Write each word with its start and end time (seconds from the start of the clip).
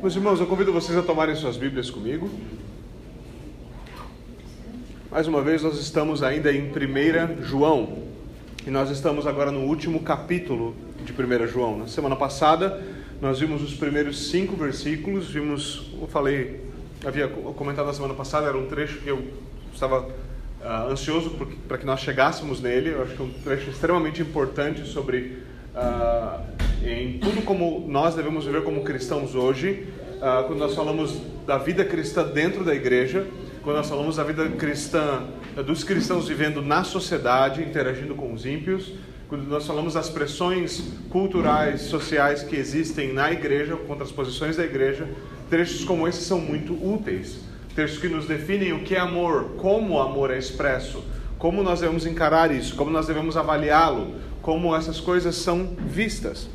Meus 0.00 0.16
irmãos, 0.16 0.40
eu 0.40 0.46
convido 0.46 0.72
vocês 0.72 0.96
a 0.96 1.02
tomarem 1.02 1.34
suas 1.34 1.58
Bíblias 1.58 1.90
comigo. 1.90 2.30
Mais 5.10 5.28
uma 5.28 5.42
vez, 5.42 5.62
nós 5.62 5.78
estamos 5.78 6.22
ainda 6.22 6.50
em 6.50 6.70
1 6.70 7.42
João. 7.42 7.98
E 8.66 8.70
nós 8.70 8.88
estamos 8.88 9.26
agora 9.26 9.52
no 9.52 9.60
último 9.60 10.00
capítulo 10.00 10.74
de 11.04 11.12
1 11.12 11.46
João. 11.48 11.76
Na 11.80 11.86
semana 11.86 12.16
passada, 12.16 12.82
nós 13.20 13.40
vimos 13.40 13.62
os 13.62 13.74
primeiros 13.74 14.30
cinco 14.30 14.56
versículos. 14.56 15.28
Vimos, 15.28 15.92
eu 16.00 16.08
falei, 16.08 16.64
havia 17.04 17.28
comentado 17.28 17.84
na 17.84 17.92
semana 17.92 18.14
passada, 18.14 18.46
era 18.46 18.56
um 18.56 18.68
trecho 18.68 19.00
que 19.00 19.08
eu 19.08 19.22
estava 19.70 20.00
uh, 20.00 20.90
ansioso 20.90 21.36
para 21.68 21.76
que 21.76 21.84
nós 21.84 22.00
chegássemos 22.00 22.58
nele. 22.62 22.88
Eu 22.88 23.02
acho 23.02 23.14
que 23.14 23.20
é 23.20 23.24
um 23.26 23.32
trecho 23.44 23.68
extremamente 23.68 24.22
importante 24.22 24.82
sobre 24.86 25.42
uh, 25.74 26.40
em 26.82 27.18
tudo 27.18 27.42
como 27.42 27.86
nós 27.88 28.14
devemos 28.14 28.44
viver 28.44 28.62
como 28.62 28.82
cristãos 28.82 29.34
hoje, 29.34 29.86
uh, 30.20 30.46
quando 30.46 30.58
nós 30.58 30.74
falamos 30.74 31.16
da 31.46 31.58
vida 31.58 31.84
cristã 31.84 32.22
dentro 32.22 32.64
da 32.64 32.74
igreja, 32.74 33.26
quando 33.62 33.76
nós 33.76 33.88
falamos 33.88 34.16
da 34.16 34.24
vida 34.24 34.48
cristã, 34.50 35.24
dos 35.66 35.82
cristãos 35.82 36.28
vivendo 36.28 36.62
na 36.62 36.84
sociedade, 36.84 37.62
interagindo 37.62 38.14
com 38.14 38.32
os 38.32 38.46
ímpios, 38.46 38.92
quando 39.28 39.44
nós 39.46 39.66
falamos 39.66 39.94
das 39.94 40.08
pressões 40.08 40.82
culturais, 41.08 41.82
sociais 41.82 42.42
que 42.42 42.56
existem 42.56 43.12
na 43.12 43.30
igreja, 43.30 43.76
contra 43.76 44.04
as 44.04 44.10
posições 44.10 44.56
da 44.56 44.64
igreja, 44.64 45.08
trechos 45.48 45.84
como 45.84 46.08
esses 46.08 46.24
são 46.24 46.40
muito 46.40 46.72
úteis. 46.72 47.38
Trechos 47.74 47.98
que 47.98 48.08
nos 48.08 48.26
definem 48.26 48.72
o 48.72 48.82
que 48.82 48.96
é 48.96 48.98
amor, 48.98 49.52
como 49.56 49.94
o 49.94 50.00
amor 50.00 50.32
é 50.32 50.38
expresso, 50.38 51.04
como 51.38 51.62
nós 51.62 51.80
devemos 51.80 52.06
encarar 52.06 52.50
isso, 52.50 52.74
como 52.74 52.90
nós 52.90 53.06
devemos 53.06 53.36
avaliá-lo, 53.36 54.16
como 54.42 54.74
essas 54.74 54.98
coisas 54.98 55.36
são 55.36 55.76
vistas. 55.78 56.48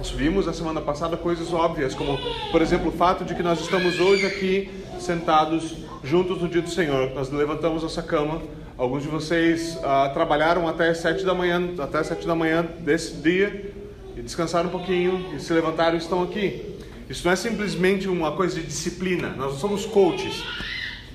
Nós 0.00 0.08
vimos 0.12 0.46
na 0.46 0.54
semana 0.54 0.80
passada 0.80 1.14
coisas 1.14 1.52
óbvias, 1.52 1.94
como, 1.94 2.18
por 2.50 2.62
exemplo, 2.62 2.88
o 2.88 2.90
fato 2.90 3.22
de 3.22 3.34
que 3.34 3.42
nós 3.42 3.60
estamos 3.60 4.00
hoje 4.00 4.24
aqui 4.24 4.70
sentados 4.98 5.76
juntos 6.02 6.40
no 6.40 6.48
dia 6.48 6.62
do 6.62 6.70
Senhor. 6.70 7.10
Nós 7.10 7.28
levantamos 7.28 7.82
nossa 7.82 8.02
cama. 8.02 8.40
Alguns 8.78 9.02
de 9.02 9.10
vocês 9.10 9.78
ah, 9.84 10.10
trabalharam 10.14 10.66
até 10.66 10.94
sete 10.94 11.22
da 11.22 11.34
manhã, 11.34 11.74
até 11.78 12.02
sete 12.02 12.26
da 12.26 12.34
manhã 12.34 12.66
desse 12.78 13.16
dia 13.16 13.74
e 14.16 14.22
descansaram 14.22 14.70
um 14.70 14.72
pouquinho 14.72 15.34
e 15.36 15.38
se 15.38 15.52
levantaram 15.52 15.96
e 15.96 15.98
estão 15.98 16.22
aqui. 16.22 16.78
Isso 17.06 17.22
não 17.26 17.32
é 17.34 17.36
simplesmente 17.36 18.08
uma 18.08 18.32
coisa 18.32 18.58
de 18.58 18.66
disciplina. 18.66 19.34
Nós 19.36 19.56
somos 19.56 19.84
coaches. 19.84 20.42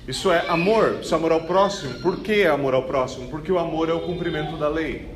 Isso 0.06 0.30
é 0.30 0.48
amor, 0.48 0.98
isso 1.02 1.12
é 1.12 1.18
amor 1.18 1.32
ao 1.32 1.40
próximo. 1.40 1.94
Por 1.94 2.20
que 2.20 2.46
amor 2.46 2.72
ao 2.72 2.84
próximo? 2.84 3.26
Porque 3.30 3.50
o 3.50 3.58
amor 3.58 3.88
é 3.88 3.92
o 3.92 4.02
cumprimento 4.02 4.56
da 4.56 4.68
lei. 4.68 5.08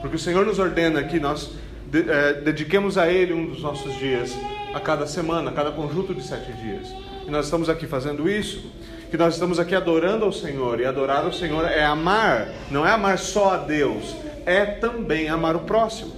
Porque 0.00 0.16
o 0.16 0.18
Senhor 0.18 0.46
nos 0.46 0.58
ordena 0.58 1.02
que 1.02 1.20
nós 1.20 1.50
de, 1.94 2.10
é, 2.10 2.32
dediquemos 2.34 2.98
a 2.98 3.08
Ele 3.08 3.32
um 3.32 3.46
dos 3.46 3.62
nossos 3.62 3.96
dias 3.96 4.36
a 4.74 4.80
cada 4.80 5.06
semana, 5.06 5.50
a 5.50 5.54
cada 5.54 5.70
conjunto 5.70 6.12
de 6.12 6.26
sete 6.26 6.52
dias. 6.52 6.92
E 7.24 7.30
nós 7.30 7.44
estamos 7.44 7.68
aqui 7.68 7.86
fazendo 7.86 8.28
isso, 8.28 8.68
que 9.12 9.16
nós 9.16 9.34
estamos 9.34 9.60
aqui 9.60 9.76
adorando 9.76 10.24
ao 10.24 10.32
Senhor, 10.32 10.80
e 10.80 10.84
adorar 10.84 11.24
ao 11.24 11.32
Senhor 11.32 11.64
é 11.64 11.84
amar, 11.84 12.48
não 12.68 12.84
é 12.84 12.90
amar 12.90 13.16
só 13.16 13.54
a 13.54 13.56
Deus, 13.58 14.16
é 14.44 14.64
também 14.64 15.28
amar 15.28 15.54
o 15.54 15.60
próximo. 15.60 16.12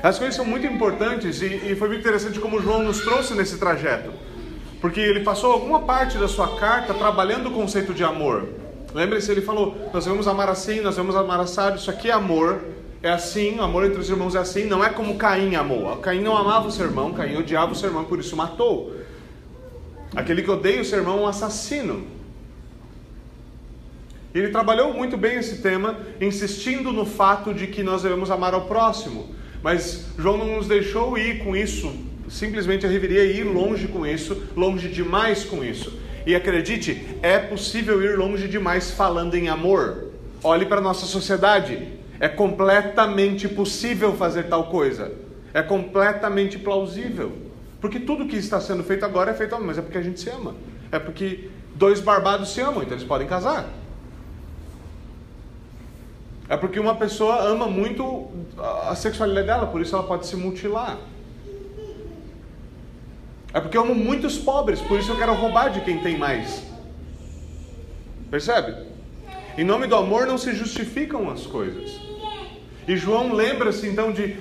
As 0.00 0.16
coisas 0.16 0.36
são 0.36 0.44
muito 0.44 0.64
importantes 0.64 1.42
e, 1.42 1.46
e 1.46 1.74
foi 1.74 1.88
muito 1.88 2.00
interessante 2.00 2.38
como 2.38 2.62
João 2.62 2.84
nos 2.84 3.00
trouxe 3.00 3.34
nesse 3.34 3.58
trajeto, 3.58 4.12
porque 4.80 5.00
ele 5.00 5.20
passou 5.20 5.52
alguma 5.52 5.80
parte 5.80 6.18
da 6.18 6.28
sua 6.28 6.56
carta 6.56 6.94
trabalhando 6.94 7.48
o 7.48 7.52
conceito 7.52 7.92
de 7.92 8.04
amor. 8.04 8.48
Lembre-se, 8.94 9.30
ele 9.30 9.42
falou: 9.42 9.76
nós 9.92 10.04
devemos 10.04 10.28
amar 10.28 10.48
assim, 10.48 10.80
nós 10.80 10.94
devemos 10.94 11.16
amar 11.16 11.40
assado, 11.40 11.76
isso 11.76 11.90
aqui 11.90 12.08
é 12.08 12.12
amor, 12.12 12.62
é 13.02 13.10
assim, 13.10 13.58
o 13.58 13.62
amor 13.62 13.86
entre 13.86 13.98
os 13.98 14.10
irmãos 14.10 14.34
é 14.34 14.38
assim, 14.38 14.64
não 14.64 14.84
é 14.84 14.90
como 14.90 15.16
Caim 15.16 15.54
amou. 15.54 15.96
Caim 15.96 16.20
não 16.20 16.36
amava 16.36 16.68
o 16.68 16.72
seu 16.72 16.84
irmão, 16.84 17.12
Caim 17.12 17.36
odiava 17.36 17.72
o 17.72 17.74
seu 17.74 17.88
irmão, 17.88 18.04
por 18.04 18.18
isso 18.18 18.36
matou. 18.36 18.94
Aquele 20.14 20.42
que 20.42 20.50
odeia 20.50 20.82
o 20.82 20.84
seu 20.84 20.98
irmão 20.98 21.18
é 21.18 21.20
um 21.22 21.26
assassino. 21.26 22.06
Ele 24.34 24.48
trabalhou 24.48 24.92
muito 24.92 25.16
bem 25.16 25.38
esse 25.38 25.62
tema, 25.62 25.98
insistindo 26.20 26.92
no 26.92 27.06
fato 27.06 27.54
de 27.54 27.66
que 27.66 27.82
nós 27.82 28.02
devemos 28.02 28.30
amar 28.30 28.52
ao 28.52 28.66
próximo. 28.66 29.34
Mas 29.62 30.06
João 30.18 30.36
não 30.36 30.56
nos 30.56 30.68
deixou 30.68 31.16
ir 31.16 31.42
com 31.42 31.56
isso, 31.56 31.92
simplesmente 32.28 32.84
eu 32.84 32.90
deveria 32.90 33.24
ir 33.24 33.44
longe 33.44 33.88
com 33.88 34.06
isso, 34.06 34.42
longe 34.54 34.88
demais 34.88 35.44
com 35.44 35.64
isso. 35.64 35.98
E 36.26 36.34
acredite, 36.34 37.16
é 37.22 37.38
possível 37.38 38.02
ir 38.02 38.16
longe 38.18 38.46
demais 38.46 38.90
falando 38.90 39.34
em 39.34 39.48
amor. 39.48 40.10
Olhe 40.42 40.66
para 40.66 40.78
a 40.78 40.82
nossa 40.82 41.06
sociedade. 41.06 41.99
É 42.20 42.28
completamente 42.28 43.48
possível 43.48 44.14
fazer 44.14 44.44
tal 44.44 44.66
coisa. 44.66 45.10
É 45.54 45.62
completamente 45.62 46.58
plausível. 46.58 47.32
Porque 47.80 47.98
tudo 47.98 48.26
que 48.26 48.36
está 48.36 48.60
sendo 48.60 48.84
feito 48.84 49.06
agora 49.06 49.30
é 49.30 49.34
feito, 49.34 49.58
mas 49.58 49.78
é 49.78 49.82
porque 49.82 49.96
a 49.96 50.02
gente 50.02 50.20
se 50.20 50.28
ama. 50.28 50.54
É 50.92 50.98
porque 50.98 51.48
dois 51.74 51.98
barbados 51.98 52.50
se 52.50 52.60
amam, 52.60 52.82
então 52.82 52.92
eles 52.92 53.04
podem 53.06 53.26
casar. 53.26 53.66
É 56.46 56.56
porque 56.56 56.78
uma 56.78 56.94
pessoa 56.94 57.40
ama 57.40 57.66
muito 57.66 58.28
a 58.86 58.94
sexualidade 58.94 59.46
dela, 59.46 59.66
por 59.68 59.80
isso 59.80 59.94
ela 59.96 60.04
pode 60.04 60.26
se 60.26 60.36
mutilar. 60.36 60.98
É 63.54 63.60
porque 63.60 63.78
eu 63.78 63.82
amo 63.82 63.94
muitos 63.94 64.36
pobres, 64.36 64.80
por 64.80 64.98
isso 64.98 65.10
eu 65.10 65.16
quero 65.16 65.32
roubar 65.32 65.70
de 65.70 65.80
quem 65.80 66.02
tem 66.02 66.18
mais. 66.18 66.64
Percebe? 68.30 68.90
Em 69.56 69.64
nome 69.64 69.86
do 69.86 69.96
amor 69.96 70.26
não 70.26 70.36
se 70.36 70.52
justificam 70.52 71.30
as 71.30 71.46
coisas. 71.46 72.09
E 72.90 72.96
João 72.96 73.32
lembra-se 73.32 73.86
então 73.86 74.10
de 74.10 74.36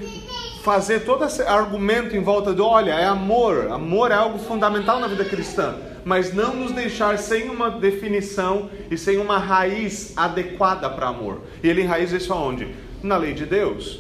fazer 0.64 1.02
todo 1.02 1.24
esse 1.24 1.44
argumento 1.44 2.16
em 2.16 2.20
volta 2.20 2.52
do, 2.52 2.66
olha, 2.66 2.94
é 2.94 3.06
amor, 3.06 3.68
amor 3.70 4.10
é 4.10 4.16
algo 4.16 4.40
fundamental 4.40 5.00
na 5.00 5.06
vida 5.06 5.24
cristã, 5.24 5.78
mas 6.04 6.34
não 6.34 6.56
nos 6.56 6.72
deixar 6.72 7.20
sem 7.20 7.48
uma 7.48 7.70
definição 7.70 8.68
e 8.90 8.98
sem 8.98 9.20
uma 9.20 9.38
raiz 9.38 10.18
adequada 10.18 10.90
para 10.90 11.10
amor. 11.10 11.42
E 11.62 11.70
ele 11.70 11.84
enraiza 11.84 12.18
isso 12.18 12.34
aonde? 12.34 12.74
Na 13.04 13.18
lei 13.18 13.36
de 13.36 13.46
Deus. 13.46 14.00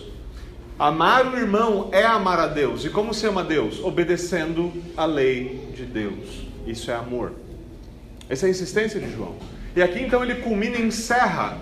Amar 0.80 1.31
o 1.31 1.38
irmão 1.38 1.90
é 1.92 2.04
amar 2.04 2.40
a 2.40 2.48
Deus. 2.48 2.84
E 2.84 2.90
como 2.90 3.14
se 3.14 3.28
ama 3.28 3.44
Deus? 3.44 3.80
Obedecendo 3.84 4.74
a 4.98 5.06
lei 5.06 5.70
de 5.76 5.86
Deus. 5.86 6.48
Isso 6.66 6.90
é 6.90 6.96
amor. 6.96 7.34
Essa 8.28 8.48
é 8.48 8.48
a 8.48 8.50
insistência 8.50 9.00
de 9.00 9.12
João. 9.12 9.36
E 9.76 9.84
aqui 9.84 10.00
então 10.00 10.24
ele 10.24 10.42
culmina 10.42 10.78
e 10.78 10.81
encerra 10.81 11.56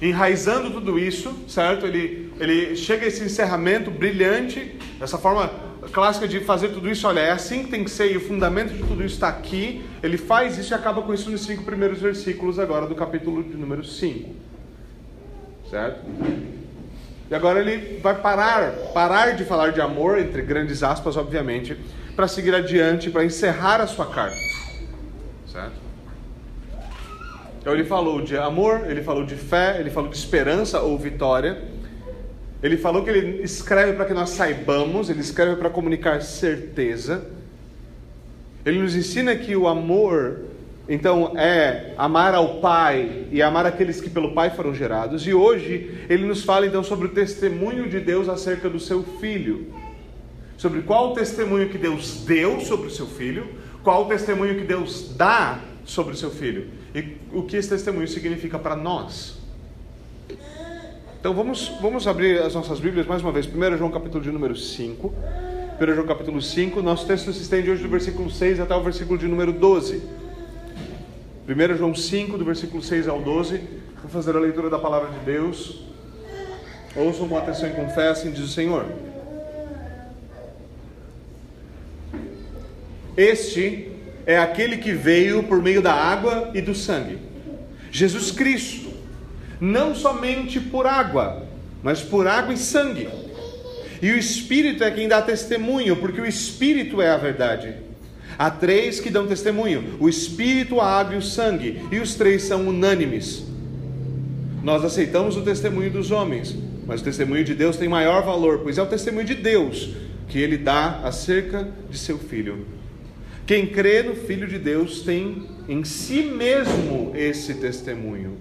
enraizando 0.00 0.70
tudo 0.70 0.98
isso, 0.98 1.32
certo? 1.48 1.86
Ele, 1.86 2.32
ele 2.38 2.76
chega 2.76 3.04
a 3.04 3.08
esse 3.08 3.22
encerramento 3.22 3.90
brilhante, 3.90 4.76
essa 5.00 5.18
forma 5.18 5.50
clássica 5.92 6.26
de 6.26 6.40
fazer 6.40 6.68
tudo 6.68 6.88
isso, 6.88 7.06
olha, 7.06 7.20
é 7.20 7.30
assim 7.30 7.64
que 7.64 7.70
tem 7.70 7.84
que 7.84 7.90
ser, 7.90 8.12
e 8.12 8.16
o 8.16 8.20
fundamento 8.20 8.72
de 8.72 8.80
tudo 8.80 9.04
isso 9.04 9.14
está 9.14 9.28
aqui. 9.28 9.84
Ele 10.02 10.16
faz 10.16 10.58
isso 10.58 10.72
e 10.72 10.74
acaba 10.74 11.02
com 11.02 11.12
isso 11.12 11.30
nos 11.30 11.44
cinco 11.44 11.62
primeiros 11.62 12.00
versículos 12.00 12.58
agora 12.58 12.86
do 12.86 12.94
capítulo 12.94 13.42
de 13.42 13.56
número 13.56 13.84
5. 13.84 14.30
Certo? 15.70 16.00
E 17.30 17.34
agora 17.34 17.60
ele 17.60 17.98
vai 18.00 18.20
parar, 18.20 18.72
parar 18.92 19.34
de 19.34 19.44
falar 19.44 19.72
de 19.72 19.80
amor, 19.80 20.18
entre 20.18 20.42
grandes 20.42 20.82
aspas, 20.82 21.16
obviamente, 21.16 21.76
para 22.14 22.28
seguir 22.28 22.54
adiante, 22.54 23.10
para 23.10 23.24
encerrar 23.24 23.80
a 23.80 23.86
sua 23.86 24.06
carta. 24.06 24.36
Certo? 25.46 25.83
Então 27.64 27.72
ele 27.72 27.84
falou 27.84 28.20
de 28.20 28.36
amor, 28.36 28.82
ele 28.90 29.02
falou 29.02 29.24
de 29.24 29.36
fé, 29.36 29.80
ele 29.80 29.88
falou 29.88 30.10
de 30.10 30.18
esperança 30.18 30.82
ou 30.82 30.98
vitória. 30.98 31.62
Ele 32.62 32.76
falou 32.76 33.02
que 33.02 33.08
ele 33.08 33.42
escreve 33.42 33.94
para 33.94 34.04
que 34.04 34.12
nós 34.12 34.28
saibamos, 34.28 35.08
ele 35.08 35.22
escreve 35.22 35.56
para 35.56 35.70
comunicar 35.70 36.20
certeza. 36.20 37.24
Ele 38.66 38.80
nos 38.80 38.94
ensina 38.94 39.34
que 39.34 39.56
o 39.56 39.66
amor, 39.66 40.40
então, 40.86 41.32
é 41.38 41.94
amar 41.96 42.34
ao 42.34 42.60
Pai 42.60 43.24
e 43.32 43.40
amar 43.40 43.64
aqueles 43.64 43.98
que 43.98 44.10
pelo 44.10 44.34
Pai 44.34 44.50
foram 44.50 44.74
gerados. 44.74 45.26
E 45.26 45.32
hoje 45.32 46.04
ele 46.10 46.26
nos 46.26 46.44
fala 46.44 46.66
então 46.66 46.84
sobre 46.84 47.06
o 47.06 47.12
testemunho 47.12 47.88
de 47.88 47.98
Deus 47.98 48.28
acerca 48.28 48.68
do 48.68 48.78
seu 48.78 49.02
filho. 49.02 49.72
Sobre 50.58 50.82
qual 50.82 51.12
o 51.12 51.14
testemunho 51.14 51.70
que 51.70 51.78
Deus 51.78 52.24
deu 52.26 52.60
sobre 52.60 52.88
o 52.88 52.90
seu 52.90 53.06
filho, 53.06 53.48
qual 53.82 54.04
o 54.04 54.08
testemunho 54.08 54.54
que 54.54 54.64
Deus 54.64 55.14
dá 55.16 55.60
sobre 55.86 56.12
o 56.12 56.16
seu 56.16 56.30
filho 56.30 56.83
e 56.94 57.16
o 57.32 57.42
que 57.42 57.56
esse 57.56 57.68
testemunho 57.68 58.06
significa 58.06 58.58
para 58.58 58.76
nós. 58.76 59.36
Então 61.18 61.34
vamos, 61.34 61.72
vamos 61.80 62.06
abrir 62.06 62.40
as 62.40 62.54
nossas 62.54 62.78
Bíblias 62.78 63.06
mais 63.06 63.22
uma 63.22 63.32
vez. 63.32 63.46
1 63.46 63.76
João 63.78 63.90
capítulo 63.90 64.22
de 64.22 64.30
número 64.30 64.54
5. 64.54 65.12
1 65.80 65.94
João 65.94 66.06
capítulo 66.06 66.40
5. 66.40 66.82
Nosso 66.82 67.06
texto 67.06 67.32
se 67.32 67.42
estende 67.42 67.70
hoje 67.70 67.82
do 67.82 67.88
versículo 67.88 68.30
6 68.30 68.60
até 68.60 68.76
o 68.76 68.82
versículo 68.82 69.18
de 69.18 69.26
número 69.26 69.52
12. 69.52 70.02
1 71.48 71.76
João 71.76 71.94
5, 71.94 72.38
do 72.38 72.44
versículo 72.44 72.82
6 72.82 73.08
ao 73.08 73.20
12. 73.20 73.58
Vou 74.02 74.10
fazer 74.10 74.36
a 74.36 74.38
leitura 74.38 74.70
da 74.70 74.78
palavra 74.78 75.10
de 75.18 75.24
Deus. 75.24 75.82
Ouçam 76.94 77.26
com 77.26 77.36
atenção 77.36 77.68
e 77.68 77.72
confessem, 77.72 78.30
diz 78.30 78.44
o 78.44 78.48
Senhor. 78.48 78.84
Este 83.16 83.93
é 84.26 84.38
aquele 84.38 84.78
que 84.78 84.92
veio 84.92 85.42
por 85.42 85.62
meio 85.62 85.82
da 85.82 85.92
água 85.92 86.50
e 86.54 86.60
do 86.60 86.74
sangue. 86.74 87.18
Jesus 87.90 88.30
Cristo, 88.30 88.90
não 89.60 89.94
somente 89.94 90.58
por 90.58 90.86
água, 90.86 91.46
mas 91.82 92.00
por 92.00 92.26
água 92.26 92.54
e 92.54 92.56
sangue. 92.56 93.08
E 94.02 94.10
o 94.10 94.18
Espírito 94.18 94.82
é 94.82 94.90
quem 94.90 95.08
dá 95.08 95.22
testemunho, 95.22 95.96
porque 95.96 96.20
o 96.20 96.26
Espírito 96.26 97.00
é 97.00 97.10
a 97.10 97.16
verdade. 97.16 97.74
Há 98.38 98.50
três 98.50 99.00
que 99.00 99.10
dão 99.10 99.26
testemunho: 99.26 99.96
o 100.00 100.08
Espírito, 100.08 100.80
a 100.80 100.86
água 100.86 101.14
e 101.14 101.18
o 101.18 101.22
sangue, 101.22 101.80
e 101.90 101.98
os 101.98 102.14
três 102.14 102.42
são 102.42 102.68
unânimes. 102.68 103.44
Nós 104.62 104.84
aceitamos 104.84 105.36
o 105.36 105.42
testemunho 105.42 105.90
dos 105.90 106.10
homens, 106.10 106.56
mas 106.86 107.00
o 107.00 107.04
testemunho 107.04 107.44
de 107.44 107.54
Deus 107.54 107.76
tem 107.76 107.88
maior 107.88 108.22
valor, 108.22 108.60
pois 108.60 108.78
é 108.78 108.82
o 108.82 108.86
testemunho 108.86 109.26
de 109.26 109.34
Deus 109.34 109.90
que 110.28 110.38
ele 110.38 110.56
dá 110.56 111.00
acerca 111.04 111.68
de 111.90 111.98
seu 111.98 112.18
filho. 112.18 112.66
Quem 113.46 113.66
crê 113.66 114.02
no 114.02 114.14
Filho 114.14 114.46
de 114.46 114.58
Deus 114.58 115.02
tem 115.02 115.46
em 115.68 115.84
si 115.84 116.22
mesmo 116.22 117.12
esse 117.14 117.54
testemunho. 117.54 118.38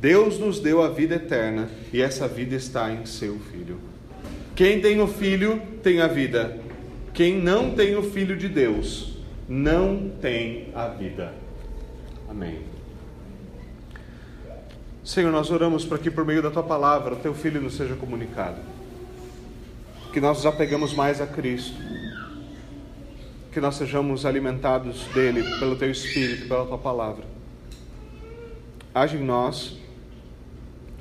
Deus 0.00 0.38
nos 0.38 0.58
deu 0.58 0.82
a 0.82 0.88
vida 0.88 1.14
eterna 1.14 1.70
e 1.92 2.02
essa 2.02 2.26
vida 2.26 2.54
está 2.56 2.92
em 2.92 3.06
seu 3.06 3.38
Filho. 3.38 3.78
Quem 4.56 4.80
tem 4.80 5.00
o 5.00 5.06
Filho 5.06 5.62
tem 5.82 6.00
a 6.00 6.06
vida. 6.06 6.58
Quem 7.12 7.40
não 7.40 7.70
tem 7.70 7.96
o 7.96 8.02
Filho 8.02 8.36
de 8.36 8.48
Deus 8.48 9.16
não 9.48 10.10
tem 10.20 10.68
a 10.74 10.88
vida. 10.88 11.32
Amém. 12.28 12.60
Senhor, 15.04 15.30
nós 15.30 15.50
oramos 15.50 15.84
para 15.84 15.98
que 15.98 16.10
por 16.10 16.24
meio 16.24 16.42
da 16.42 16.50
tua 16.50 16.62
palavra 16.62 17.14
o 17.14 17.18
teu 17.18 17.34
Filho 17.34 17.60
nos 17.60 17.76
seja 17.76 17.94
comunicado. 17.94 18.58
Que 20.12 20.20
nós 20.20 20.38
nos 20.38 20.46
apegamos 20.46 20.94
mais 20.94 21.20
a 21.20 21.26
Cristo. 21.26 21.76
Que 23.54 23.60
nós 23.60 23.76
sejamos 23.76 24.26
alimentados 24.26 25.06
dele 25.14 25.42
pelo 25.58 25.76
teu 25.76 25.90
Espírito, 25.90 26.48
pela 26.48 26.66
tua 26.66 26.76
palavra. 26.76 27.24
Age 28.92 29.16
em 29.16 29.24
nós 29.24 29.78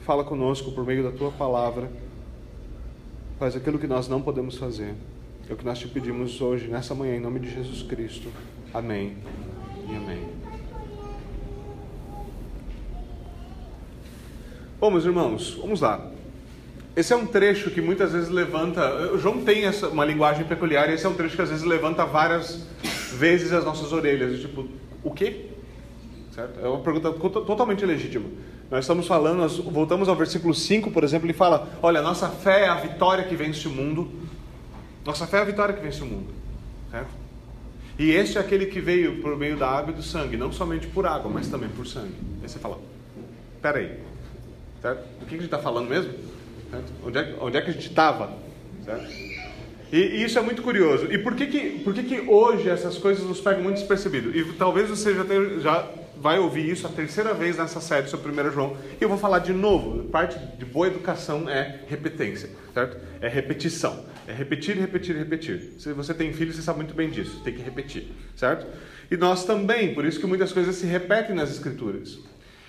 Fala 0.04 0.26
conosco 0.26 0.70
por 0.74 0.86
meio 0.86 1.02
da 1.02 1.12
tua 1.12 1.32
palavra. 1.32 1.90
Faz 3.40 3.56
aquilo 3.56 3.80
que 3.80 3.88
nós 3.88 4.10
não 4.10 4.22
podemos 4.22 4.58
fazer. 4.58 4.94
É 5.50 5.54
o 5.54 5.56
que 5.56 5.64
nós 5.64 5.80
te 5.80 5.88
pedimos 5.88 6.42
hoje, 6.42 6.68
nessa 6.68 6.94
manhã, 6.94 7.16
em 7.16 7.22
nome 7.22 7.40
de 7.40 7.50
Jesus 7.50 7.84
Cristo. 7.84 8.30
Amém 8.74 9.16
e 9.90 9.96
amém. 9.96 10.28
Bom, 14.78 14.92
meus 14.92 15.06
irmãos, 15.06 15.58
vamos 15.62 15.80
lá. 15.80 16.12
Esse 16.96 17.12
é 17.12 17.16
um 17.16 17.26
trecho 17.26 17.72
que 17.72 17.82
muitas 17.82 18.12
vezes 18.12 18.30
levanta. 18.30 19.18
João 19.18 19.44
tem 19.44 19.66
essa, 19.66 19.88
uma 19.88 20.06
linguagem 20.06 20.46
peculiar, 20.46 20.90
e 20.90 20.94
esse 20.94 21.06
é 21.06 21.10
um 21.10 21.16
trecho 21.16 21.36
que 21.36 21.42
às 21.42 21.50
vezes 21.50 21.64
levanta 21.64 22.06
várias 22.06 22.68
vezes 23.14 23.52
as 23.52 23.66
nossas 23.66 23.92
orelhas. 23.92 24.40
Tipo, 24.40 24.68
o 25.04 25.10
quê? 25.10 25.48
Certo? 26.32 26.60
É 26.60 26.68
uma 26.68 26.80
pergunta 26.80 27.12
totalmente 27.12 27.84
legítima. 27.84 28.26
Nós 28.70 28.86
estamos 28.86 29.08
falando, 29.08 29.38
nós 29.38 29.58
voltamos 29.58 30.08
ao 30.08 30.16
versículo 30.16 30.54
5, 30.54 30.92
por 30.92 31.04
exemplo, 31.04 31.26
ele 31.26 31.34
fala: 31.34 31.68
Olha, 31.82 32.02
nossa 32.02 32.30
fé 32.30 32.66
é 32.66 32.68
a 32.68 32.76
vitória 32.76 33.24
que 33.24 33.36
vence 33.36 33.68
o 33.68 33.72
mundo. 33.72 34.12
Nossa 35.04 35.26
fé 35.26 35.38
é 35.38 35.42
a 35.42 35.46
vitória 35.46 35.74
que 35.74 35.82
vence 35.82 36.02
o 36.02 36.06
mundo. 36.06 36.30
Certo? 36.92 37.10
E 37.98 38.12
este 38.12 38.38
é 38.38 38.42
aquele 38.42 38.68
que 38.68 38.80
veio 38.80 39.22
por 39.22 39.36
meio 39.38 39.58
da 39.58 39.68
água 39.68 39.92
e 39.92 39.96
do 39.96 40.04
sangue, 40.04 40.38
não 40.38 40.52
somente 40.52 40.88
por 40.88 41.06
água, 41.06 41.30
mas 41.32 41.48
também 41.48 41.70
por 41.70 41.88
sangue. 41.88 42.16
Aí 42.42 42.50
você 42.50 42.60
fala: 42.60 42.80
Peraí, 43.62 44.00
certo? 44.82 45.04
Do 45.20 45.26
que 45.26 45.36
a 45.36 45.38
gente 45.38 45.46
está 45.46 45.60
falando 45.60 45.90
mesmo? 45.90 46.14
Onde 47.04 47.18
é, 47.18 47.36
onde 47.40 47.58
é, 47.58 47.62
que 47.62 47.70
a 47.70 47.74
gente 47.74 47.88
estava? 47.88 48.34
E, 49.92 49.98
e, 49.98 50.24
isso 50.24 50.40
é 50.40 50.42
muito 50.42 50.62
curioso. 50.62 51.12
E 51.12 51.18
por 51.18 51.36
que, 51.36 51.46
que, 51.46 51.80
por 51.84 51.94
que, 51.94 52.04
que 52.04 52.22
hoje 52.22 52.70
essas 52.70 52.98
coisas 52.98 53.24
nos 53.24 53.40
pegam 53.40 53.62
muito 53.62 53.78
despercebido? 53.78 54.36
E 54.36 54.54
talvez 54.54 54.90
você 54.90 55.14
já, 55.14 55.24
tenha, 55.24 55.60
já 55.60 55.88
vai 56.18 56.40
ouvir 56.40 56.68
isso 56.68 56.88
a 56.88 56.90
terceira 56.90 57.34
vez 57.34 57.58
nessa 57.58 57.80
série 57.80 58.08
sobre 58.08 58.32
1 58.32 58.52
João. 58.52 58.78
E 59.00 59.04
eu 59.04 59.10
vou 59.10 59.18
falar 59.18 59.40
de 59.40 59.54
novo. 59.54 60.06
Parte 60.06 60.40
de 60.58 60.66
boa 60.66 60.88
educação 60.88 61.50
é 61.50 61.82
repetência, 61.88 62.50
certo? 62.74 62.98
É 63.22 63.28
repetição. 63.28 64.06
É 64.28 64.34
repetir, 64.34 64.78
repetir, 64.78 65.16
repetir. 65.16 65.74
Se 65.78 65.92
você 65.94 66.14
tem 66.14 66.34
filho, 66.34 66.54
você 66.54 66.62
sabe 66.62 66.78
muito 66.78 66.96
bem 66.96 67.10
disso. 67.10 67.42
Tem 67.44 67.54
que 67.54 67.62
repetir, 67.62 68.08
certo? 68.36 68.66
E 69.12 69.18
nós 69.18 69.46
também, 69.46 69.94
por 69.94 70.06
isso 70.06 70.20
que 70.20 70.26
muitas 70.26 70.52
coisas 70.52 70.76
se 70.76 70.86
repetem 70.86 71.36
nas 71.36 71.52
escrituras. 71.52 72.20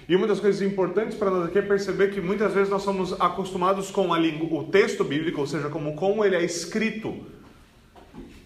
E 0.08 0.14
uma 0.14 0.26
das 0.26 0.40
coisas 0.40 0.60
importantes 0.60 1.16
para 1.16 1.30
nós 1.30 1.46
aqui 1.46 1.58
é 1.58 1.62
perceber 1.62 2.12
que 2.12 2.20
muitas 2.20 2.52
vezes 2.52 2.68
nós 2.68 2.82
somos 2.82 3.12
acostumados 3.20 3.90
com 3.90 4.14
língua, 4.14 4.60
o 4.60 4.64
texto 4.64 5.02
bíblico, 5.02 5.40
ou 5.40 5.46
seja, 5.46 5.68
como, 5.68 5.94
como 5.94 6.24
ele 6.24 6.36
é 6.36 6.44
escrito, 6.44 7.14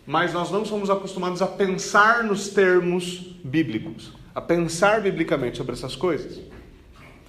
mas 0.06 0.32
nós 0.32 0.50
não 0.50 0.64
somos 0.64 0.88
acostumados 0.88 1.43
a 1.43 1.46
pensar 1.46 2.22
nos 2.25 2.49
termos 2.49 3.37
bíblicos 3.43 4.19
a 4.38 4.40
pensar 4.40 5.00
biblicamente 5.00 5.56
sobre 5.56 5.72
essas 5.72 5.96
coisas. 5.96 6.40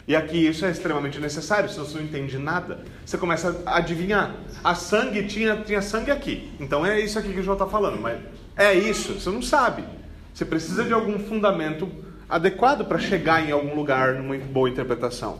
E 0.07 0.15
aqui 0.15 0.37
isso 0.37 0.63
é 0.63 0.69
extremamente 0.69 1.19
necessário, 1.19 1.67
se 1.67 1.79
você 1.79 1.97
não 1.97 2.03
entende 2.03 2.37
nada, 2.37 2.83
você 3.03 3.17
começa 3.17 3.63
a 3.65 3.77
adivinhar. 3.77 4.35
A 4.63 4.75
sangue 4.75 5.23
tinha, 5.25 5.55
tinha 5.57 5.81
sangue 5.81 6.11
aqui, 6.11 6.51
então 6.59 6.85
é 6.85 6.99
isso 6.99 7.17
aqui 7.17 7.33
que 7.33 7.39
o 7.39 7.43
João 7.43 7.55
está 7.55 7.65
falando, 7.65 7.99
mas 7.99 8.19
é 8.55 8.75
isso, 8.75 9.13
você 9.13 9.29
não 9.31 9.41
sabe. 9.41 9.83
Você 10.31 10.45
precisa 10.45 10.83
de 10.83 10.93
algum 10.93 11.17
fundamento 11.17 11.89
adequado 12.29 12.85
para 12.85 12.99
chegar 12.99 13.47
em 13.47 13.51
algum 13.51 13.73
lugar 13.73 14.13
numa 14.13 14.37
boa 14.37 14.69
interpretação. 14.69 15.39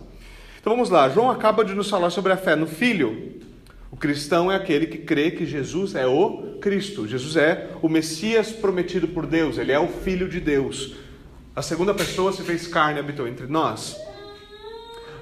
Então 0.60 0.74
vamos 0.74 0.90
lá, 0.90 1.08
João 1.08 1.30
acaba 1.30 1.64
de 1.64 1.74
nos 1.74 1.90
falar 1.90 2.10
sobre 2.10 2.34
a 2.34 2.38
fé 2.38 2.56
no 2.56 2.66
Filho. 2.68 3.40
O 3.92 3.98
cristão 3.98 4.52
é 4.52 4.56
aquele 4.56 4.88
que 4.88 4.98
crê 4.98 5.32
que 5.32 5.46
Jesus 5.46 5.96
é 5.96 6.06
o 6.06 6.58
Cristo, 6.60 7.08
Jesus 7.08 7.36
é 7.36 7.70
o 7.82 7.88
Messias 7.88 8.52
prometido 8.52 9.08
por 9.08 9.26
Deus, 9.26 9.58
ele 9.58 9.72
é 9.72 9.80
o 9.80 9.88
Filho 9.88 10.28
de 10.28 10.40
Deus. 10.40 10.96
A 11.56 11.62
segunda 11.62 11.94
pessoa 11.94 12.32
se 12.32 12.44
fez 12.44 12.68
carne 12.68 12.98
e 12.98 13.00
habitou 13.00 13.28
entre 13.28 13.48
nós. 13.48 13.98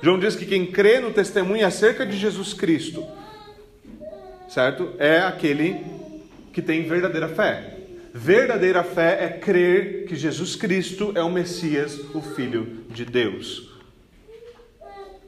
João 0.02 0.20
diz 0.20 0.36
que 0.36 0.46
quem 0.46 0.66
crê 0.66 1.00
no 1.00 1.12
testemunho 1.12 1.66
acerca 1.66 2.06
de 2.06 2.18
Jesus 2.18 2.54
Cristo, 2.54 3.04
certo? 4.50 4.94
É 5.00 5.20
aquele 5.20 5.84
que 6.54 6.62
tem 6.62 6.88
verdadeira 6.88 7.28
fé. 7.28 7.76
Verdadeira 8.19 8.84
fé 8.84 9.25
é 9.25 9.30
crer 9.30 10.06
que 10.06 10.16
Jesus 10.16 10.56
Cristo 10.56 11.12
é 11.14 11.22
o 11.22 11.31
Messias, 11.31 12.00
o 12.16 12.19
Filho 12.19 12.84
de 12.90 13.06
Deus. 13.06 13.69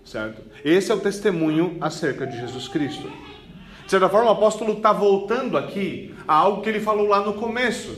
Certo? 0.04 0.42
Esse 0.66 0.92
é 0.92 0.96
o 0.96 1.00
testemunho 1.00 1.78
acerca 1.80 2.26
de 2.26 2.36
Jesus 2.40 2.68
Cristo. 2.68 3.08
De 3.86 3.92
certa 3.92 4.10
forma, 4.10 4.32
o 4.32 4.34
apóstolo 4.34 4.74
está 4.74 4.92
voltando 4.92 5.56
aqui 5.56 6.16
a 6.28 6.34
algo 6.34 6.64
que 6.64 6.70
ele 6.70 6.80
falou 6.80 7.08
lá 7.08 7.24
no 7.24 7.36
começo. 7.36 7.96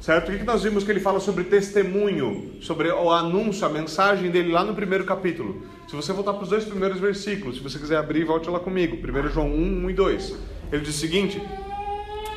Certo? 0.00 0.32
O 0.32 0.38
que 0.38 0.42
nós 0.42 0.62
vimos 0.62 0.84
que 0.84 0.90
ele 0.90 1.00
fala 1.00 1.20
sobre 1.20 1.44
testemunho, 1.44 2.54
sobre 2.62 2.90
o 2.90 3.10
anúncio, 3.10 3.66
a 3.66 3.68
mensagem 3.68 4.30
dele 4.30 4.50
lá 4.50 4.64
no 4.64 4.74
primeiro 4.74 5.04
capítulo? 5.04 5.66
Se 5.86 5.94
você 5.94 6.14
voltar 6.14 6.32
para 6.32 6.44
os 6.44 6.48
dois 6.48 6.64
primeiros 6.64 6.98
versículos, 6.98 7.58
se 7.58 7.62
você 7.62 7.78
quiser 7.78 7.98
abrir, 7.98 8.24
volte 8.24 8.48
lá 8.48 8.58
comigo. 8.58 8.96
1 8.96 9.28
João 9.28 9.48
1, 9.48 9.84
1 9.84 9.90
e 9.90 9.92
2. 9.92 10.34
Ele 10.72 10.82
diz 10.82 10.96
o 10.96 10.98
seguinte: 10.98 11.42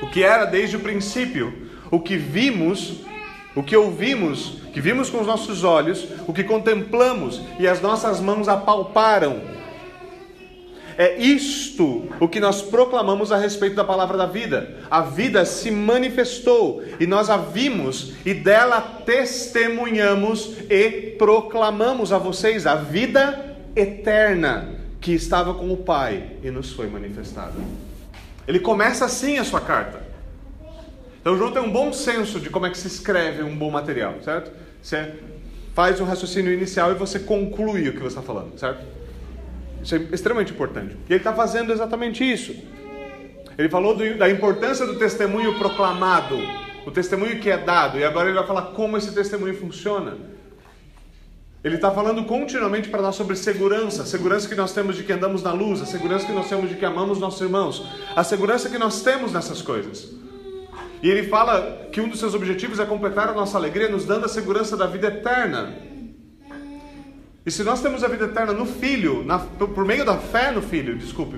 O 0.02 0.08
que 0.08 0.22
era 0.22 0.44
desde 0.44 0.76
o 0.76 0.82
princípio, 0.82 1.66
o 1.92 2.00
que 2.00 2.18
vimos, 2.18 3.02
o 3.56 3.64
que 3.64 3.76
ouvimos, 3.76 4.62
que 4.74 4.82
vimos 4.82 5.10
com 5.10 5.20
os 5.20 5.28
nossos 5.28 5.64
olhos, 5.64 6.08
o 6.28 6.34
que 6.34 6.44
contemplamos 6.44 7.42
e 7.60 7.68
as 7.68 7.82
nossas 7.82 8.20
mãos 8.20 8.48
apalparam 8.48 9.58
é 10.98 11.16
isto 11.20 12.10
o 12.20 12.28
que 12.28 12.40
nós 12.40 12.64
proclamamos 12.64 13.32
a 13.32 13.38
respeito 13.38 13.76
da 13.76 13.84
palavra 13.84 14.18
da 14.18 14.26
vida. 14.26 14.78
A 14.90 15.02
vida 15.02 15.46
se 15.46 15.70
manifestou 15.70 16.84
e 17.00 17.06
nós 17.06 17.30
a 17.30 17.38
vimos 17.38 18.14
e 18.26 18.34
dela 18.34 18.82
testemunhamos 19.06 20.58
e 20.68 21.16
proclamamos 21.20 22.12
a 22.12 22.18
vocês 22.18 22.66
a 22.66 22.76
vida 22.76 23.58
eterna 23.76 24.76
que 25.00 25.12
estava 25.14 25.54
com 25.54 25.72
o 25.72 25.78
Pai 25.78 26.32
e 26.42 26.50
nos 26.50 26.72
foi 26.72 26.88
manifestada. 26.88 27.54
Ele 28.48 28.60
começa 28.60 29.06
assim 29.06 29.38
a 29.38 29.44
sua 29.44 29.62
carta. 29.62 30.02
Então 31.28 31.38
João 31.38 31.52
tem 31.52 31.62
um 31.62 31.70
bom 31.70 31.92
senso 31.92 32.40
de 32.40 32.50
como 32.50 32.68
é 32.68 32.70
que 32.70 32.78
se 32.78 32.88
escreve 32.88 33.44
um 33.44 33.54
bom 33.54 33.70
material, 33.70 34.16
certo? 34.24 34.50
Você 34.82 35.14
faz 35.74 36.00
um 36.00 36.06
raciocínio 36.06 36.54
inicial 36.54 36.90
e 36.92 36.94
você 36.94 37.20
conclui 37.20 37.90
o 37.90 37.92
que 37.92 38.00
você 38.00 38.18
está 38.18 38.22
falando, 38.22 38.58
certo? 38.58 38.82
Isso 39.84 39.94
é 39.94 39.98
extremamente 40.14 40.54
importante. 40.54 40.96
E 41.10 41.12
ele 41.12 41.18
está 41.18 41.34
fazendo 41.34 41.74
exatamente 41.74 42.24
isso. 42.24 42.56
Ele 43.58 43.68
falou 43.68 43.94
do, 43.94 44.18
da 44.18 44.30
importância 44.30 44.86
do 44.86 44.98
testemunho 44.98 45.60
proclamado, 45.60 46.40
o 46.86 46.92
testemunho 46.92 47.42
que 47.42 47.50
é 47.50 47.58
dado, 47.58 48.00
e 48.00 48.06
agora 48.06 48.30
ele 48.30 48.38
vai 48.38 48.48
falar 48.48 48.62
como 48.68 48.96
esse 48.96 49.14
testemunho 49.14 49.54
funciona. 49.54 50.16
Ele 51.62 51.76
está 51.76 51.92
falando 51.92 52.24
continuamente 52.24 52.88
para 52.88 53.02
nós 53.02 53.16
sobre 53.16 53.36
segurança, 53.36 54.04
a 54.04 54.06
segurança 54.06 54.48
que 54.48 54.56
nós 54.56 54.72
temos 54.72 54.96
de 54.96 55.04
que 55.04 55.12
andamos 55.12 55.44
na 55.44 55.52
luz, 55.52 55.82
a 55.82 55.86
segurança 55.86 56.26
que 56.26 56.32
nós 56.32 56.48
temos 56.48 56.70
de 56.70 56.78
que 56.78 56.86
amamos 56.86 57.20
nossos 57.20 57.42
irmãos, 57.42 57.86
a 58.16 58.24
segurança 58.24 58.70
que 58.70 58.78
nós 58.78 59.02
temos 59.02 59.34
nessas 59.34 59.62
coisas. 59.62 60.26
E 61.02 61.10
ele 61.10 61.28
fala 61.28 61.88
que 61.92 62.02
um 62.02 62.10
dos 62.10 62.20
seus 62.20 62.34
objetivos 62.34 62.80
é 62.80 62.86
completar 62.86 63.30
a 63.30 63.34
nossa 63.34 63.58
alegria, 63.58 63.90
nos 63.90 64.06
dando 64.06 64.26
a 64.26 64.30
segurança 64.30 64.76
da 64.76 64.88
vida 64.88 65.08
eterna. 65.08 65.74
E 67.46 67.52
se 67.52 67.64
nós 67.64 67.82
temos 67.82 68.04
a 68.04 68.08
vida 68.08 68.26
eterna 68.26 68.52
no 68.52 68.66
Filho, 68.66 69.24
na, 69.24 69.40
por 69.40 69.86
meio 69.86 70.04
da 70.04 70.18
fé 70.18 70.52
no 70.52 70.62
Filho, 70.62 70.98
desculpe, 70.98 71.38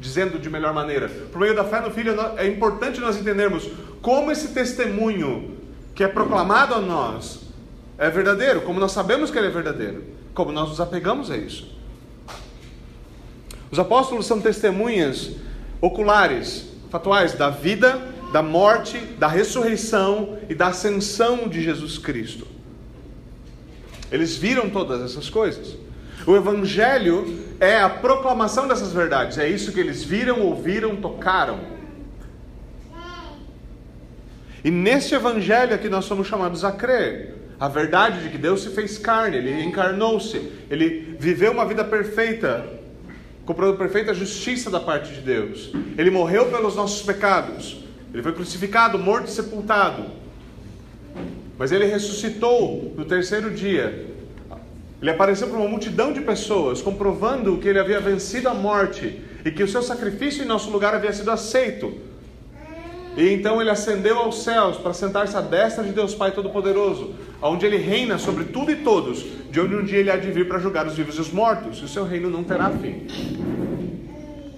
dizendo 0.00 0.38
de 0.38 0.48
melhor 0.48 0.72
maneira, 0.72 1.08
por 1.08 1.40
meio 1.40 1.54
da 1.54 1.64
fé 1.64 1.80
no 1.80 1.90
Filho, 1.90 2.14
é 2.36 2.46
importante 2.46 3.00
nós 3.00 3.18
entendermos 3.18 3.68
como 4.00 4.30
esse 4.30 4.48
testemunho 4.54 5.58
que 5.94 6.02
é 6.02 6.08
proclamado 6.08 6.74
a 6.74 6.80
nós 6.80 7.40
é 7.98 8.08
verdadeiro, 8.08 8.62
como 8.62 8.80
nós 8.80 8.92
sabemos 8.92 9.30
que 9.30 9.36
ele 9.36 9.48
é 9.48 9.50
verdadeiro, 9.50 10.02
como 10.32 10.50
nós 10.50 10.70
nos 10.70 10.80
apegamos 10.80 11.30
a 11.30 11.36
isso. 11.36 11.70
Os 13.70 13.78
apóstolos 13.78 14.24
são 14.24 14.40
testemunhas 14.40 15.32
oculares, 15.82 16.66
fatuais 16.90 17.34
da 17.34 17.50
vida, 17.50 18.00
da 18.32 18.42
morte, 18.42 18.98
da 19.18 19.28
ressurreição 19.28 20.38
e 20.48 20.54
da 20.54 20.68
ascensão 20.68 21.48
de 21.48 21.62
Jesus 21.62 21.98
Cristo. 21.98 22.46
Eles 24.10 24.36
viram 24.36 24.68
todas 24.70 25.02
essas 25.02 25.28
coisas. 25.28 25.76
O 26.26 26.36
Evangelho 26.36 27.38
é 27.58 27.80
a 27.80 27.88
proclamação 27.88 28.68
dessas 28.68 28.92
verdades. 28.92 29.38
É 29.38 29.48
isso 29.48 29.72
que 29.72 29.80
eles 29.80 30.04
viram, 30.04 30.40
ouviram, 30.40 30.96
tocaram. 30.96 31.60
E 34.62 34.70
nesse 34.70 35.14
Evangelho 35.14 35.78
que 35.78 35.88
nós 35.88 36.04
somos 36.04 36.26
chamados 36.26 36.64
a 36.64 36.72
crer. 36.72 37.36
A 37.58 37.68
verdade 37.68 38.22
de 38.22 38.30
que 38.30 38.38
Deus 38.38 38.62
se 38.62 38.70
fez 38.70 38.96
carne, 38.96 39.36
Ele 39.36 39.62
encarnou-se, 39.62 40.50
Ele 40.70 41.14
viveu 41.20 41.52
uma 41.52 41.66
vida 41.66 41.84
perfeita, 41.84 42.66
comprou 43.44 43.76
perfeita 43.76 44.14
justiça 44.14 44.70
da 44.70 44.80
parte 44.80 45.12
de 45.12 45.20
Deus. 45.20 45.70
Ele 45.98 46.10
morreu 46.10 46.46
pelos 46.46 46.74
nossos 46.74 47.02
pecados. 47.02 47.84
Ele 48.12 48.22
foi 48.22 48.32
crucificado, 48.32 48.98
morto 48.98 49.28
e 49.28 49.30
sepultado. 49.30 50.04
Mas 51.58 51.72
ele 51.72 51.84
ressuscitou 51.84 52.92
no 52.96 53.04
terceiro 53.04 53.50
dia. 53.50 54.06
Ele 55.00 55.10
apareceu 55.10 55.48
para 55.48 55.58
uma 55.58 55.68
multidão 55.68 56.12
de 56.12 56.20
pessoas, 56.20 56.82
comprovando 56.82 57.56
que 57.58 57.68
ele 57.68 57.78
havia 57.78 58.00
vencido 58.00 58.48
a 58.48 58.54
morte 58.54 59.20
e 59.44 59.50
que 59.50 59.62
o 59.62 59.68
seu 59.68 59.82
sacrifício 59.82 60.42
em 60.42 60.46
nosso 60.46 60.70
lugar 60.70 60.94
havia 60.94 61.12
sido 61.12 61.30
aceito. 61.30 61.94
E 63.16 63.28
então 63.32 63.60
ele 63.60 63.70
ascendeu 63.70 64.18
aos 64.18 64.42
céus 64.42 64.76
para 64.76 64.92
sentar-se 64.92 65.36
à 65.36 65.40
destra 65.40 65.82
de 65.82 65.92
Deus 65.92 66.14
Pai 66.14 66.30
Todo-Poderoso, 66.32 67.14
onde 67.42 67.66
ele 67.66 67.76
reina 67.76 68.18
sobre 68.18 68.44
tudo 68.44 68.70
e 68.70 68.76
todos, 68.76 69.24
de 69.50 69.60
onde 69.60 69.74
um 69.74 69.84
dia 69.84 69.98
ele 69.98 70.10
há 70.10 70.16
de 70.16 70.30
vir 70.30 70.46
para 70.46 70.58
julgar 70.58 70.86
os 70.86 70.96
vivos 70.96 71.16
e 71.16 71.20
os 71.20 71.32
mortos, 71.32 71.78
e 71.78 71.84
o 71.84 71.88
seu 71.88 72.04
reino 72.04 72.30
não 72.30 72.44
terá 72.44 72.70
fim. 72.70 73.06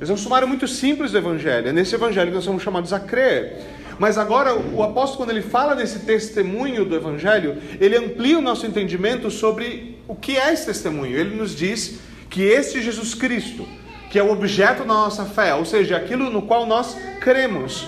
Esse 0.02 0.10
é 0.10 0.14
um 0.14 0.18
sumário 0.18 0.48
muito 0.48 0.66
simples 0.66 1.12
do 1.12 1.18
Evangelho. 1.18 1.68
É 1.68 1.72
nesse 1.72 1.94
Evangelho 1.94 2.30
que 2.30 2.34
nós 2.34 2.42
somos 2.42 2.60
chamados 2.60 2.92
a 2.92 2.98
crer. 2.98 3.58
Mas 4.00 4.18
agora, 4.18 4.52
o 4.52 4.82
apóstolo, 4.82 5.18
quando 5.18 5.30
ele 5.30 5.42
fala 5.42 5.76
desse 5.76 6.00
testemunho 6.00 6.84
do 6.84 6.96
Evangelho, 6.96 7.56
ele 7.80 7.96
amplia 7.96 8.36
o 8.36 8.42
nosso 8.42 8.66
entendimento 8.66 9.30
sobre 9.30 9.96
o 10.08 10.16
que 10.16 10.36
é 10.36 10.52
esse 10.52 10.66
testemunho. 10.66 11.16
Ele 11.16 11.36
nos 11.36 11.54
diz 11.54 12.00
que 12.28 12.42
este 12.42 12.82
Jesus 12.82 13.14
Cristo, 13.14 13.64
que 14.10 14.18
é 14.18 14.22
o 14.24 14.32
objeto 14.32 14.80
da 14.80 14.86
nossa 14.86 15.24
fé, 15.24 15.54
ou 15.54 15.64
seja, 15.64 15.98
aquilo 15.98 16.30
no 16.30 16.42
qual 16.42 16.66
nós 16.66 16.96
cremos, 17.20 17.86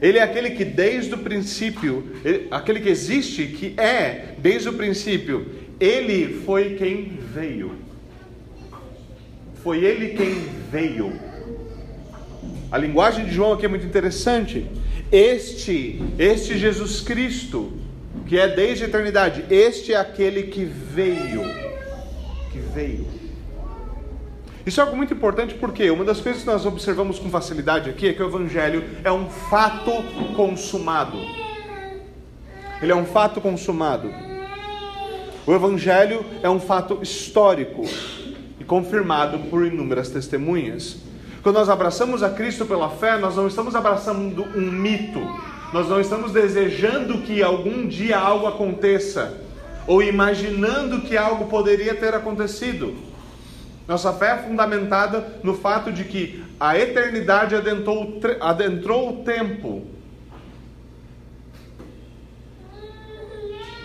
ele 0.00 0.18
é 0.18 0.22
aquele 0.22 0.50
que 0.50 0.64
desde 0.64 1.14
o 1.14 1.18
princípio, 1.18 2.12
ele, 2.24 2.46
aquele 2.48 2.78
que 2.78 2.88
existe, 2.88 3.46
que 3.46 3.74
é 3.76 4.36
desde 4.38 4.68
o 4.68 4.74
princípio, 4.74 5.48
ele 5.80 6.42
foi 6.46 6.76
quem 6.76 7.18
veio. 7.34 7.83
Foi 9.64 9.82
ele 9.82 10.08
quem 10.08 10.34
veio. 10.70 11.18
A 12.70 12.76
linguagem 12.76 13.24
de 13.24 13.32
João 13.32 13.54
aqui 13.54 13.64
é 13.64 13.68
muito 13.68 13.86
interessante. 13.86 14.70
Este, 15.10 16.02
este 16.18 16.58
Jesus 16.58 17.00
Cristo, 17.00 17.72
que 18.26 18.38
é 18.38 18.46
desde 18.46 18.84
a 18.84 18.88
eternidade, 18.88 19.42
este 19.48 19.94
é 19.94 19.96
aquele 19.96 20.42
que 20.42 20.66
veio. 20.66 21.40
Que 22.52 22.58
veio. 22.58 23.06
Isso 24.66 24.80
é 24.80 24.84
algo 24.84 24.94
muito 24.94 25.14
importante 25.14 25.54
porque 25.54 25.90
uma 25.90 26.04
das 26.04 26.20
coisas 26.20 26.42
que 26.42 26.46
nós 26.46 26.66
observamos 26.66 27.18
com 27.18 27.30
facilidade 27.30 27.88
aqui 27.88 28.08
é 28.08 28.12
que 28.12 28.22
o 28.22 28.26
Evangelho 28.26 28.84
é 29.02 29.10
um 29.10 29.30
fato 29.30 29.90
consumado. 30.36 31.16
Ele 32.82 32.92
é 32.92 32.96
um 32.96 33.06
fato 33.06 33.40
consumado. 33.40 34.12
O 35.46 35.54
Evangelho 35.54 36.22
é 36.42 36.50
um 36.50 36.60
fato 36.60 36.98
histórico 37.02 37.84
e 38.64 38.66
confirmado 38.66 39.38
por 39.50 39.66
inúmeras 39.66 40.08
testemunhas. 40.08 40.96
Quando 41.42 41.56
nós 41.56 41.68
abraçamos 41.68 42.22
a 42.22 42.30
Cristo 42.30 42.64
pela 42.64 42.88
fé, 42.88 43.18
nós 43.18 43.36
não 43.36 43.46
estamos 43.46 43.74
abraçando 43.74 44.42
um 44.56 44.70
mito, 44.70 45.20
nós 45.72 45.88
não 45.88 46.00
estamos 46.00 46.32
desejando 46.32 47.18
que 47.18 47.42
algum 47.42 47.86
dia 47.86 48.18
algo 48.18 48.46
aconteça, 48.46 49.34
ou 49.86 50.02
imaginando 50.02 51.02
que 51.02 51.16
algo 51.16 51.46
poderia 51.46 51.94
ter 51.94 52.14
acontecido. 52.14 52.94
Nossa 53.86 54.10
fé 54.14 54.30
é 54.30 54.48
fundamentada 54.48 55.40
no 55.42 55.52
fato 55.54 55.92
de 55.92 56.04
que 56.04 56.42
a 56.58 56.78
eternidade 56.78 57.54
adentrou, 57.54 58.18
adentrou 58.40 59.10
o 59.10 59.24
tempo. 59.24 59.86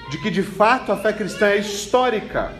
De 0.09 0.17
que 0.19 0.31
de 0.31 0.41
fato 0.41 0.93
a 0.93 0.97
fé 0.97 1.11
cristã 1.11 1.47
é 1.47 1.57
histórica 1.57 2.53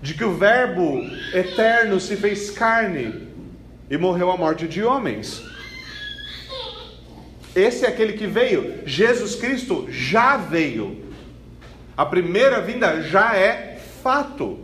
de 0.00 0.14
que 0.14 0.24
o 0.24 0.34
Verbo 0.34 1.02
eterno 1.32 1.98
se 1.98 2.16
fez 2.16 2.50
carne 2.50 3.28
e 3.90 3.96
morreu 3.96 4.30
a 4.30 4.36
morte 4.36 4.66
de 4.66 4.82
homens. 4.82 5.42
Esse 7.54 7.86
é 7.86 7.88
aquele 7.88 8.12
que 8.12 8.26
veio. 8.26 8.82
Jesus 8.84 9.34
Cristo 9.34 9.86
já 9.90 10.36
veio. 10.36 11.04
A 11.96 12.04
primeira 12.04 12.60
vinda 12.60 13.02
já 13.02 13.34
é 13.34 13.80
fato. 14.02 14.58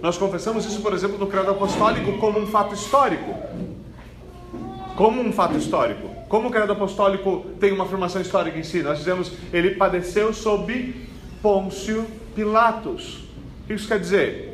Nós 0.00 0.16
confessamos 0.16 0.64
isso, 0.64 0.80
por 0.80 0.94
exemplo, 0.94 1.18
no 1.18 1.26
Credo 1.26 1.50
Apostólico 1.50 2.16
como 2.18 2.38
um 2.38 2.46
fato 2.46 2.74
histórico. 2.74 3.34
Como 4.96 5.20
um 5.20 5.30
fato 5.30 5.58
histórico. 5.58 6.08
Como 6.28 6.48
o 6.48 6.50
Credo 6.50 6.72
Apostólico 6.72 7.46
tem 7.60 7.72
uma 7.72 7.84
afirmação 7.84 8.22
histórica 8.22 8.58
em 8.58 8.62
si? 8.62 8.82
Nós 8.82 8.98
dizemos, 8.98 9.32
ele 9.52 9.72
padeceu 9.72 10.32
sob 10.32 10.94
Pôncio 11.42 12.06
Pilatos. 12.34 13.24
O 13.64 13.66
que 13.66 13.74
isso 13.74 13.86
quer 13.88 14.00
dizer? 14.00 14.47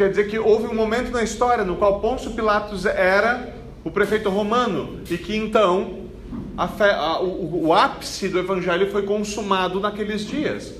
Quer 0.00 0.08
dizer 0.08 0.30
que 0.30 0.38
houve 0.38 0.66
um 0.66 0.74
momento 0.74 1.10
na 1.10 1.22
história 1.22 1.62
no 1.62 1.76
qual 1.76 2.00
Pôncio 2.00 2.30
Pilatos 2.30 2.86
era 2.86 3.54
o 3.84 3.90
prefeito 3.90 4.30
romano 4.30 5.02
e 5.10 5.18
que 5.18 5.36
então 5.36 6.06
a 6.56 6.66
fé, 6.66 6.90
a, 6.90 7.20
o, 7.20 7.66
o 7.66 7.74
ápice 7.74 8.26
do 8.30 8.38
evangelho 8.38 8.90
foi 8.90 9.02
consumado 9.02 9.78
naqueles 9.78 10.24
dias. 10.24 10.74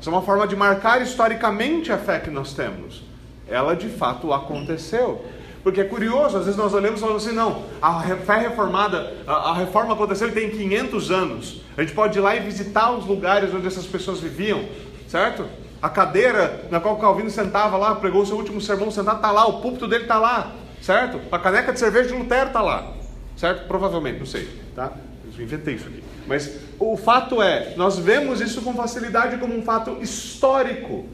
Isso 0.00 0.08
é 0.08 0.10
uma 0.10 0.22
forma 0.22 0.48
de 0.48 0.56
marcar 0.56 1.02
historicamente 1.02 1.92
a 1.92 1.98
fé 1.98 2.18
que 2.18 2.30
nós 2.30 2.54
temos. 2.54 3.02
Ela 3.46 3.76
de 3.76 3.90
fato 3.90 4.32
aconteceu. 4.32 5.22
Porque 5.62 5.82
é 5.82 5.84
curioso, 5.84 6.38
às 6.38 6.46
vezes 6.46 6.56
nós 6.56 6.72
olhamos 6.72 7.00
e 7.00 7.02
falamos 7.02 7.26
assim, 7.26 7.36
não, 7.36 7.64
a 7.82 8.00
fé 8.00 8.38
reformada, 8.38 9.18
a, 9.26 9.50
a, 9.50 9.54
reforma 9.54 9.92
aconteceu 9.92 10.28
e 10.28 10.32
tem 10.32 10.48
500 10.48 11.10
anos. 11.10 11.60
A 11.76 11.82
gente 11.82 11.92
pode 11.92 12.16
ir 12.16 12.22
lá 12.22 12.34
e 12.34 12.40
visitar 12.40 12.90
os 12.92 13.04
lugares 13.04 13.52
onde 13.52 13.66
essas 13.66 13.84
pessoas 13.84 14.18
viviam, 14.18 14.64
certo? 15.06 15.44
A 15.82 15.88
cadeira 15.88 16.66
na 16.70 16.78
qual 16.78 16.98
Calvino 16.98 17.30
sentava 17.30 17.76
lá, 17.76 17.94
pregou 17.94 18.22
o 18.22 18.26
seu 18.26 18.36
último 18.36 18.60
sermão 18.60 18.90
sentado, 18.90 19.16
está 19.16 19.30
lá, 19.30 19.46
o 19.46 19.60
púlpito 19.60 19.88
dele 19.88 20.04
está 20.04 20.18
lá, 20.18 20.52
certo? 20.82 21.20
A 21.32 21.38
caneca 21.38 21.72
de 21.72 21.78
cerveja 21.78 22.08
de 22.08 22.14
Lutero 22.14 22.48
está 22.48 22.60
lá, 22.60 22.92
certo? 23.36 23.66
Provavelmente, 23.66 24.18
não 24.18 24.26
sei, 24.26 24.48
tá? 24.74 24.92
Eu 25.38 25.44
inventei 25.44 25.74
isso 25.74 25.88
aqui. 25.88 26.04
Mas 26.26 26.58
o 26.78 26.96
fato 26.98 27.42
é, 27.42 27.74
nós 27.76 27.98
vemos 27.98 28.40
isso 28.40 28.60
com 28.60 28.74
facilidade 28.74 29.38
como 29.38 29.56
um 29.56 29.62
fato 29.62 29.96
histórico. 30.02 31.06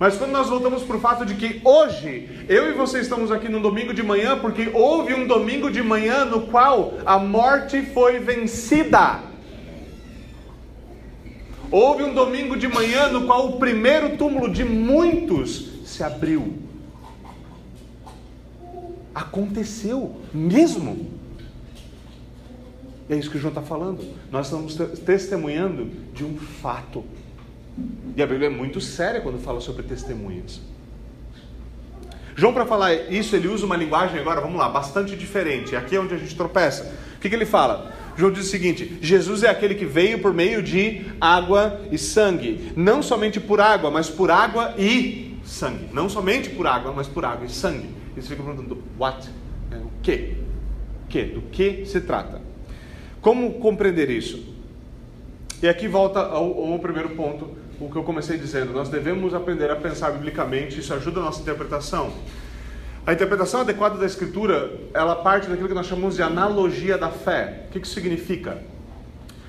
Mas 0.00 0.16
quando 0.16 0.32
nós 0.32 0.48
voltamos 0.48 0.82
para 0.82 0.96
o 0.96 1.00
fato 1.00 1.24
de 1.24 1.34
que 1.34 1.60
hoje 1.62 2.44
eu 2.48 2.70
e 2.70 2.72
você 2.72 3.00
estamos 3.00 3.30
aqui 3.30 3.48
no 3.48 3.60
domingo 3.60 3.94
de 3.94 4.02
manhã, 4.02 4.36
porque 4.38 4.70
houve 4.72 5.14
um 5.14 5.26
domingo 5.26 5.70
de 5.70 5.82
manhã 5.82 6.24
no 6.24 6.46
qual 6.46 6.94
a 7.04 7.18
morte 7.18 7.82
foi 7.82 8.18
vencida. 8.18 9.29
Houve 11.70 12.02
um 12.02 12.12
domingo 12.12 12.56
de 12.56 12.66
manhã 12.66 13.08
no 13.08 13.26
qual 13.26 13.48
o 13.48 13.58
primeiro 13.58 14.16
túmulo 14.16 14.52
de 14.52 14.64
muitos 14.64 15.68
se 15.84 16.02
abriu. 16.02 16.58
Aconteceu 19.14 20.20
mesmo. 20.32 21.10
É 23.08 23.16
isso 23.16 23.30
que 23.30 23.36
o 23.36 23.40
João 23.40 23.50
está 23.50 23.62
falando. 23.62 24.04
Nós 24.30 24.46
estamos 24.46 24.76
testemunhando 25.04 25.90
de 26.12 26.24
um 26.24 26.36
fato. 26.36 27.04
E 28.16 28.22
a 28.22 28.26
Bíblia 28.26 28.48
é 28.48 28.50
muito 28.50 28.80
séria 28.80 29.20
quando 29.20 29.38
fala 29.38 29.60
sobre 29.60 29.82
testemunhas. 29.84 30.60
João, 32.34 32.54
para 32.54 32.64
falar 32.64 32.94
isso, 32.94 33.36
ele 33.36 33.48
usa 33.48 33.66
uma 33.66 33.76
linguagem 33.76 34.18
agora, 34.18 34.40
vamos 34.40 34.58
lá, 34.58 34.68
bastante 34.68 35.16
diferente. 35.16 35.76
Aqui 35.76 35.96
é 35.96 36.00
onde 36.00 36.14
a 36.14 36.18
gente 36.18 36.34
tropeça. 36.34 36.92
O 37.16 37.20
que, 37.20 37.28
que 37.28 37.34
ele 37.34 37.46
fala? 37.46 37.92
João 38.20 38.30
diz 38.30 38.46
o 38.46 38.50
seguinte: 38.50 38.98
Jesus 39.00 39.42
é 39.42 39.48
aquele 39.48 39.74
que 39.74 39.86
veio 39.86 40.18
por 40.18 40.34
meio 40.34 40.62
de 40.62 41.06
água 41.18 41.80
e 41.90 41.96
sangue. 41.96 42.70
Não 42.76 43.02
somente 43.02 43.40
por 43.40 43.60
água, 43.60 43.90
mas 43.90 44.10
por 44.10 44.30
água 44.30 44.74
e 44.76 45.38
sangue. 45.42 45.88
Não 45.90 46.06
somente 46.06 46.50
por 46.50 46.66
água, 46.66 46.92
mas 46.94 47.08
por 47.08 47.24
água 47.24 47.46
e 47.46 47.48
sangue. 47.48 47.88
E 48.14 48.20
você 48.20 48.28
fica 48.28 48.42
perguntando: 48.42 48.82
what? 48.98 49.26
É, 49.70 49.76
o 49.76 49.90
que? 50.02 50.36
O 51.04 51.08
que? 51.08 51.22
Do 51.24 51.40
que 51.50 51.86
se 51.86 52.02
trata? 52.02 52.42
Como 53.22 53.54
compreender 53.54 54.10
isso? 54.10 54.54
E 55.62 55.68
aqui 55.68 55.88
volta 55.88 56.20
ao, 56.20 56.72
ao 56.72 56.78
primeiro 56.78 57.10
ponto, 57.10 57.48
o 57.80 57.90
que 57.90 57.96
eu 57.96 58.02
comecei 58.02 58.36
dizendo. 58.36 58.72
Nós 58.72 58.90
devemos 58.90 59.32
aprender 59.32 59.70
a 59.70 59.76
pensar 59.76 60.10
biblicamente, 60.10 60.78
isso 60.78 60.92
ajuda 60.92 61.20
a 61.20 61.24
nossa 61.24 61.40
interpretação. 61.40 62.12
A 63.10 63.12
interpretação 63.12 63.62
adequada 63.62 63.98
da 63.98 64.06
Escritura, 64.06 64.70
ela 64.94 65.16
parte 65.16 65.48
daquilo 65.48 65.66
que 65.66 65.74
nós 65.74 65.88
chamamos 65.88 66.14
de 66.14 66.22
analogia 66.22 66.96
da 66.96 67.08
fé. 67.08 67.64
O 67.66 67.72
que 67.72 67.78
isso 67.80 67.92
significa? 67.92 68.62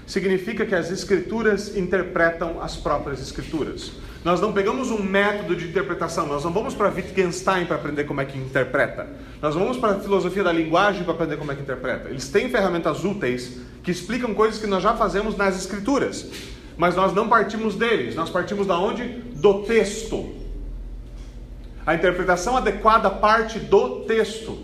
Significa 0.07 0.65
que 0.65 0.73
as 0.73 0.89
Escrituras 0.89 1.77
interpretam 1.77 2.59
as 2.59 2.75
próprias 2.75 3.21
Escrituras. 3.21 3.91
Nós 4.25 4.41
não 4.41 4.51
pegamos 4.51 4.89
um 4.89 5.03
método 5.03 5.55
de 5.55 5.67
interpretação, 5.67 6.25
nós 6.25 6.43
não 6.43 6.51
vamos 6.51 6.73
para 6.73 6.89
Wittgenstein 6.89 7.67
para 7.67 7.75
aprender 7.75 8.05
como 8.05 8.19
é 8.19 8.25
que 8.25 8.35
interpreta. 8.35 9.07
Nós 9.39 9.53
vamos 9.53 9.77
para 9.77 9.91
a 9.91 9.99
filosofia 9.99 10.43
da 10.43 10.51
linguagem 10.51 11.03
para 11.03 11.13
aprender 11.13 11.37
como 11.37 11.51
é 11.51 11.55
que 11.55 11.61
interpreta. 11.61 12.09
Eles 12.09 12.29
têm 12.29 12.49
ferramentas 12.49 13.05
úteis 13.05 13.59
que 13.83 13.91
explicam 13.91 14.33
coisas 14.33 14.59
que 14.59 14.65
nós 14.65 14.81
já 14.81 14.95
fazemos 14.95 15.37
nas 15.37 15.55
escrituras. 15.55 16.25
Mas 16.75 16.95
nós 16.95 17.13
não 17.13 17.29
partimos 17.29 17.75
deles, 17.75 18.15
nós 18.15 18.31
partimos 18.31 18.65
da 18.65 18.79
onde? 18.79 19.03
Do 19.35 19.61
texto. 19.65 20.40
A 21.85 21.95
interpretação 21.95 22.55
adequada 22.55 23.09
parte 23.09 23.59
do 23.59 24.01
texto. 24.01 24.57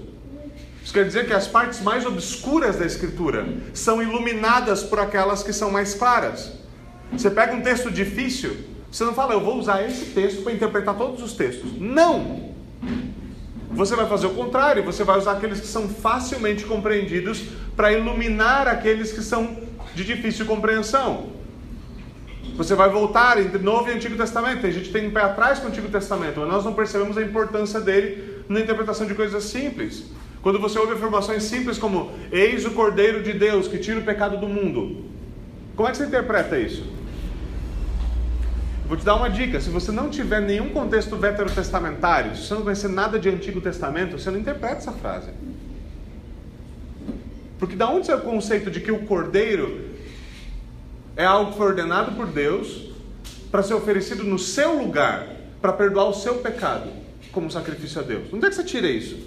Isso 0.84 0.94
quer 0.94 1.06
dizer 1.06 1.28
que 1.28 1.34
as 1.34 1.48
partes 1.48 1.82
mais 1.82 2.06
obscuras 2.06 2.78
da 2.78 2.86
escritura 2.86 3.46
são 3.74 4.02
iluminadas 4.02 4.84
por 4.84 5.00
aquelas 5.00 5.44
que 5.44 5.52
são 5.52 5.70
mais 5.70 5.94
claras. 5.94 6.54
Você 7.12 7.30
pega 7.30 7.54
um 7.54 7.62
texto 7.62 7.92
difícil, 7.92 8.56
você 8.92 9.04
não 9.04 9.14
fala, 9.14 9.34
eu 9.34 9.42
vou 9.42 9.58
usar 9.58 9.84
esse 9.84 10.06
texto 10.06 10.44
para 10.44 10.54
interpretar 10.54 10.96
todos 10.96 11.22
os 11.22 11.34
textos. 11.34 11.78
Não! 11.80 12.54
Você 13.72 13.96
vai 13.96 14.08
fazer 14.08 14.28
o 14.28 14.34
contrário, 14.34 14.84
você 14.84 15.04
vai 15.04 15.18
usar 15.18 15.34
aqueles 15.34 15.60
que 15.60 15.68
são 15.68 15.90
facilmente 15.90 16.64
compreendidos 16.64 17.44
para 17.76 17.92
iluminar 17.92 18.68
aqueles 18.68 19.12
que 19.12 19.22
são 19.22 19.58
de 19.94 20.04
difícil 20.04 20.46
compreensão. 20.46 21.37
Você 22.58 22.74
vai 22.74 22.90
voltar 22.90 23.40
entre 23.40 23.60
Novo 23.60 23.88
e 23.88 23.94
Antigo 23.94 24.18
Testamento. 24.18 24.66
A 24.66 24.72
gente 24.72 24.92
tem 24.92 25.08
um 25.08 25.12
pé 25.12 25.22
atrás 25.22 25.60
com 25.60 25.66
o 25.66 25.70
Antigo 25.70 25.88
Testamento, 25.90 26.40
mas 26.40 26.50
nós 26.50 26.66
não 26.66 26.74
percebemos 26.74 27.16
a 27.16 27.22
importância 27.22 27.80
dele 27.80 28.44
na 28.50 28.60
interpretação 28.60 29.06
de 29.06 29.14
coisas 29.14 29.44
simples. 29.44 30.06
Quando 30.42 30.60
você 30.60 30.80
ouve 30.80 30.94
afirmações 30.94 31.44
simples 31.44 31.78
como 31.78 32.12
Eis 32.32 32.66
o 32.66 32.72
Cordeiro 32.72 33.22
de 33.22 33.34
Deus 33.34 33.68
que 33.68 33.78
tira 33.78 34.00
o 34.00 34.04
pecado 34.04 34.38
do 34.38 34.48
mundo, 34.48 35.06
como 35.76 35.88
é 35.88 35.92
que 35.92 35.98
você 35.98 36.06
interpreta 36.06 36.58
isso? 36.58 36.84
Vou 38.88 38.98
te 38.98 39.06
dar 39.06 39.16
uma 39.16 39.30
dica: 39.30 39.62
se 39.62 39.70
você 39.70 39.92
não 39.92 40.10
tiver 40.10 40.42
nenhum 40.42 40.70
contexto 40.70 41.16
veterotestamentário, 41.16 42.36
se 42.36 42.48
você 42.48 42.56
não 42.56 42.64
conhecer 42.64 42.88
nada 42.88 43.20
de 43.20 43.30
Antigo 43.30 43.62
Testamento, 43.62 44.18
você 44.18 44.32
não 44.32 44.40
interpreta 44.40 44.78
essa 44.78 44.94
frase. 44.94 45.30
Porque 47.60 47.76
da 47.76 47.88
onde 47.88 48.08
saiu 48.08 48.18
o 48.20 48.22
conceito 48.22 48.72
de 48.72 48.80
que 48.80 48.92
o 48.92 49.06
cordeiro 49.06 49.87
é 51.18 51.26
algo 51.26 51.52
que 51.52 51.58
foi 51.58 51.68
ordenado 51.68 52.12
por 52.12 52.28
Deus 52.28 52.90
para 53.52 53.64
ser 53.64 53.74
oferecido 53.74 54.24
no 54.24 54.38
seu 54.38 54.78
lugar, 54.78 55.28
para 55.60 55.74
perdoar 55.74 56.06
o 56.06 56.14
seu 56.14 56.36
pecado, 56.36 56.90
como 57.32 57.50
sacrifício 57.50 58.00
a 58.00 58.04
Deus? 58.04 58.32
Onde 58.32 58.46
é 58.46 58.50
que 58.50 58.56
você 58.56 58.64
tira 58.64 58.88
isso? 58.88 59.18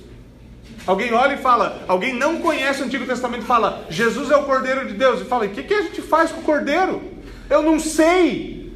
Alguém 0.86 1.12
olha 1.12 1.34
e 1.34 1.38
fala, 1.38 1.82
alguém 1.88 2.14
não 2.14 2.40
conhece 2.40 2.80
o 2.80 2.84
Antigo 2.84 3.04
Testamento 3.04 3.42
e 3.42 3.46
fala, 3.46 3.84
Jesus 3.90 4.30
é 4.30 4.36
o 4.36 4.44
Cordeiro 4.44 4.86
de 4.86 4.94
Deus, 4.94 5.20
e 5.20 5.24
fala, 5.24 5.46
o 5.46 5.48
que, 5.48 5.64
que 5.64 5.74
a 5.74 5.82
gente 5.82 6.00
faz 6.00 6.30
com 6.30 6.40
o 6.40 6.44
Cordeiro? 6.44 7.02
Eu 7.50 7.62
não 7.62 7.80
sei. 7.80 8.72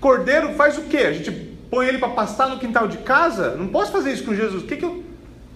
Cordeiro 0.00 0.54
faz 0.54 0.78
o 0.78 0.82
quê? 0.82 0.98
A 0.98 1.12
gente 1.12 1.32
põe 1.68 1.88
ele 1.88 1.98
para 1.98 2.10
pastar 2.10 2.48
no 2.48 2.60
quintal 2.60 2.86
de 2.86 2.98
casa? 2.98 3.56
Não 3.56 3.66
posso 3.66 3.90
fazer 3.90 4.12
isso 4.12 4.24
com 4.24 4.34
Jesus. 4.34 4.62
O 4.62 4.66
que, 4.66 4.76
que 4.76 4.84
eu. 4.84 5.02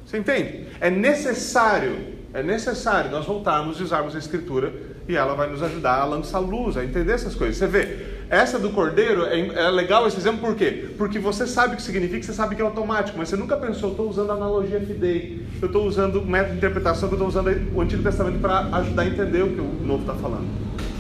Você 0.05 0.19
entende? 0.19 0.67
É 0.81 0.91
necessário, 0.91 1.97
é 2.35 2.43
necessário 2.43 3.13
nós 3.13 3.25
voltarmos 3.25 3.79
e 3.79 3.85
usarmos 3.85 4.17
a 4.17 4.19
Escritura 4.19 4.90
e 5.11 5.17
ela 5.17 5.35
vai 5.35 5.51
nos 5.51 5.63
ajudar 5.63 6.01
a 6.01 6.05
lançar 6.05 6.39
luz, 6.39 6.77
a 6.77 6.85
entender 6.85 7.13
essas 7.13 7.35
coisas. 7.35 7.57
Você 7.57 7.67
vê, 7.67 7.97
essa 8.31 8.59
do 8.59 8.71
cordeiro 8.71 9.25
é, 9.25 9.41
é 9.41 9.71
legal 9.71 10.07
esse 10.07 10.17
exemplo 10.17 10.41
por 10.41 10.55
quê? 10.55 10.91
Porque 10.97 11.19
você 11.19 11.47
sabe 11.47 11.75
o 11.75 11.77
que 11.77 11.83
significa, 11.83 12.23
você 12.23 12.33
sabe 12.33 12.55
que 12.55 12.63
é 12.63 12.65
automático, 12.65 13.19
mas 13.19 13.29
você 13.29 13.37
nunca 13.37 13.57
pensou, 13.57 13.89
eu 13.89 13.93
estou 13.93 14.09
usando 14.09 14.31
a 14.31 14.35
analogia 14.35 14.81
fidei, 14.81 15.45
eu 15.61 15.67
estou 15.67 15.85
usando 15.85 16.21
o 16.21 16.27
método 16.27 16.53
de 16.53 16.59
interpretação, 16.59 17.09
eu 17.09 17.15
estou 17.15 17.27
usando 17.27 17.51
o 17.75 17.81
Antigo 17.81 18.03
Testamento 18.03 18.39
para 18.39 18.61
ajudar 18.77 19.03
a 19.03 19.07
entender 19.07 19.43
o 19.43 19.49
que 19.49 19.61
o 19.61 19.85
Novo 19.85 20.03
está 20.03 20.15
falando. 20.15 20.47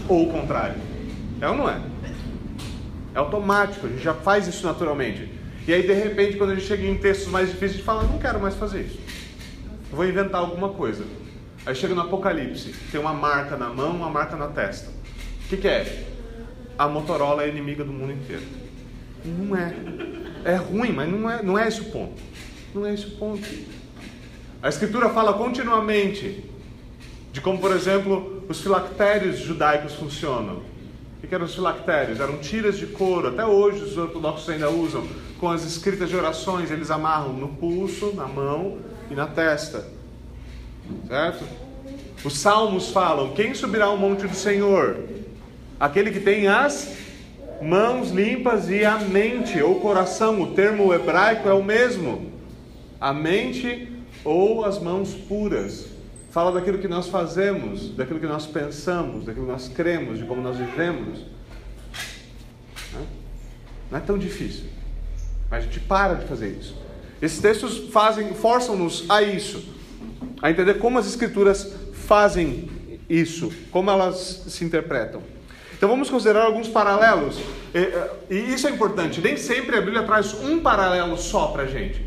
Ou 0.08 0.28
o 0.28 0.32
contrário. 0.32 0.74
É 1.40 1.48
ou 1.48 1.56
não 1.56 1.70
é? 1.70 1.80
É 3.14 3.18
automático, 3.18 3.86
a 3.86 3.90
gente 3.90 4.02
já 4.02 4.14
faz 4.14 4.48
isso 4.48 4.66
naturalmente. 4.66 5.28
E 5.68 5.72
aí, 5.72 5.82
de 5.82 5.92
repente, 5.92 6.36
quando 6.36 6.50
a 6.50 6.54
gente 6.54 6.66
chega 6.66 6.84
em 6.84 6.96
textos 6.96 7.28
mais 7.28 7.48
difíceis, 7.48 7.72
a 7.72 7.76
gente 7.76 7.84
fala, 7.84 8.02
não 8.02 8.18
quero 8.18 8.40
mais 8.40 8.56
fazer 8.56 8.82
isso. 8.82 8.98
vou 9.92 10.04
inventar 10.04 10.40
alguma 10.40 10.70
coisa. 10.70 11.04
Aí 11.66 11.74
chega 11.74 11.94
no 11.94 12.00
Apocalipse, 12.00 12.74
tem 12.90 13.00
uma 13.00 13.12
marca 13.12 13.56
na 13.56 13.68
mão, 13.68 13.90
uma 13.90 14.08
marca 14.08 14.36
na 14.36 14.48
testa. 14.48 14.90
O 15.44 15.48
que, 15.48 15.56
que 15.56 15.68
é? 15.68 16.06
A 16.78 16.88
Motorola 16.88 17.44
é 17.44 17.48
inimiga 17.48 17.84
do 17.84 17.92
mundo 17.92 18.12
inteiro. 18.12 18.42
Não 19.24 19.54
é. 19.54 19.74
É 20.44 20.56
ruim, 20.56 20.92
mas 20.92 21.10
não 21.10 21.30
é, 21.30 21.42
não 21.42 21.58
é 21.58 21.68
esse 21.68 21.82
o 21.82 21.84
ponto. 21.86 22.20
Não 22.74 22.86
é 22.86 22.94
esse 22.94 23.06
o 23.06 23.10
ponto. 23.12 23.46
A 24.62 24.68
Escritura 24.68 25.10
fala 25.10 25.34
continuamente 25.34 26.44
de 27.32 27.40
como, 27.40 27.58
por 27.58 27.72
exemplo, 27.72 28.42
os 28.48 28.60
filactérios 28.60 29.38
judaicos 29.38 29.94
funcionam. 29.94 30.62
O 31.22 31.26
que 31.26 31.34
eram 31.34 31.44
os 31.44 31.54
filactérios? 31.54 32.18
Eram 32.18 32.38
tiras 32.38 32.78
de 32.78 32.86
couro, 32.86 33.28
até 33.28 33.44
hoje 33.44 33.82
os 33.82 33.98
ortodoxos 33.98 34.48
ainda 34.48 34.70
usam, 34.70 35.06
com 35.38 35.50
as 35.50 35.64
escritas 35.64 36.08
de 36.08 36.16
orações, 36.16 36.70
eles 36.70 36.90
amarram 36.90 37.34
no 37.34 37.48
pulso, 37.48 38.14
na 38.14 38.26
mão 38.26 38.78
e 39.10 39.14
na 39.14 39.26
testa. 39.26 39.99
Certo? 41.06 41.44
Os 42.24 42.38
salmos 42.38 42.90
falam: 42.90 43.32
quem 43.32 43.54
subirá 43.54 43.86
ao 43.86 43.96
monte 43.96 44.26
do 44.26 44.34
Senhor? 44.34 44.96
Aquele 45.78 46.10
que 46.10 46.20
tem 46.20 46.46
as 46.46 46.96
mãos 47.62 48.10
limpas 48.10 48.68
e 48.68 48.84
a 48.84 48.98
mente 48.98 49.60
ou 49.62 49.80
coração. 49.80 50.40
O 50.40 50.54
termo 50.54 50.92
hebraico 50.92 51.48
é 51.48 51.54
o 51.54 51.62
mesmo. 51.62 52.30
A 53.00 53.12
mente 53.12 53.90
ou 54.24 54.64
as 54.64 54.78
mãos 54.78 55.14
puras. 55.14 55.86
Fala 56.30 56.52
daquilo 56.52 56.78
que 56.78 56.86
nós 56.86 57.08
fazemos, 57.08 57.90
daquilo 57.96 58.20
que 58.20 58.26
nós 58.26 58.46
pensamos, 58.46 59.24
daquilo 59.24 59.46
que 59.46 59.52
nós 59.52 59.68
cremos, 59.68 60.18
de 60.18 60.24
como 60.26 60.40
nós 60.42 60.58
vivemos. 60.58 61.20
Não 63.90 63.98
é 63.98 64.00
tão 64.00 64.16
difícil. 64.16 64.66
Mas 65.50 65.64
a 65.64 65.66
gente 65.66 65.80
para 65.80 66.14
de 66.14 66.26
fazer 66.26 66.50
isso. 66.50 66.76
Esses 67.20 67.40
textos 67.40 67.90
fazem, 67.90 68.32
forçam-nos 68.34 69.06
a 69.08 69.22
isso 69.22 69.79
a 70.42 70.50
entender 70.50 70.74
como 70.74 70.98
as 70.98 71.06
escrituras 71.06 71.72
fazem 72.06 72.68
isso, 73.08 73.52
como 73.70 73.90
elas 73.90 74.44
se 74.48 74.64
interpretam. 74.64 75.22
Então 75.76 75.88
vamos 75.88 76.10
considerar 76.10 76.44
alguns 76.44 76.68
paralelos. 76.68 77.38
E, 78.30 78.36
isso 78.52 78.68
é 78.68 78.70
importante. 78.70 79.20
Nem 79.20 79.36
sempre 79.36 79.76
a 79.76 79.80
Bíblia 79.80 80.02
traz 80.02 80.34
um 80.34 80.60
paralelo 80.60 81.16
só 81.16 81.48
para 81.48 81.62
a 81.62 81.66
gente. 81.66 82.04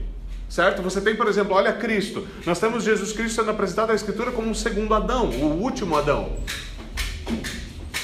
Certo? 0.47 0.83
Você 0.83 1.01
tem, 1.01 1.15
por 1.15 1.27
exemplo, 1.27 1.55
olha 1.55 1.73
Cristo. 1.73 2.27
Nós 2.45 2.59
temos 2.59 2.83
Jesus 2.83 3.11
Cristo 3.11 3.41
sendo 3.41 3.49
apresentado 3.49 3.87
na 3.89 3.95
Escritura 3.95 4.31
como 4.31 4.47
um 4.47 4.53
segundo 4.53 4.93
Adão, 4.93 5.29
o 5.29 5.61
último 5.61 5.97
Adão. 5.97 6.37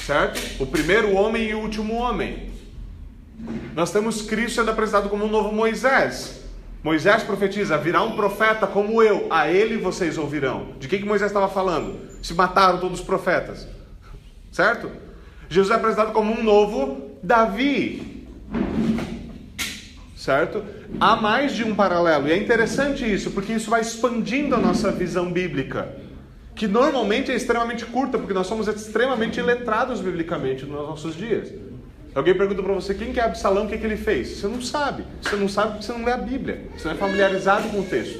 Certo? 0.04 0.60
O 0.60 0.66
primeiro 0.66 1.14
homem 1.14 1.50
e 1.50 1.54
o 1.54 1.60
último 1.60 1.94
homem. 1.94 2.50
Nós 3.74 3.92
temos 3.92 4.22
Cristo 4.22 4.56
sendo 4.56 4.72
apresentado 4.72 5.08
como 5.08 5.24
um 5.24 5.28
novo 5.28 5.52
Moisés. 5.52 6.39
Moisés 6.82 7.22
profetiza: 7.22 7.76
virá 7.76 8.02
um 8.02 8.16
profeta 8.16 8.66
como 8.66 9.02
eu, 9.02 9.26
a 9.30 9.48
ele 9.48 9.76
vocês 9.76 10.16
ouvirão. 10.16 10.74
De 10.78 10.88
quem 10.88 11.00
que 11.00 11.06
Moisés 11.06 11.30
estava 11.30 11.48
falando? 11.48 11.98
Se 12.22 12.34
mataram 12.34 12.78
todos 12.78 13.00
os 13.00 13.06
profetas, 13.06 13.68
certo? 14.50 14.90
Jesus 15.48 15.72
é 15.72 15.74
apresentado 15.74 16.12
como 16.12 16.32
um 16.32 16.42
novo 16.42 17.18
Davi, 17.22 18.28
certo? 20.16 20.64
Há 20.98 21.16
mais 21.16 21.54
de 21.54 21.64
um 21.64 21.74
paralelo, 21.74 22.28
e 22.28 22.32
é 22.32 22.36
interessante 22.36 23.10
isso, 23.10 23.30
porque 23.32 23.52
isso 23.52 23.68
vai 23.68 23.80
expandindo 23.80 24.54
a 24.54 24.58
nossa 24.58 24.90
visão 24.92 25.32
bíblica, 25.32 25.88
que 26.54 26.68
normalmente 26.68 27.30
é 27.30 27.34
extremamente 27.34 27.84
curta, 27.84 28.18
porque 28.18 28.32
nós 28.32 28.46
somos 28.46 28.68
extremamente 28.68 29.40
letrados 29.40 30.00
biblicamente 30.00 30.64
nos 30.64 30.88
nossos 30.88 31.16
dias. 31.16 31.52
Alguém 32.14 32.34
pergunta 32.34 32.62
para 32.62 32.72
você 32.72 32.92
quem 32.94 33.12
que 33.12 33.20
é 33.20 33.24
Absalão, 33.24 33.66
o 33.66 33.68
que, 33.68 33.78
que 33.78 33.86
ele 33.86 33.96
fez? 33.96 34.28
Você 34.28 34.48
não 34.48 34.60
sabe. 34.60 35.04
Você 35.22 35.36
não 35.36 35.48
sabe 35.48 35.72
porque 35.72 35.84
você 35.84 35.92
não 35.92 36.04
lê 36.04 36.12
a 36.12 36.16
Bíblia. 36.16 36.62
Você 36.76 36.88
não 36.88 36.94
é 36.94 36.98
familiarizado 36.98 37.68
com 37.68 37.80
o 37.80 37.84
texto. 37.84 38.18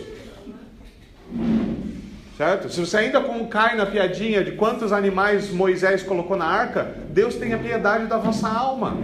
Certo? 2.36 2.70
Se 2.70 2.80
você 2.80 2.98
ainda 2.98 3.20
cai 3.50 3.76
na 3.76 3.84
piadinha 3.84 4.44
de 4.44 4.52
quantos 4.52 4.92
animais 4.92 5.50
Moisés 5.50 6.02
colocou 6.02 6.36
na 6.36 6.46
arca, 6.46 6.94
Deus 7.10 7.34
tenha 7.34 7.58
piedade 7.58 8.06
da 8.06 8.16
vossa 8.16 8.48
alma. 8.48 8.96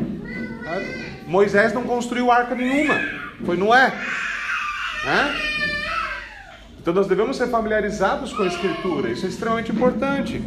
Certo? 0.63 1.07
Moisés 1.27 1.73
não 1.73 1.83
construiu 1.83 2.31
arca 2.31 2.55
nenhuma. 2.55 2.95
Foi 3.45 3.57
Noé. 3.57 3.93
É? 5.07 5.47
Então 6.81 6.95
nós 6.95 7.09
devemos 7.09 7.37
ser 7.37 7.49
familiarizados 7.49 8.33
com 8.33 8.45
a 8.45 8.47
Escritura. 8.47 9.11
Isso 9.11 9.27
é 9.27 9.29
extremamente 9.29 9.73
importante. 9.73 10.41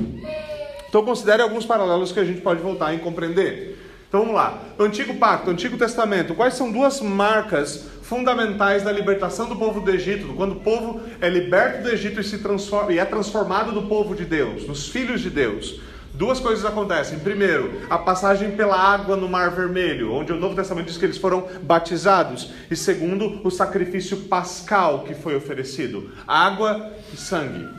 Então 0.88 1.04
considere 1.04 1.42
alguns 1.42 1.66
paralelos 1.66 2.14
que 2.14 2.20
a 2.20 2.24
gente 2.24 2.40
pode 2.40 2.62
voltar 2.62 2.94
e 2.94 3.00
compreender. 3.00 3.89
Então 4.10 4.22
vamos 4.22 4.36
lá. 4.36 4.64
Antigo 4.80 5.14
Pacto, 5.16 5.52
Antigo 5.52 5.78
Testamento. 5.78 6.34
Quais 6.34 6.56
são 6.56 6.72
duas 6.72 7.00
marcas 7.00 7.88
fundamentais 8.02 8.82
da 8.82 8.92
libertação 8.92 9.48
do 9.48 9.56
povo 9.56 9.82
do 9.82 9.92
Egito? 9.92 10.34
Quando 10.34 10.54
o 10.54 10.60
povo 10.62 11.02
é 11.22 11.30
liberto 11.30 11.84
do 11.84 11.90
Egito 11.90 12.20
e, 12.20 12.24
se 12.24 12.40
transforma, 12.40 12.92
e 12.92 12.98
é 12.98 13.06
transformado 13.06 13.72
do 13.72 13.84
povo 13.84 14.16
de 14.16 14.26
Deus, 14.26 14.66
dos 14.66 14.90
filhos 14.90 15.22
de 15.22 15.30
Deus. 15.30 15.80
Duas 16.12 16.40
coisas 16.40 16.66
acontecem. 16.66 17.20
Primeiro, 17.20 17.84
a 17.88 18.00
passagem 18.00 18.52
pela 18.52 18.76
água 18.76 19.16
no 19.16 19.30
Mar 19.30 19.52
Vermelho, 19.52 20.12
onde 20.12 20.34
o 20.34 20.40
Novo 20.40 20.56
Testamento 20.56 20.88
diz 20.88 20.98
que 20.98 21.06
eles 21.06 21.18
foram 21.18 21.48
batizados. 21.62 22.52
E 22.70 22.76
segundo, 22.76 23.40
o 23.44 23.52
sacrifício 23.52 24.18
pascal 24.22 25.04
que 25.04 25.14
foi 25.14 25.36
oferecido: 25.36 26.12
água 26.28 26.92
e 27.14 27.16
sangue. 27.16 27.70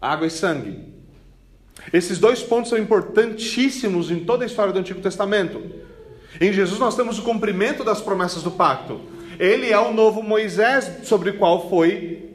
Água 0.00 0.26
e 0.26 0.30
sangue. 0.30 0.99
Esses 1.92 2.18
dois 2.18 2.42
pontos 2.42 2.70
são 2.70 2.78
importantíssimos 2.78 4.10
em 4.10 4.20
toda 4.20 4.44
a 4.44 4.46
história 4.46 4.72
do 4.72 4.78
Antigo 4.78 5.00
Testamento. 5.00 5.62
Em 6.40 6.52
Jesus 6.52 6.78
nós 6.78 6.94
temos 6.94 7.18
o 7.18 7.22
cumprimento 7.22 7.82
das 7.82 8.00
promessas 8.00 8.42
do 8.42 8.50
pacto. 8.50 9.00
Ele 9.38 9.70
é 9.70 9.78
o 9.78 9.92
novo 9.92 10.22
Moisés 10.22 10.90
sobre 11.04 11.30
o 11.30 11.38
qual 11.38 11.68
foi 11.68 12.30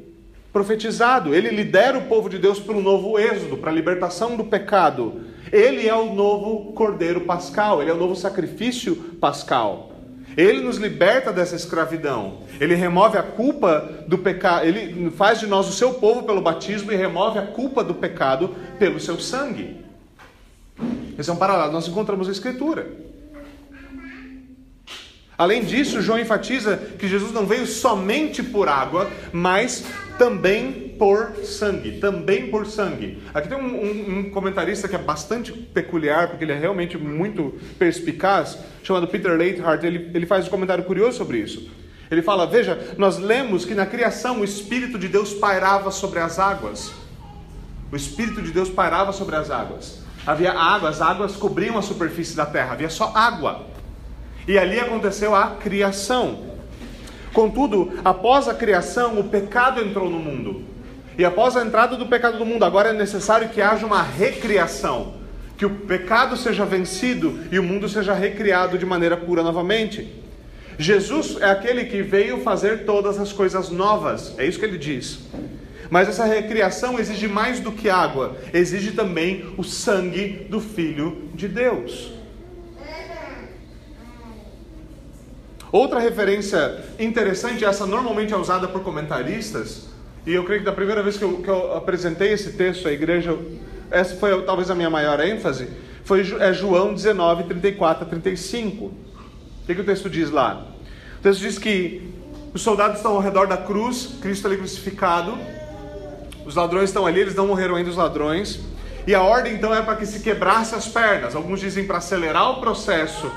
profetizado. 0.51 1.33
Ele 1.35 1.49
lidera 1.49 1.97
o 1.97 2.07
povo 2.07 2.29
de 2.29 2.37
Deus 2.37 2.59
para 2.59 2.75
um 2.75 2.81
novo 2.81 3.19
êxodo, 3.19 3.57
para 3.57 3.71
a 3.71 3.73
libertação 3.73 4.35
do 4.35 4.45
pecado. 4.45 5.21
Ele 5.51 5.87
é 5.87 5.95
o 5.95 6.13
novo 6.13 6.73
cordeiro 6.73 7.21
pascal, 7.21 7.81
ele 7.81 7.91
é 7.91 7.93
o 7.93 7.97
novo 7.97 8.15
sacrifício 8.15 8.95
pascal. 9.19 9.94
Ele 10.37 10.61
nos 10.61 10.77
liberta 10.77 11.31
dessa 11.31 11.55
escravidão. 11.55 12.39
Ele 12.59 12.75
remove 12.75 13.17
a 13.17 13.23
culpa 13.23 14.03
do 14.07 14.17
pecado. 14.17 14.65
Ele 14.65 15.09
faz 15.11 15.39
de 15.39 15.47
nós 15.47 15.67
o 15.67 15.71
seu 15.71 15.93
povo 15.93 16.23
pelo 16.23 16.41
batismo 16.41 16.91
e 16.91 16.95
remove 16.95 17.39
a 17.39 17.47
culpa 17.47 17.83
do 17.83 17.93
pecado 17.93 18.55
pelo 18.77 18.99
seu 18.99 19.19
sangue. 19.19 19.77
Esse 21.17 21.29
é 21.29 21.33
um 21.33 21.37
paralelo. 21.37 21.71
Nós 21.71 21.87
encontramos 21.87 22.27
na 22.27 22.33
Escritura. 22.33 22.87
Além 25.37 25.63
disso, 25.63 26.01
João 26.01 26.19
enfatiza 26.19 26.77
que 26.97 27.07
Jesus 27.07 27.31
não 27.33 27.45
veio 27.45 27.65
somente 27.65 28.41
por 28.41 28.69
água, 28.69 29.09
mas 29.33 29.83
também 30.17 30.84
por 30.97 31.35
sangue. 31.43 31.99
Também 31.99 32.49
por 32.49 32.65
sangue. 32.65 33.21
Aqui 33.33 33.47
tem 33.47 33.57
um, 33.57 33.63
um, 33.63 34.19
um, 34.19 34.29
comentarista 34.29 34.87
que 34.87 34.95
é 34.95 34.99
bastante 34.99 35.51
peculiar, 35.51 36.29
porque 36.29 36.43
ele 36.43 36.51
é 36.51 36.57
realmente 36.59 36.97
muito 36.97 37.53
perspicaz, 37.77 38.57
chamado 38.83 39.07
Peter 39.07 39.37
Leithart. 39.37 39.83
Ele, 39.83 40.11
ele 40.13 40.25
faz 40.25 40.47
um 40.47 40.49
comentário 40.49 40.83
curioso 40.83 41.17
sobre 41.17 41.39
isso. 41.39 41.69
Ele 42.09 42.21
fala: 42.21 42.45
Veja, 42.45 42.95
nós 42.97 43.17
lemos 43.17 43.65
que 43.65 43.73
na 43.73 43.85
criação 43.85 44.41
o 44.41 44.43
Espírito 44.43 44.97
de 44.97 45.07
Deus 45.07 45.33
pairava 45.33 45.91
sobre 45.91 46.19
as 46.19 46.39
águas. 46.39 46.93
O 47.91 47.95
Espírito 47.95 48.41
de 48.41 48.51
Deus 48.51 48.69
pairava 48.69 49.11
sobre 49.11 49.35
as 49.35 49.49
águas. 49.49 50.03
Havia 50.25 50.51
água, 50.51 50.89
as 50.89 51.01
águas 51.01 51.35
cobriam 51.35 51.77
a 51.77 51.81
superfície 51.81 52.35
da 52.35 52.45
terra, 52.45 52.73
havia 52.73 52.89
só 52.89 53.11
água. 53.13 53.67
E 54.47 54.57
ali 54.57 54.79
aconteceu 54.79 55.35
a 55.35 55.51
criação. 55.51 56.55
Contudo, 57.31 57.99
após 58.03 58.47
a 58.47 58.53
criação, 58.53 59.19
o 59.19 59.25
pecado 59.25 59.81
entrou 59.81 60.09
no 60.09 60.19
mundo. 60.19 60.63
E 61.17 61.23
após 61.23 61.55
a 61.55 61.63
entrada 61.63 61.95
do 61.95 62.05
pecado 62.05 62.37
no 62.37 62.45
mundo, 62.45 62.65
agora 62.65 62.89
é 62.89 62.93
necessário 62.93 63.49
que 63.49 63.61
haja 63.61 63.85
uma 63.85 64.01
recriação. 64.01 65.15
Que 65.57 65.65
o 65.65 65.69
pecado 65.69 66.35
seja 66.35 66.65
vencido 66.65 67.39
e 67.51 67.57
o 67.57 67.63
mundo 67.63 67.87
seja 67.87 68.13
recriado 68.13 68.77
de 68.77 68.85
maneira 68.85 69.15
pura 69.15 69.41
novamente. 69.41 70.23
Jesus 70.77 71.37
é 71.39 71.49
aquele 71.49 71.85
que 71.85 72.01
veio 72.01 72.41
fazer 72.41 72.85
todas 72.85 73.17
as 73.17 73.31
coisas 73.31 73.69
novas, 73.69 74.37
é 74.37 74.45
isso 74.45 74.59
que 74.59 74.65
ele 74.65 74.77
diz. 74.77 75.19
Mas 75.89 76.09
essa 76.09 76.25
recriação 76.25 76.99
exige 76.99 77.27
mais 77.27 77.61
do 77.61 77.71
que 77.71 77.89
água, 77.89 78.35
exige 78.53 78.91
também 78.91 79.53
o 79.57 79.63
sangue 79.63 80.45
do 80.49 80.59
Filho 80.59 81.29
de 81.33 81.47
Deus. 81.47 82.11
Outra 85.71 85.99
referência 85.99 86.83
interessante, 86.99 87.63
essa 87.63 87.85
normalmente 87.85 88.33
é 88.33 88.37
usada 88.37 88.67
por 88.67 88.81
comentaristas, 88.81 89.87
e 90.25 90.33
eu 90.33 90.43
creio 90.43 90.61
que 90.61 90.65
da 90.65 90.71
primeira 90.71 91.03
vez 91.03 91.17
que 91.17 91.23
eu, 91.23 91.37
que 91.37 91.47
eu 91.47 91.75
apresentei 91.75 92.33
esse 92.33 92.53
texto 92.53 92.87
à 92.87 92.91
igreja, 92.91 93.37
essa 93.91 94.15
foi 94.15 94.41
talvez 94.41 94.71
a 94.71 94.75
minha 94.75 94.89
maior 94.89 95.19
ênfase, 95.19 95.69
foi 96.03 96.21
é 96.39 96.51
João 96.51 96.93
19, 96.93 97.43
34 97.43 98.05
a 98.05 98.07
35. 98.07 98.85
O 98.85 98.93
que, 99.65 99.75
que 99.75 99.81
o 99.81 99.83
texto 99.83 100.09
diz 100.09 100.31
lá? 100.31 100.65
O 101.19 101.21
texto 101.21 101.41
diz 101.41 101.57
que 101.59 102.13
os 102.53 102.61
soldados 102.61 102.97
estão 102.97 103.13
ao 103.13 103.19
redor 103.19 103.47
da 103.47 103.57
cruz, 103.57 104.17
Cristo 104.21 104.47
ali 104.47 104.57
crucificado, 104.57 105.37
os 106.45 106.55
ladrões 106.55 106.89
estão 106.89 107.05
ali, 107.05 107.19
eles 107.19 107.35
não 107.35 107.47
morreram 107.47 107.75
ainda, 107.75 107.89
os 107.89 107.97
ladrões, 107.97 108.59
e 109.07 109.13
a 109.13 109.21
ordem 109.21 109.53
então 109.53 109.73
é 109.73 109.81
para 109.81 109.95
que 109.95 110.05
se 110.05 110.21
quebrasse 110.21 110.73
as 110.73 110.87
pernas. 110.87 111.35
Alguns 111.35 111.59
dizem 111.59 111.85
para 111.85 111.97
acelerar 111.97 112.51
o 112.51 112.61
processo 112.61 113.31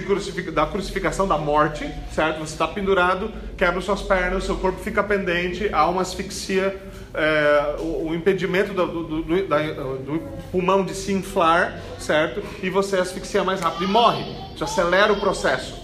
crucific... 0.00 0.50
da 0.50 0.66
crucificação 0.66 1.26
da 1.26 1.38
morte, 1.38 1.88
certo? 2.12 2.38
Você 2.40 2.52
está 2.54 2.66
pendurado, 2.66 3.30
quebra 3.56 3.80
suas 3.80 4.02
pernas, 4.02 4.44
seu 4.44 4.56
corpo 4.56 4.80
fica 4.80 5.02
pendente, 5.02 5.68
há 5.72 5.86
uma 5.88 6.02
asfixia, 6.02 6.76
é, 7.12 7.76
o, 7.78 8.08
o, 8.08 8.14
impedimento 8.14 8.72
do, 8.72 8.86
do, 8.86 9.22
do, 9.22 9.46
da, 9.46 9.58
do, 9.58 10.22
pulmão 10.50 10.84
de 10.84 10.94
se 10.94 11.12
inflar, 11.12 11.80
certo? 11.98 12.42
E 12.62 12.70
você 12.70 12.96
asfixia 12.96 13.44
mais 13.44 13.60
rápido 13.60 13.84
e 13.84 13.86
morre. 13.86 14.24
Isso 14.54 14.64
acelera 14.64 15.12
o 15.12 15.20
processo, 15.20 15.80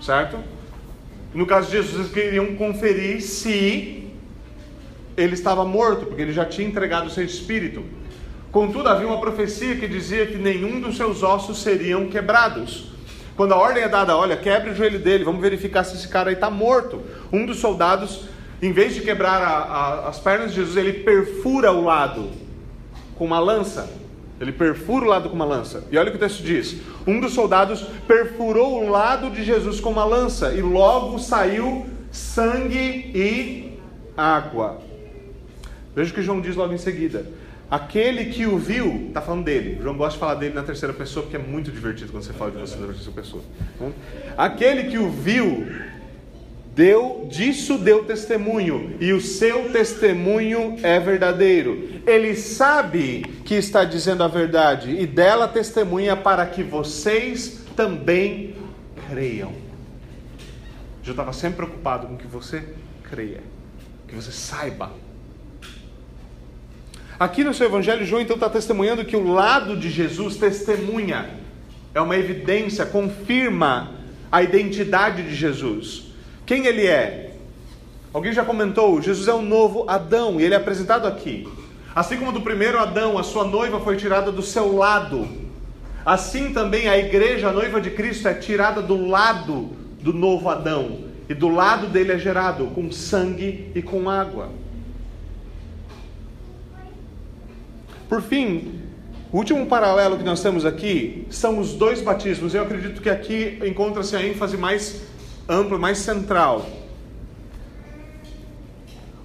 certo? 0.00 0.38
No 1.34 1.46
caso 1.46 1.66
de 1.66 1.72
Jesus, 1.72 1.94
eles 1.94 2.12
queriam 2.12 2.54
conferir 2.56 3.20
se 3.20 4.10
ele 5.16 5.34
estava 5.34 5.64
morto, 5.64 6.06
porque 6.06 6.22
ele 6.22 6.32
já 6.32 6.44
tinha 6.44 6.66
entregado 6.66 7.08
o 7.08 7.10
seu 7.10 7.24
espírito. 7.24 7.84
Contudo, 8.50 8.88
havia 8.88 9.06
uma 9.06 9.20
profecia 9.20 9.76
que 9.76 9.86
dizia 9.86 10.26
que 10.26 10.36
nenhum 10.36 10.80
dos 10.80 10.96
seus 10.96 11.22
ossos 11.22 11.60
seriam 11.60 12.08
quebrados. 12.08 12.97
Quando 13.38 13.52
a 13.52 13.56
ordem 13.56 13.84
é 13.84 13.88
dada, 13.88 14.16
olha, 14.16 14.36
quebre 14.36 14.70
o 14.70 14.74
joelho 14.74 14.98
dele, 14.98 15.22
vamos 15.22 15.40
verificar 15.40 15.84
se 15.84 15.94
esse 15.94 16.08
cara 16.08 16.28
aí 16.28 16.34
está 16.34 16.50
morto. 16.50 17.00
Um 17.32 17.46
dos 17.46 17.58
soldados, 17.60 18.24
em 18.60 18.72
vez 18.72 18.96
de 18.96 19.00
quebrar 19.00 19.40
a, 19.40 19.48
a, 19.48 20.08
as 20.08 20.18
pernas 20.18 20.50
de 20.50 20.56
Jesus, 20.56 20.76
ele 20.76 21.04
perfura 21.04 21.70
o 21.70 21.84
lado 21.84 22.30
com 23.14 23.24
uma 23.24 23.38
lança. 23.38 23.88
Ele 24.40 24.50
perfura 24.50 25.04
o 25.04 25.08
lado 25.08 25.28
com 25.28 25.36
uma 25.36 25.44
lança. 25.44 25.84
E 25.88 25.96
olha 25.96 26.08
o 26.08 26.10
que 26.10 26.16
o 26.16 26.20
texto 26.20 26.42
diz: 26.42 26.78
Um 27.06 27.20
dos 27.20 27.32
soldados 27.32 27.82
perfurou 28.08 28.82
o 28.84 28.90
lado 28.90 29.30
de 29.30 29.44
Jesus 29.44 29.78
com 29.78 29.90
uma 29.90 30.04
lança, 30.04 30.52
e 30.52 30.60
logo 30.60 31.20
saiu 31.20 31.86
sangue 32.10 33.12
e 33.14 33.78
água. 34.16 34.80
Veja 35.94 36.10
o 36.10 36.14
que 36.14 36.22
João 36.22 36.40
diz 36.40 36.56
logo 36.56 36.74
em 36.74 36.78
seguida. 36.78 37.24
Aquele 37.70 38.26
que 38.26 38.46
o 38.46 38.56
viu, 38.56 39.08
está 39.08 39.20
falando 39.20 39.44
dele. 39.44 39.78
João 39.82 39.96
gosta 39.96 40.14
de 40.14 40.20
falar 40.20 40.34
dele 40.36 40.54
na 40.54 40.62
terceira 40.62 40.94
pessoa, 40.94 41.24
porque 41.24 41.36
é 41.36 41.40
muito 41.40 41.70
divertido 41.70 42.10
quando 42.10 42.24
você 42.24 42.32
fala 42.32 42.50
de 42.50 42.58
você 42.58 42.76
na 42.76 42.86
terceira 42.86 43.12
pessoa. 43.12 43.42
Aquele 44.38 44.84
que 44.84 44.96
o 44.96 45.10
viu, 45.10 45.66
deu, 46.74 47.26
disso 47.30 47.76
deu 47.76 48.04
testemunho, 48.04 48.96
e 48.98 49.12
o 49.12 49.20
seu 49.20 49.70
testemunho 49.70 50.78
é 50.82 50.98
verdadeiro. 50.98 52.00
Ele 52.06 52.34
sabe 52.34 53.22
que 53.44 53.54
está 53.54 53.84
dizendo 53.84 54.24
a 54.24 54.28
verdade, 54.28 54.90
e 54.90 55.06
dela 55.06 55.46
testemunha 55.46 56.16
para 56.16 56.46
que 56.46 56.62
vocês 56.62 57.64
também 57.76 58.54
creiam. 59.10 59.52
Eu 61.04 61.10
estava 61.10 61.32
sempre 61.32 61.56
preocupado 61.56 62.06
com 62.06 62.16
que 62.16 62.26
você 62.26 62.62
creia, 63.02 63.40
que 64.06 64.14
você 64.14 64.30
saiba 64.30 64.92
Aqui 67.18 67.42
no 67.42 67.52
seu 67.52 67.66
Evangelho, 67.66 68.06
João 68.06 68.22
então 68.22 68.36
está 68.36 68.48
testemunhando 68.48 69.04
que 69.04 69.16
o 69.16 69.32
lado 69.32 69.76
de 69.76 69.90
Jesus 69.90 70.36
testemunha, 70.36 71.28
é 71.92 72.00
uma 72.00 72.16
evidência, 72.16 72.86
confirma 72.86 73.90
a 74.30 74.40
identidade 74.40 75.24
de 75.24 75.34
Jesus. 75.34 76.12
Quem 76.46 76.66
ele 76.66 76.86
é? 76.86 77.34
Alguém 78.12 78.32
já 78.32 78.44
comentou, 78.44 79.02
Jesus 79.02 79.26
é 79.26 79.34
o 79.34 79.42
novo 79.42 79.84
Adão 79.88 80.40
e 80.40 80.44
ele 80.44 80.54
é 80.54 80.56
apresentado 80.56 81.08
aqui. 81.08 81.48
Assim 81.92 82.16
como 82.18 82.30
do 82.30 82.40
primeiro 82.40 82.78
Adão, 82.78 83.18
a 83.18 83.24
sua 83.24 83.44
noiva 83.44 83.80
foi 83.80 83.96
tirada 83.96 84.30
do 84.30 84.42
seu 84.42 84.76
lado, 84.76 85.26
assim 86.06 86.52
também 86.52 86.88
a 86.88 86.96
igreja, 86.96 87.48
a 87.48 87.52
noiva 87.52 87.80
de 87.80 87.90
Cristo, 87.90 88.28
é 88.28 88.34
tirada 88.34 88.80
do 88.80 89.08
lado 89.08 89.70
do 90.00 90.12
novo 90.12 90.48
Adão, 90.48 91.00
e 91.28 91.34
do 91.34 91.48
lado 91.48 91.88
dele 91.88 92.12
é 92.12 92.18
gerado 92.18 92.66
com 92.66 92.92
sangue 92.92 93.72
e 93.74 93.82
com 93.82 94.08
água. 94.08 94.50
Por 98.08 98.22
fim, 98.22 98.80
o 99.30 99.36
último 99.36 99.66
paralelo 99.66 100.16
que 100.16 100.24
nós 100.24 100.42
temos 100.42 100.64
aqui 100.64 101.26
são 101.28 101.58
os 101.58 101.74
dois 101.74 102.00
batismos. 102.00 102.54
Eu 102.54 102.62
acredito 102.62 103.02
que 103.02 103.10
aqui 103.10 103.58
encontra-se 103.64 104.16
a 104.16 104.26
ênfase 104.26 104.56
mais 104.56 105.02
ampla, 105.46 105.78
mais 105.78 105.98
central. 105.98 106.66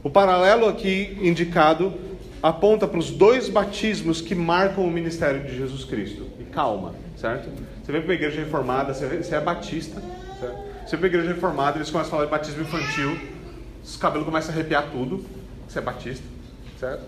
O 0.04 0.10
paralelo 0.10 0.68
aqui 0.68 1.18
indicado 1.22 1.94
aponta 2.42 2.86
para 2.86 3.00
os 3.00 3.10
dois 3.10 3.48
batismos 3.48 4.20
que 4.20 4.36
marcam 4.36 4.86
o 4.86 4.92
ministério 4.92 5.46
de 5.46 5.56
Jesus 5.56 5.86
Cristo. 5.86 6.28
E 6.38 6.44
calma, 6.44 6.94
certo? 7.16 7.50
Você 7.82 7.92
vem 7.94 8.02
para 8.02 8.10
uma 8.10 8.16
igreja 8.16 8.42
reformada, 8.42 8.94
você 8.94 9.34
é 9.34 9.40
batista, 9.40 10.02
certo? 10.42 10.58
Você 10.86 10.98
vem 10.98 11.00
para 11.00 11.00
uma 11.00 11.08
igreja 11.08 11.28
reformada, 11.30 11.78
eles 11.78 11.90
começam 11.90 12.10
a 12.10 12.12
falar 12.12 12.26
de 12.26 12.32
batismo 12.32 12.64
infantil, 12.64 13.18
os 13.82 13.96
cabelos 13.96 14.26
começam 14.26 14.52
a 14.52 14.54
arrepiar 14.54 14.90
tudo, 14.92 15.24
você 15.66 15.80
é 15.80 15.82
batista, 15.82 16.26
certo? 16.78 17.06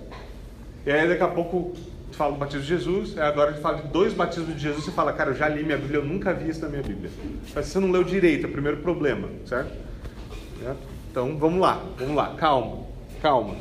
E 0.85 0.91
aí 0.91 1.07
daqui 1.07 1.23
a 1.23 1.27
pouco 1.27 1.73
fala 2.11 2.33
do 2.33 2.37
batismo 2.37 2.61
de 2.61 2.67
Jesus, 2.67 3.17
agora 3.17 3.51
gente 3.51 3.61
fala 3.61 3.81
de 3.81 3.87
dois 3.87 4.13
batismos 4.13 4.55
de 4.55 4.61
Jesus, 4.61 4.85
você 4.85 4.91
fala, 4.91 5.11
cara, 5.11 5.31
eu 5.31 5.35
já 5.35 5.49
li 5.49 5.63
minha 5.63 5.77
Bíblia, 5.77 5.99
eu 5.99 6.05
nunca 6.05 6.33
vi 6.33 6.49
isso 6.49 6.61
na 6.61 6.69
minha 6.69 6.81
Bíblia. 6.81 7.09
Mas 7.53 7.65
você 7.65 7.79
não 7.79 7.91
leu 7.91 8.03
direito, 8.03 8.45
é 8.45 8.49
o 8.49 8.51
primeiro 8.51 8.77
problema, 8.77 9.27
certo? 9.45 9.73
Então 11.11 11.37
vamos 11.37 11.59
lá, 11.59 11.83
vamos 11.97 12.15
lá, 12.15 12.35
calma, 12.35 12.83
calma. 13.21 13.55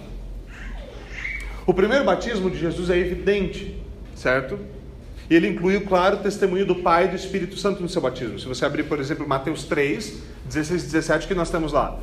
O 1.66 1.72
primeiro 1.72 2.04
batismo 2.04 2.50
de 2.50 2.58
Jesus 2.58 2.90
é 2.90 2.98
evidente, 2.98 3.82
certo? 4.14 4.58
E 5.28 5.34
ele 5.34 5.48
inclui, 5.48 5.80
claro, 5.80 6.16
o 6.16 6.20
testemunho 6.20 6.66
do 6.66 6.76
Pai 6.76 7.06
e 7.06 7.08
do 7.08 7.16
Espírito 7.16 7.56
Santo 7.56 7.80
no 7.80 7.88
seu 7.88 8.02
batismo. 8.02 8.38
Se 8.38 8.46
você 8.46 8.66
abrir, 8.66 8.84
por 8.84 9.00
exemplo, 9.00 9.26
Mateus 9.26 9.64
3, 9.64 10.22
16 10.44 10.82
e 10.82 10.86
17, 10.86 11.26
que 11.26 11.34
nós 11.34 11.50
temos 11.50 11.72
lá. 11.72 11.98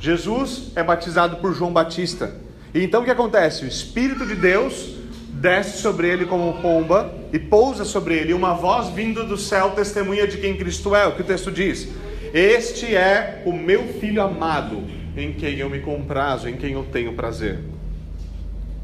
Jesus 0.00 0.72
é 0.74 0.82
batizado 0.82 1.36
por 1.36 1.54
João 1.54 1.72
Batista. 1.72 2.34
E 2.74 2.82
então 2.82 3.02
o 3.02 3.04
que 3.04 3.10
acontece? 3.10 3.64
O 3.64 3.68
Espírito 3.68 4.26
de 4.26 4.34
Deus 4.34 4.96
desce 5.30 5.78
sobre 5.78 6.08
ele 6.08 6.26
como 6.26 6.60
pomba 6.60 7.14
e 7.32 7.38
pousa 7.38 7.84
sobre 7.84 8.16
ele. 8.16 8.34
Uma 8.34 8.54
voz 8.54 8.88
vindo 8.88 9.24
do 9.26 9.36
céu 9.36 9.70
testemunha 9.70 10.26
de 10.26 10.38
quem 10.38 10.56
Cristo 10.56 10.94
é, 10.94 11.06
o 11.06 11.14
que 11.14 11.22
o 11.22 11.24
texto 11.24 11.50
diz. 11.50 11.88
Este 12.34 12.94
é 12.94 13.42
o 13.46 13.52
meu 13.52 13.88
filho 13.94 14.20
amado, 14.20 14.82
em 15.16 15.32
quem 15.32 15.58
eu 15.58 15.70
me 15.70 15.80
comprazo, 15.80 16.48
em 16.48 16.56
quem 16.56 16.72
eu 16.72 16.84
tenho 16.84 17.14
prazer. 17.14 17.58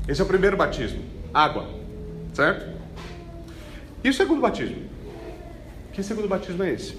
Esse 0.09 0.21
é 0.21 0.25
o 0.25 0.27
primeiro 0.27 0.57
batismo, 0.57 1.03
água, 1.33 1.69
certo? 2.33 2.75
E 4.03 4.09
o 4.09 4.15
segundo 4.15 4.41
batismo? 4.41 4.77
Que 5.93 6.03
segundo 6.03 6.29
batismo 6.29 6.63
é 6.63 6.73
esse? 6.73 6.97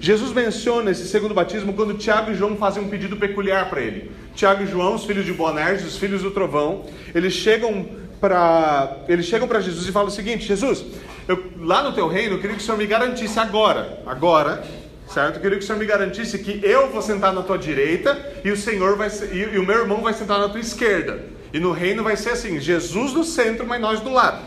Jesus 0.00 0.32
menciona 0.32 0.90
esse 0.90 1.06
segundo 1.08 1.34
batismo 1.34 1.72
quando 1.72 1.94
Tiago 1.94 2.30
e 2.30 2.34
João 2.34 2.56
fazem 2.56 2.82
um 2.82 2.88
pedido 2.88 3.16
peculiar 3.16 3.68
para 3.70 3.80
ele. 3.80 4.10
Tiago 4.34 4.62
e 4.62 4.66
João, 4.66 4.94
os 4.94 5.04
filhos 5.04 5.24
de 5.24 5.32
Boanerges, 5.32 5.86
os 5.86 5.96
filhos 5.96 6.22
do 6.22 6.30
trovão, 6.30 6.84
eles 7.14 7.32
chegam 7.32 7.86
para 8.20 8.98
eles 9.08 9.26
chegam 9.26 9.46
para 9.46 9.60
Jesus 9.60 9.86
e 9.88 9.92
falam 9.92 10.08
o 10.08 10.12
seguinte: 10.12 10.46
Jesus, 10.46 10.84
eu, 11.28 11.50
lá 11.58 11.82
no 11.82 11.92
teu 11.92 12.08
reino, 12.08 12.34
eu 12.34 12.40
queria 12.40 12.56
que 12.56 12.62
o 12.62 12.64
Senhor 12.64 12.78
me 12.78 12.86
garantisse 12.86 13.38
agora, 13.38 14.02
agora, 14.06 14.64
certo? 15.08 15.36
Eu 15.36 15.40
queria 15.40 15.58
que 15.58 15.64
o 15.64 15.66
Senhor 15.66 15.78
me 15.78 15.86
garantisse 15.86 16.38
que 16.38 16.60
eu 16.62 16.88
vou 16.88 17.02
sentar 17.02 17.32
na 17.32 17.42
tua 17.42 17.58
direita 17.58 18.18
e 18.44 18.50
o 18.50 18.56
Senhor 18.56 18.96
vai 18.96 19.08
e, 19.32 19.54
e 19.54 19.58
o 19.58 19.66
meu 19.66 19.80
irmão 19.80 20.00
vai 20.00 20.12
sentar 20.12 20.38
na 20.38 20.48
tua 20.48 20.60
esquerda. 20.60 21.20
E 21.52 21.60
no 21.60 21.72
reino 21.72 22.02
vai 22.02 22.16
ser 22.16 22.30
assim: 22.30 22.60
Jesus 22.60 23.12
no 23.12 23.24
centro, 23.24 23.66
mas 23.66 23.80
nós 23.80 24.00
do 24.00 24.10
lado. 24.10 24.44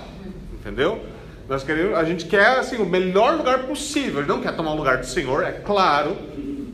Entendeu? 0.53 1.01
Nós 1.49 1.63
queremos, 1.63 1.97
a 1.97 2.03
gente 2.03 2.25
quer 2.25 2.59
assim 2.59 2.77
o 2.77 2.85
melhor 2.85 3.35
lugar 3.35 3.63
possível. 3.63 4.19
Ele 4.19 4.27
não 4.27 4.39
quer 4.39 4.55
tomar 4.55 4.71
o 4.71 4.77
lugar 4.77 4.97
do 4.97 5.05
Senhor, 5.07 5.43
é 5.43 5.51
claro, 5.51 6.15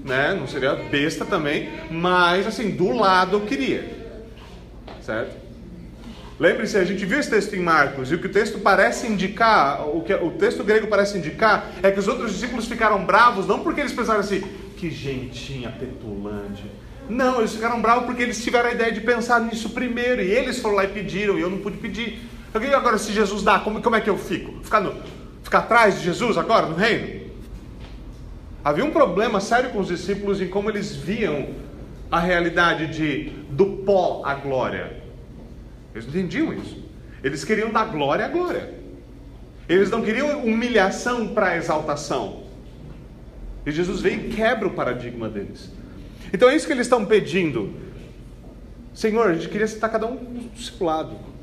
né? 0.04 0.36
Não 0.38 0.46
seria 0.46 0.76
besta 0.76 1.24
também, 1.24 1.70
mas 1.90 2.46
assim 2.46 2.72
do 2.72 2.92
lado 2.92 3.38
eu 3.38 3.42
queria, 3.42 3.90
certo? 5.02 5.46
Lembre-se, 6.38 6.78
a 6.78 6.84
gente 6.84 7.06
viu 7.06 7.18
esse 7.18 7.30
texto 7.30 7.56
em 7.56 7.62
Marcos, 7.62 8.12
e 8.12 8.16
o 8.16 8.20
que 8.20 8.28
o 8.28 8.32
texto 8.32 8.60
parece 8.60 9.08
indicar, 9.08 9.88
o 9.88 10.02
que 10.02 10.14
o 10.14 10.32
texto 10.32 10.62
grego 10.66 10.88
parece 10.88 11.18
indicar, 11.18 11.72
é 11.82 11.90
que 11.90 11.98
os 11.98 12.10
outros 12.10 12.34
discípulos 12.34 12.68
ficaram 12.68 13.06
bravos, 13.06 13.48
não 13.48 13.60
porque 13.60 13.80
eles 13.80 13.94
pensaram 13.94 14.20
assim, 14.20 14.42
que 14.76 14.92
gentinha 14.92 15.72
petulante. 15.72 16.66
Não, 17.08 17.40
eles 17.40 17.54
ficaram 17.54 17.82
bravos 17.82 18.06
porque 18.06 18.22
eles 18.22 18.44
tiveram 18.44 18.70
a 18.70 18.74
ideia 18.74 18.92
de 18.92 19.00
pensar 19.00 19.40
nisso 19.40 19.70
primeiro, 19.70 20.22
e 20.22 20.30
eles 20.30 20.60
foram 20.60 20.76
lá 20.76 20.84
e 20.84 20.90
pediram, 20.90 21.40
e 21.40 21.42
eu 21.42 21.50
não 21.50 21.60
pude 21.60 21.78
pedir. 21.78 22.20
E 22.64 22.74
agora, 22.74 22.98
se 22.98 23.12
Jesus 23.12 23.44
dá, 23.44 23.60
como, 23.60 23.82
como 23.82 23.96
é 23.96 24.02
que 24.02 24.10
eu 24.10 24.18
fico? 24.18 24.64
Ficar, 24.64 24.80
no, 24.80 24.96
ficar 25.44 25.60
atrás 25.60 26.00
de 26.00 26.06
Jesus 26.06 26.38
agora, 26.38 26.68
no 26.68 26.76
reino? 26.76 27.26
Havia 28.64 28.86
um 28.86 28.92
problema 28.92 29.40
sério 29.42 29.72
com 29.72 29.80
os 29.80 29.88
discípulos 29.88 30.42
em 30.42 30.48
como 30.48 30.70
eles 30.70 30.96
viam 30.96 31.50
a 32.10 32.20
realidade 32.20 32.88
de 32.88 33.30
do 33.50 33.84
pó 33.86 34.22
à 34.26 34.36
glória. 34.36 35.04
Eles 35.94 36.08
não 36.08 36.14
entendiam 36.14 36.54
isso. 36.54 36.84
Eles 37.24 37.44
queriam 37.44 37.72
dar 37.72 37.86
glória 37.86 38.26
à 38.26 38.28
glória. 38.28 38.74
Eles 39.68 39.90
não 39.90 40.02
queriam 40.02 40.44
humilhação 40.44 41.28
para 41.28 41.58
exaltação. 41.58 42.44
E 43.66 43.72
Jesus 43.72 44.02
vem 44.02 44.28
e 44.28 44.34
quebra 44.34 44.68
o 44.68 44.72
paradigma 44.72 45.28
deles. 45.28 45.72
Então 46.32 46.50
é 46.50 46.56
isso 46.56 46.68
que 46.68 46.74
eles 46.74 46.86
estão 46.86 47.06
pedindo. 47.06 47.74
Senhor, 48.94 49.30
a 49.30 49.34
gente 49.34 49.50
queria 49.50 49.66
estar 49.66 49.90
cada 49.90 50.06
um 50.06 50.16
do 50.16 50.62
seu 50.62 50.86
lado. 50.86 51.35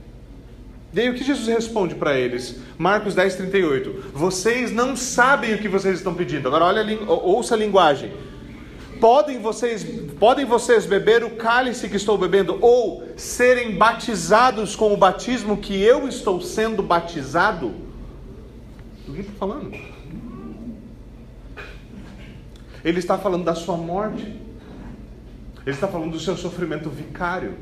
E 0.95 1.01
aí 1.01 1.09
o 1.09 1.15
que 1.15 1.25
Jesus 1.25 1.49
responde 1.49 1.95
para 1.95 2.19
eles? 2.19 2.61
Marcos 2.77 3.15
10, 3.15 3.37
38. 3.37 4.11
Vocês 4.13 4.71
não 4.71 4.95
sabem 4.95 5.55
o 5.55 5.59
que 5.59 5.69
vocês 5.69 5.97
estão 5.97 6.15
pedindo. 6.15 6.47
Agora 6.47 6.67
olha, 6.67 6.99
ouça 7.09 7.55
a 7.55 7.59
linguagem. 7.59 8.13
Podem 9.01 9.41
vocês, 9.41 9.85
podem 10.21 10.45
vocês 10.45 10.85
beber 10.87 11.25
o 11.25 11.31
cálice 11.31 11.89
que 11.89 11.97
estou 11.97 12.17
bebendo, 12.17 12.57
ou 12.61 13.03
serem 13.17 13.77
batizados 13.77 14.77
com 14.77 14.93
o 14.93 14.97
batismo 14.97 15.57
que 15.57 15.83
eu 15.83 16.07
estou 16.07 16.41
sendo 16.41 16.83
batizado? 16.83 17.75
O 19.09 19.13
que 19.13 19.21
está 19.23 19.33
falando? 19.39 19.73
Ele 22.85 22.99
está 22.99 23.17
falando 23.17 23.45
da 23.45 23.55
sua 23.55 23.77
morte. 23.77 24.23
Ele 24.23 25.75
está 25.75 25.89
falando 25.89 26.13
do 26.13 26.21
seu 26.21 26.37
sofrimento 26.37 26.91
vicário. 26.91 27.55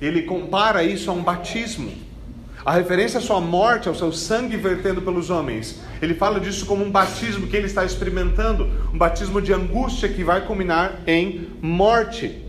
Ele 0.00 0.22
compara 0.22 0.82
isso 0.82 1.10
a 1.10 1.14
um 1.14 1.22
batismo. 1.22 2.07
A 2.64 2.72
referência 2.72 3.18
à 3.18 3.20
sua 3.20 3.40
morte, 3.40 3.88
ao 3.88 3.94
seu 3.94 4.12
sangue 4.12 4.56
vertendo 4.56 5.00
pelos 5.00 5.30
homens. 5.30 5.80
Ele 6.02 6.14
fala 6.14 6.40
disso 6.40 6.66
como 6.66 6.84
um 6.84 6.90
batismo 6.90 7.46
que 7.46 7.56
ele 7.56 7.66
está 7.66 7.84
experimentando, 7.84 8.68
um 8.92 8.98
batismo 8.98 9.40
de 9.40 9.52
angústia 9.52 10.08
que 10.08 10.24
vai 10.24 10.44
culminar 10.44 11.00
em 11.06 11.48
morte. 11.62 12.44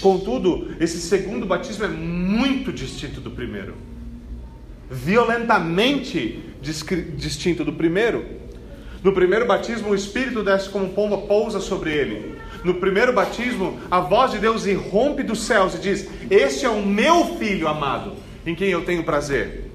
Contudo, 0.00 0.74
esse 0.80 1.00
segundo 1.00 1.44
batismo 1.44 1.84
é 1.84 1.88
muito 1.88 2.72
distinto 2.72 3.20
do 3.20 3.30
primeiro. 3.30 3.74
Violentamente 4.90 6.42
distinto 7.16 7.64
do 7.64 7.72
primeiro. 7.72 8.24
No 9.02 9.12
primeiro 9.12 9.46
batismo, 9.46 9.90
o 9.90 9.94
Espírito 9.94 10.42
desce 10.42 10.68
como 10.70 10.88
pomba, 10.88 11.18
pousa 11.18 11.60
sobre 11.60 11.92
ele 11.92 12.38
no 12.64 12.74
primeiro 12.74 13.12
batismo, 13.12 13.78
a 13.90 14.00
voz 14.00 14.32
de 14.32 14.38
Deus 14.38 14.66
irrompe 14.66 15.22
dos 15.22 15.40
céus 15.40 15.74
e 15.74 15.78
diz: 15.78 16.08
Este 16.30 16.66
é 16.66 16.68
o 16.68 16.84
meu 16.84 17.36
filho 17.36 17.68
amado, 17.68 18.14
em 18.44 18.54
quem 18.54 18.68
eu 18.68 18.84
tenho 18.84 19.04
prazer. 19.04 19.70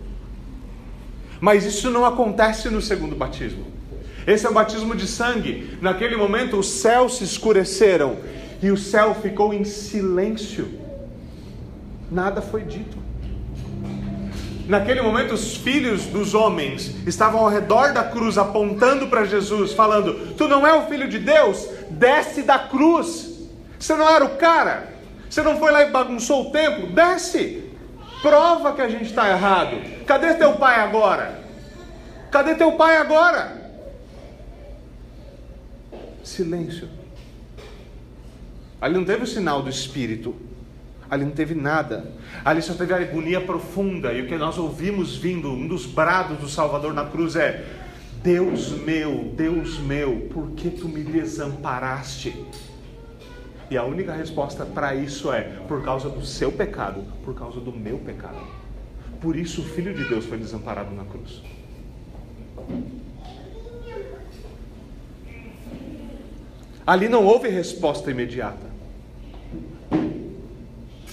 Mas 1.40 1.66
isso 1.66 1.90
não 1.90 2.06
acontece 2.06 2.70
no 2.70 2.82
segundo 2.82 3.16
batismo. 3.16 3.66
Esse 4.26 4.46
é 4.46 4.50
o 4.50 4.54
batismo 4.54 4.96
de 4.96 5.06
sangue. 5.06 5.78
Naquele 5.82 6.16
momento, 6.16 6.58
os 6.58 6.68
céus 6.68 7.18
se 7.18 7.24
escureceram 7.24 8.18
e 8.62 8.72
o 8.72 8.78
céu 8.78 9.14
ficou 9.16 9.54
em 9.54 9.66
silêncio. 9.66 10.80
Nada 12.10 12.42
foi 12.42 12.62
dito. 12.62 12.98
Naquele 14.68 15.02
momento, 15.02 15.34
os 15.34 15.58
filhos 15.58 16.06
dos 16.06 16.34
homens 16.34 16.96
estavam 17.06 17.42
ao 17.42 17.50
redor 17.50 17.92
da 17.92 18.04
cruz, 18.04 18.38
apontando 18.38 19.08
para 19.08 19.26
Jesus, 19.26 19.74
falando: 19.74 20.34
Tu 20.38 20.48
não 20.48 20.66
é 20.66 20.74
o 20.74 20.88
filho 20.88 21.10
de 21.10 21.20
Deus? 21.20 21.68
Desce 21.98 22.44
da 22.44 22.60
cruz. 22.60 23.50
Você 23.80 23.96
não 23.96 24.10
era 24.10 24.26
o 24.26 24.38
cara? 24.38 24.94
Você 25.30 25.42
não 25.42 25.58
foi 25.58 25.72
lá 25.72 25.84
e 25.84 25.92
bagunçou 25.92 26.48
o 26.48 26.52
templo? 26.52 26.88
Desce. 26.92 27.72
Prova 28.22 28.74
que 28.74 28.82
a 28.82 28.90
gente 28.90 29.06
está 29.06 29.30
errado. 29.30 29.78
Cadê 30.06 30.34
teu 30.36 30.54
pai 30.54 30.80
agora? 30.80 31.44
Cadê 32.32 32.56
teu 32.56 32.74
pai 32.74 32.98
agora? 32.98 33.62
Silêncio. 36.24 36.88
Ali 38.80 38.96
não 38.96 39.06
teve 39.06 39.24
o 39.24 39.28
sinal 39.28 39.62
do 39.62 39.70
Espírito. 39.70 40.36
Ali 41.10 41.26
não 41.26 41.32
teve 41.32 41.54
nada. 41.54 42.12
Ali 42.44 42.62
só 42.62 42.74
teve 42.74 42.94
a 42.94 42.98
agonia 42.98 43.42
profunda. 43.42 44.14
E 44.14 44.22
o 44.22 44.28
que 44.28 44.36
nós 44.36 44.58
ouvimos 44.58 45.16
vindo, 45.16 45.52
um 45.52 45.68
dos 45.68 45.86
brados 45.86 46.38
do 46.40 46.50
Salvador 46.50 46.94
na 46.94 47.06
cruz 47.06 47.36
é: 47.36 47.66
Deus 48.24 48.72
meu, 48.72 49.34
Deus 49.36 49.80
meu, 49.80 50.30
por 50.34 50.52
que 50.52 50.70
tu 50.70 50.88
me 50.88 51.04
desamparaste? 51.04 52.34
E 53.70 53.76
a 53.76 53.84
única 53.84 54.14
resposta 54.14 54.66
para 54.66 54.96
isso 54.96 55.32
é: 55.32 55.42
por 55.68 55.84
causa 55.84 56.10
do 56.10 56.26
seu 56.26 56.50
pecado, 56.50 57.04
por 57.26 57.36
causa 57.36 57.60
do 57.60 57.72
meu 57.72 57.98
pecado. 57.98 58.42
Por 59.20 59.36
isso 59.36 59.62
o 59.62 59.66
Filho 59.66 59.94
de 59.94 60.06
Deus 60.06 60.26
foi 60.26 60.38
desamparado 60.38 60.96
na 60.96 61.04
cruz. 61.04 61.42
Ali 66.88 67.10
não 67.10 67.26
houve 67.26 67.50
resposta 67.50 68.10
imediata. 68.10 68.72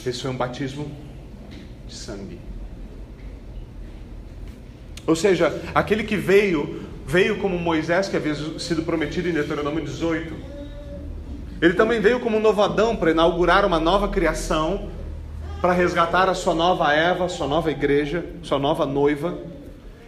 Esse 0.06 0.22
foi 0.22 0.30
um 0.30 0.36
batismo 0.36 0.90
de 1.86 1.94
sangue. 1.94 2.38
Ou 5.06 5.16
seja, 5.16 5.60
aquele 5.74 6.04
que 6.04 6.16
veio, 6.16 6.89
veio 7.10 7.38
como 7.38 7.58
Moisés, 7.58 8.08
que 8.08 8.16
havia 8.16 8.34
sido 8.60 8.82
prometido 8.82 9.28
em 9.28 9.32
Deuteronômio 9.32 9.84
18. 9.84 10.32
Ele 11.60 11.74
também 11.74 12.00
veio 12.00 12.20
como 12.20 12.36
um 12.36 12.40
novadão 12.40 12.94
para 12.94 13.10
inaugurar 13.10 13.66
uma 13.66 13.80
nova 13.80 14.08
criação, 14.08 14.88
para 15.60 15.72
resgatar 15.72 16.28
a 16.28 16.34
sua 16.34 16.54
nova 16.54 16.92
Eva, 16.92 17.28
sua 17.28 17.48
nova 17.48 17.68
igreja, 17.68 18.24
sua 18.42 18.60
nova 18.60 18.86
noiva. 18.86 19.36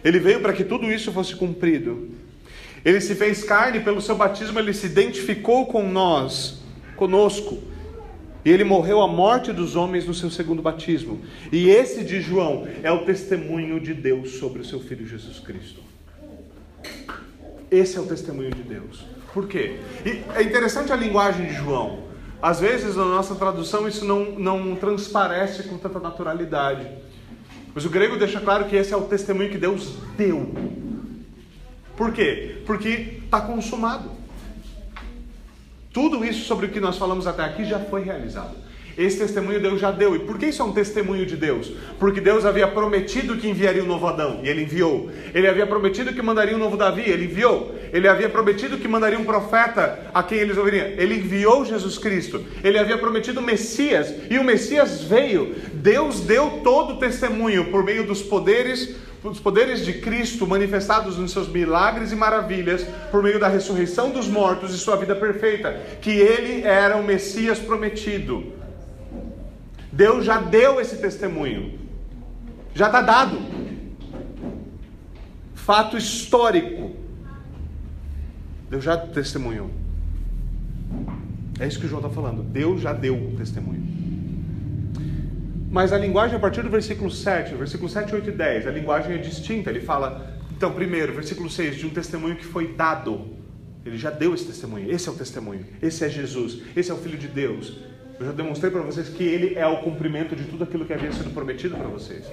Ele 0.01 0.17
veio 0.17 0.39
para 0.39 0.53
que 0.53 0.63
tudo 0.63 0.89
isso 0.89 1.11
fosse 1.11 1.35
cumprido. 1.35 2.09
Ele 2.85 3.01
se 3.01 3.15
fez 3.15 3.43
carne 3.43 3.81
pelo 3.81 4.01
seu 4.01 4.15
batismo, 4.15 4.57
ele 4.57 4.73
se 4.73 4.85
identificou 4.85 5.65
com 5.65 5.87
nós, 5.87 6.63
conosco 6.95 7.61
e 8.45 8.49
ele 8.49 8.63
morreu 8.63 9.01
a 9.01 9.07
morte 9.07 9.51
dos 9.51 9.75
homens 9.75 10.05
no 10.05 10.13
seu 10.13 10.29
segundo 10.29 10.61
batismo. 10.61 11.19
E 11.51 11.69
esse 11.69 12.03
de 12.03 12.21
João 12.21 12.67
é 12.81 12.91
o 12.91 13.05
testemunho 13.05 13.79
de 13.79 13.93
Deus 13.93 14.31
sobre 14.31 14.61
o 14.61 14.65
seu 14.65 14.79
filho 14.79 15.05
Jesus 15.05 15.39
Cristo. 15.39 15.92
Esse 17.69 17.97
é 17.97 18.01
o 18.01 18.05
testemunho 18.05 18.51
de 18.51 18.63
Deus. 18.63 19.05
Por 19.33 19.47
quê? 19.47 19.79
E 20.05 20.23
é 20.35 20.43
interessante 20.43 20.91
a 20.91 20.95
linguagem 20.95 21.47
de 21.47 21.53
João. 21.53 22.03
Às 22.41 22.59
vezes 22.59 22.95
na 22.95 23.05
nossa 23.05 23.35
tradução 23.35 23.87
isso 23.87 24.05
não, 24.05 24.37
não 24.37 24.75
transparece 24.75 25.63
com 25.63 25.77
tanta 25.77 25.99
naturalidade. 25.99 26.87
Mas 27.73 27.85
o 27.85 27.89
grego 27.89 28.17
deixa 28.17 28.39
claro 28.39 28.65
que 28.65 28.75
esse 28.75 28.93
é 28.93 28.97
o 28.97 29.03
testemunho 29.03 29.49
que 29.49 29.57
Deus 29.57 29.97
deu. 30.15 30.53
Por 31.95 32.11
quê? 32.11 32.61
Porque 32.65 33.19
está 33.23 33.41
consumado. 33.41 34.11
Tudo 35.91 36.25
isso 36.25 36.45
sobre 36.45 36.65
o 36.67 36.69
que 36.69 36.79
nós 36.79 36.97
falamos 36.97 37.25
até 37.27 37.43
aqui 37.43 37.65
já 37.65 37.79
foi 37.79 38.03
realizado. 38.03 38.55
Esse 38.97 39.17
testemunho 39.17 39.59
Deus 39.59 39.79
já 39.79 39.91
deu. 39.91 40.15
E 40.15 40.19
por 40.19 40.37
que 40.37 40.47
isso 40.47 40.61
é 40.61 40.65
um 40.65 40.71
testemunho 40.71 41.25
de 41.25 41.35
Deus? 41.35 41.71
Porque 41.99 42.21
Deus 42.21 42.45
havia 42.45 42.67
prometido 42.67 43.37
que 43.37 43.47
enviaria 43.47 43.83
um 43.83 43.87
novo 43.87 44.07
Adão, 44.07 44.41
e 44.43 44.49
ele 44.49 44.63
enviou. 44.63 45.09
Ele 45.33 45.47
havia 45.47 45.65
prometido 45.65 46.13
que 46.13 46.21
mandaria 46.21 46.55
um 46.55 46.59
novo 46.59 46.77
Davi, 46.77 47.03
ele 47.05 47.25
enviou. 47.25 47.73
Ele 47.91 48.07
havia 48.07 48.29
prometido 48.29 48.77
que 48.77 48.87
mandaria 48.87 49.19
um 49.19 49.23
profeta 49.23 49.99
a 50.13 50.21
quem 50.23 50.39
eles 50.39 50.57
ouviriam. 50.57 50.87
Ele 50.97 51.15
enviou 51.15 51.65
Jesus 51.65 51.97
Cristo. 51.97 52.43
Ele 52.63 52.77
havia 52.77 52.97
prometido 52.97 53.39
o 53.39 53.43
Messias, 53.43 54.13
e 54.29 54.37
o 54.37 54.43
Messias 54.43 55.01
veio. 55.01 55.55
Deus 55.73 56.21
deu 56.21 56.61
todo 56.63 56.93
o 56.93 56.97
testemunho 56.97 57.65
por 57.71 57.83
meio 57.83 58.05
dos 58.05 58.21
poderes 58.21 58.95
os 59.23 59.39
poderes 59.39 59.85
de 59.85 59.93
Cristo 59.93 60.45
manifestados 60.45 61.17
nos 61.17 61.31
seus 61.31 61.47
milagres 61.47 62.11
e 62.11 62.15
maravilhas 62.15 62.85
por 63.09 63.23
meio 63.23 63.39
da 63.39 63.47
ressurreição 63.47 64.09
dos 64.09 64.27
mortos 64.27 64.75
e 64.75 64.77
sua 64.77 64.97
vida 64.97 65.15
perfeita, 65.15 65.79
que 66.01 66.11
ele 66.11 66.63
era 66.63 66.97
o 66.97 67.03
Messias 67.03 67.57
prometido. 67.57 68.62
Deus 69.93 70.25
já 70.25 70.41
deu 70.41 70.81
esse 70.81 70.97
testemunho. 70.97 71.79
Já 72.73 72.87
está 72.87 72.99
dado. 73.01 73.37
Fato 75.53 75.95
histórico. 75.95 76.95
Deus 78.71 78.83
já 78.83 78.97
testemunhou. 78.97 79.69
É 81.59 81.67
isso 81.67 81.79
que 81.79 81.85
o 81.85 81.89
João 81.89 82.01
está 82.01 82.11
falando. 82.11 82.41
Deus 82.41 82.81
já 82.81 82.91
deu 82.91 83.15
o 83.15 83.35
testemunho. 83.37 83.83
Mas 85.69 85.93
a 85.93 85.97
linguagem, 85.97 86.37
a 86.37 86.39
partir 86.39 86.63
do 86.63 86.71
versículo 86.71 87.11
7, 87.11 87.53
versículo 87.53 87.87
7, 87.87 88.15
8 88.15 88.29
e 88.29 88.31
10, 88.31 88.67
a 88.67 88.71
linguagem 88.71 89.13
é 89.13 89.17
distinta. 89.19 89.69
Ele 89.69 89.81
fala, 89.81 90.35
então, 90.57 90.73
primeiro, 90.73 91.13
versículo 91.13 91.51
6, 91.51 91.75
de 91.75 91.85
um 91.85 91.91
testemunho 91.91 92.35
que 92.35 92.45
foi 92.45 92.73
dado. 92.73 93.27
Ele 93.85 93.97
já 93.97 94.09
deu 94.09 94.33
esse 94.33 94.45
testemunho. 94.45 94.89
Esse 94.91 95.07
é 95.07 95.11
o 95.11 95.15
testemunho. 95.15 95.63
Esse 95.83 96.03
é 96.03 96.09
Jesus. 96.09 96.63
Esse 96.75 96.89
é 96.89 96.93
o 96.95 96.97
Filho 96.97 97.17
de 97.17 97.27
Deus. 97.27 97.92
Eu 98.23 98.27
já 98.27 98.31
demonstrei 98.31 98.71
para 98.71 98.81
vocês 98.81 99.09
que 99.09 99.21
ele 99.21 99.55
é 99.55 99.67
o 99.67 99.81
cumprimento 99.81 100.33
de 100.33 100.45
tudo 100.45 100.63
aquilo 100.63 100.85
que 100.85 100.93
havia 100.93 101.11
sido 101.11 101.33
prometido 101.33 101.75
para 101.75 101.89
vocês. 101.89 102.23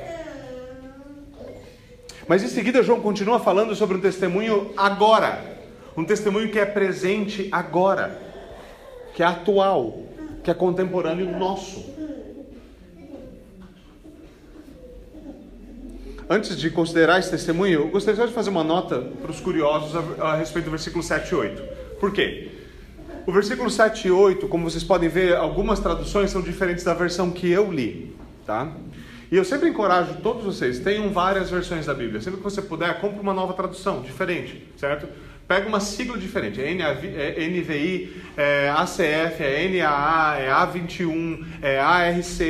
Mas 2.29 2.45
em 2.45 2.47
seguida, 2.47 2.81
João 2.81 3.01
continua 3.01 3.41
falando 3.41 3.75
sobre 3.75 3.97
um 3.97 4.01
testemunho 4.01 4.71
agora. 4.77 5.59
Um 5.97 6.05
testemunho 6.05 6.49
que 6.49 6.61
é 6.61 6.65
presente 6.65 7.49
agora, 7.51 8.17
que 9.15 9.23
é 9.25 9.27
atual, 9.27 9.99
que 10.45 10.51
é 10.53 10.55
contemporâneo 10.55 11.37
nosso. 11.37 11.85
Antes 16.29 16.57
de 16.57 16.71
considerar 16.71 17.19
esse 17.19 17.33
testemunho, 17.33 17.81
eu 17.81 17.89
gostaria 17.89 18.29
de 18.29 18.33
fazer 18.33 18.51
uma 18.51 18.63
nota 18.63 19.01
para 19.21 19.33
os 19.33 19.41
curiosos 19.41 19.97
a, 20.21 20.29
a 20.29 20.37
respeito 20.37 20.67
do 20.67 20.71
versículo 20.71 21.03
7 21.03 21.29
e 21.29 21.35
8. 21.35 21.63
Por 21.99 22.13
quê? 22.13 22.60
O 23.31 23.33
versículo 23.33 23.71
7 23.71 24.09
e 24.09 24.11
8, 24.11 24.49
como 24.49 24.69
vocês 24.69 24.83
podem 24.83 25.09
ver, 25.09 25.37
algumas 25.37 25.79
traduções 25.79 26.33
são 26.33 26.43
diferentes 26.43 26.83
da 26.83 26.93
versão 26.93 27.31
que 27.31 27.49
eu 27.49 27.71
li, 27.71 28.13
tá? 28.45 28.73
E 29.31 29.37
eu 29.37 29.45
sempre 29.45 29.69
encorajo 29.69 30.15
todos 30.21 30.43
vocês, 30.43 30.81
tenham 30.81 31.11
várias 31.11 31.49
versões 31.49 31.87
da 31.87 31.95
Bíblia. 31.95 32.21
Sempre 32.21 32.39
que 32.39 32.43
você 32.43 32.61
puder, 32.61 33.01
compre 33.01 33.21
uma 33.21 33.33
nova 33.33 33.53
tradução, 33.53 34.03
diferente, 34.03 34.67
certo? 34.77 35.07
Pega 35.47 35.69
uma 35.69 35.79
sigla 35.79 36.19
diferente, 36.19 36.61
é 36.61 36.75
NVI, 36.75 38.21
é 38.37 38.69
ACF, 38.71 39.45
é 39.45 39.69
NAA, 39.69 40.37
é 40.37 40.51
A21, 40.51 41.47
é 41.63 41.79
ARC, 41.79 42.41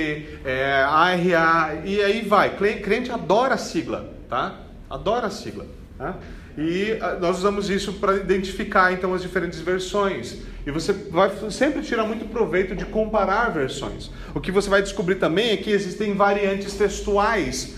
é 0.47 0.83
ARA, 0.83 1.83
e 1.85 2.03
aí 2.03 2.23
vai. 2.23 2.57
Crente 2.57 3.13
adora 3.13 3.53
a 3.53 3.59
sigla, 3.59 4.15
tá? 4.31 4.61
Adora 4.89 5.27
a 5.27 5.31
sigla, 5.31 5.67
tá? 5.99 6.17
E 6.59 6.99
ah, 7.01 7.17
nós 7.21 7.39
usamos 7.39 7.71
isso 7.71 7.95
para 7.95 8.17
identificar 8.17 8.93
então 8.93 9.15
as 9.15 9.23
diferentes 9.23 9.61
versões. 9.61 10.39
E 10.67 10.71
você 10.71 10.93
vai 10.93 11.31
sempre 11.51 11.83
tirar 11.83 12.05
muito 12.05 12.27
proveito 12.27 12.75
de 12.75 12.85
comparar 12.85 13.51
versões. 13.51 14.11
O 14.35 14.41
que 14.41 14.53
você 14.53 14.69
vai 14.69 14.83
descobrir 14.83 15.17
também 15.17 15.51
é 15.51 15.57
que 15.57 15.71
existem 15.71 16.15
variantes 16.15 16.75
textuais. 16.75 17.77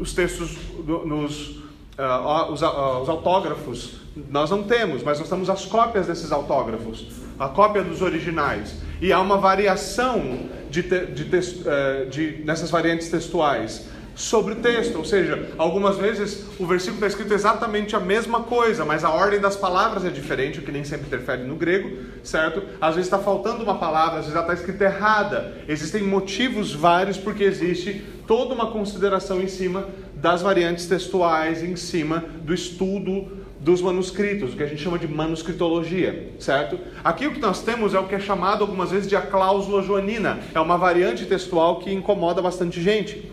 Os 0.00 0.14
textos 0.14 0.56
nos 0.86 1.62
uh, 1.98 2.52
os, 2.52 2.62
uh, 2.62 3.02
os 3.02 3.08
autógrafos 3.08 4.00
nós 4.28 4.50
não 4.50 4.62
temos, 4.62 5.02
mas 5.02 5.18
nós 5.18 5.28
temos 5.28 5.48
as 5.48 5.64
cópias 5.64 6.06
desses 6.06 6.30
autógrafos, 6.32 7.06
a 7.38 7.48
cópia 7.48 7.82
dos 7.82 8.02
originais. 8.02 8.74
E 9.00 9.10
há 9.10 9.18
uma 9.20 9.38
variação 9.38 10.50
de, 10.70 10.82
te, 10.82 11.06
de, 11.06 11.24
de, 11.24 11.36
uh, 11.38 12.10
de 12.10 12.42
nessas 12.44 12.70
variantes 12.70 13.08
textuais 13.08 13.88
sobre 14.14 14.52
o 14.52 14.56
texto, 14.56 14.96
ou 14.96 15.04
seja, 15.04 15.50
algumas 15.56 15.96
vezes 15.96 16.44
o 16.58 16.66
versículo 16.66 16.96
está 16.96 17.06
escrito 17.06 17.32
exatamente 17.32 17.96
a 17.96 18.00
mesma 18.00 18.42
coisa, 18.42 18.84
mas 18.84 19.04
a 19.04 19.10
ordem 19.10 19.40
das 19.40 19.56
palavras 19.56 20.04
é 20.04 20.10
diferente, 20.10 20.58
o 20.58 20.62
que 20.62 20.70
nem 20.70 20.84
sempre 20.84 21.06
interfere 21.06 21.42
no 21.42 21.56
grego, 21.56 21.96
certo? 22.22 22.62
Às 22.80 22.94
vezes 22.94 23.06
está 23.06 23.18
faltando 23.18 23.62
uma 23.62 23.78
palavra, 23.78 24.18
às 24.18 24.26
vezes 24.26 24.34
ela 24.34 24.42
está 24.42 24.54
escrita 24.54 24.84
errada. 24.84 25.56
Existem 25.66 26.02
motivos 26.02 26.74
vários 26.74 27.16
porque 27.16 27.44
existe 27.44 28.04
toda 28.26 28.54
uma 28.54 28.70
consideração 28.70 29.40
em 29.40 29.48
cima 29.48 29.88
das 30.14 30.42
variantes 30.42 30.86
textuais, 30.86 31.62
em 31.62 31.74
cima 31.74 32.24
do 32.42 32.54
estudo 32.54 33.42
dos 33.62 33.80
manuscritos, 33.80 34.52
o 34.52 34.56
que 34.56 34.62
a 34.62 34.66
gente 34.66 34.82
chama 34.82 34.98
de 34.98 35.06
manuscritologia, 35.06 36.32
certo? 36.40 36.78
Aqui 37.04 37.28
o 37.28 37.32
que 37.32 37.40
nós 37.40 37.62
temos 37.62 37.94
é 37.94 37.98
o 37.98 38.08
que 38.08 38.14
é 38.16 38.18
chamado 38.18 38.62
algumas 38.62 38.90
vezes 38.90 39.08
de 39.08 39.14
a 39.14 39.22
cláusula 39.22 39.82
joanina, 39.82 40.40
é 40.52 40.58
uma 40.58 40.76
variante 40.76 41.24
textual 41.26 41.78
que 41.78 41.92
incomoda 41.92 42.42
bastante 42.42 42.82
gente. 42.82 43.31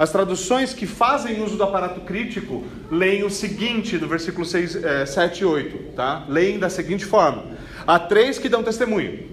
As 0.00 0.10
traduções 0.10 0.72
que 0.72 0.86
fazem 0.86 1.42
uso 1.42 1.58
do 1.58 1.62
aparato 1.62 2.00
crítico 2.00 2.64
leem 2.90 3.22
o 3.22 3.28
seguinte 3.28 3.98
no 3.98 4.08
versículo 4.08 4.46
6, 4.46 4.82
é, 4.82 5.04
7 5.04 5.40
e 5.40 5.44
8, 5.44 5.92
tá? 5.94 6.24
Leem 6.26 6.58
da 6.58 6.70
seguinte 6.70 7.04
forma: 7.04 7.44
Há 7.86 7.98
três 7.98 8.38
que 8.38 8.48
dão 8.48 8.62
testemunho: 8.62 9.28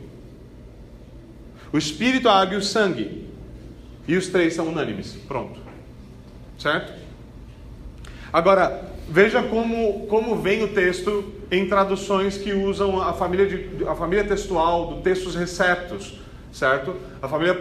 o 1.71 1.77
Espírito, 1.77 2.27
a 2.27 2.41
água 2.41 2.55
e 2.55 2.57
o 2.57 2.61
sangue. 2.61 3.25
E 4.05 4.17
os 4.17 4.27
três 4.27 4.55
são 4.55 4.67
unânimes. 4.67 5.13
Pronto. 5.25 5.57
Certo? 6.59 6.91
Agora, 8.33 8.91
veja 9.07 9.41
como, 9.43 10.05
como 10.07 10.35
vem 10.35 10.63
o 10.63 10.73
texto 10.73 11.33
em 11.49 11.65
traduções 11.69 12.37
que 12.37 12.51
usam 12.51 13.01
a 13.01 13.13
família, 13.13 13.47
de, 13.47 13.87
a 13.87 13.95
família 13.95 14.25
textual 14.25 14.87
do 14.87 15.01
textos 15.01 15.33
receptos 15.33 16.26
certo? 16.51 16.95
A 17.21 17.27
família, 17.27 17.57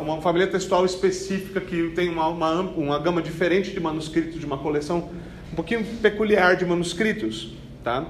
uma 0.00 0.20
família 0.20 0.46
textual 0.46 0.84
específica 0.84 1.60
que 1.60 1.90
tem 1.90 2.08
uma, 2.08 2.28
uma, 2.28 2.60
uma 2.60 2.98
gama 2.98 3.22
diferente 3.22 3.70
de 3.70 3.80
manuscritos, 3.80 4.38
de 4.38 4.46
uma 4.46 4.58
coleção 4.58 5.10
um 5.52 5.54
pouquinho 5.54 5.84
peculiar 6.02 6.56
de 6.56 6.64
manuscritos, 6.64 7.52
tá? 7.82 8.06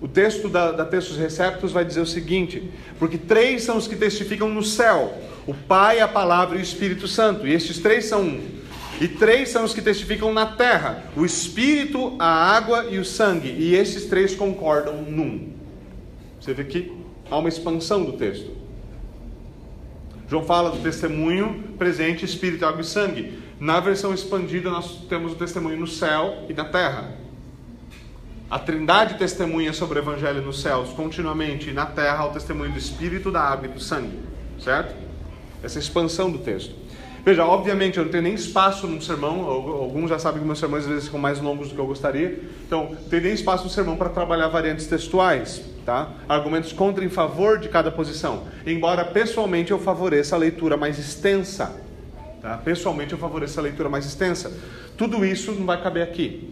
O 0.00 0.08
texto 0.08 0.48
da, 0.48 0.72
da 0.72 0.84
Textos 0.86 1.18
Receptos 1.18 1.72
vai 1.72 1.84
dizer 1.84 2.00
o 2.00 2.06
seguinte: 2.06 2.70
porque 2.98 3.18
três 3.18 3.62
são 3.62 3.76
os 3.76 3.86
que 3.86 3.94
testificam 3.94 4.48
no 4.48 4.62
céu: 4.62 5.12
o 5.46 5.52
Pai, 5.52 6.00
a 6.00 6.08
Palavra 6.08 6.56
e 6.56 6.60
o 6.60 6.62
Espírito 6.62 7.06
Santo, 7.06 7.46
e 7.46 7.52
estes 7.52 7.78
três 7.78 8.06
são 8.06 8.22
um. 8.22 8.60
E 8.98 9.08
três 9.08 9.50
são 9.50 9.64
os 9.64 9.74
que 9.74 9.82
testificam 9.82 10.32
na 10.32 10.46
terra: 10.46 11.04
o 11.14 11.24
Espírito, 11.24 12.16
a 12.18 12.26
água 12.26 12.86
e 12.90 12.98
o 12.98 13.04
sangue, 13.04 13.50
e 13.50 13.74
esses 13.74 14.06
três 14.06 14.34
concordam 14.34 15.02
num. 15.02 15.52
Você 16.40 16.54
vê 16.54 16.64
que 16.64 16.90
há 17.30 17.36
uma 17.36 17.48
expansão 17.50 18.02
do 18.02 18.14
texto. 18.14 18.59
João 20.30 20.44
fala 20.44 20.70
do 20.70 20.78
testemunho 20.78 21.74
presente, 21.76 22.24
espírito, 22.24 22.64
água 22.64 22.82
e 22.82 22.84
sangue. 22.84 23.42
Na 23.58 23.80
versão 23.80 24.14
expandida, 24.14 24.70
nós 24.70 25.04
temos 25.08 25.32
o 25.32 25.34
testemunho 25.34 25.76
no 25.76 25.88
céu 25.88 26.46
e 26.48 26.54
na 26.54 26.64
terra. 26.64 27.16
A 28.48 28.56
Trindade 28.56 29.18
testemunha 29.18 29.72
sobre 29.72 29.98
o 29.98 30.02
Evangelho 30.02 30.40
nos 30.40 30.62
céus 30.62 30.90
continuamente, 30.90 31.70
e 31.70 31.72
na 31.72 31.84
terra, 31.84 32.26
o 32.26 32.30
testemunho 32.30 32.70
do 32.70 32.78
Espírito, 32.78 33.32
da 33.32 33.40
água 33.40 33.66
e 33.66 33.72
do 33.72 33.80
sangue. 33.80 34.20
Certo? 34.60 34.94
Essa 35.64 35.80
expansão 35.80 36.30
do 36.30 36.38
texto. 36.38 36.76
Veja, 37.24 37.44
obviamente 37.44 37.98
eu 37.98 38.04
não 38.04 38.10
tenho 38.10 38.22
nem 38.22 38.34
espaço 38.34 38.86
num 38.86 39.00
sermão, 39.00 39.42
alguns 39.46 40.08
já 40.08 40.18
sabem 40.18 40.40
que 40.40 40.46
meus 40.46 40.58
sermões 40.58 40.84
às 40.84 40.88
vezes 40.88 41.04
ficam 41.04 41.20
mais 41.20 41.38
longos 41.38 41.68
do 41.68 41.74
que 41.74 41.80
eu 41.80 41.86
gostaria, 41.86 42.40
então 42.66 42.90
não 42.90 43.08
tenho 43.08 43.22
nem 43.24 43.32
espaço 43.32 43.64
no 43.64 43.70
sermão 43.70 43.96
para 43.96 44.08
trabalhar 44.08 44.48
variantes 44.48 44.86
textuais, 44.86 45.62
tá? 45.84 46.10
argumentos 46.28 46.72
contra 46.72 47.04
e 47.04 47.06
em 47.06 47.10
favor 47.10 47.58
de 47.58 47.68
cada 47.68 47.90
posição, 47.90 48.44
embora 48.66 49.04
pessoalmente 49.04 49.70
eu 49.70 49.78
favoreça 49.78 50.34
a 50.34 50.38
leitura 50.38 50.76
mais 50.76 50.98
extensa. 50.98 51.78
Tá? 52.40 52.56
Pessoalmente 52.56 53.12
eu 53.12 53.18
favoreço 53.18 53.60
a 53.60 53.62
leitura 53.62 53.90
mais 53.90 54.06
extensa. 54.06 54.50
Tudo 54.96 55.24
isso 55.24 55.52
não 55.52 55.66
vai 55.66 55.82
caber 55.82 56.02
aqui. 56.02 56.50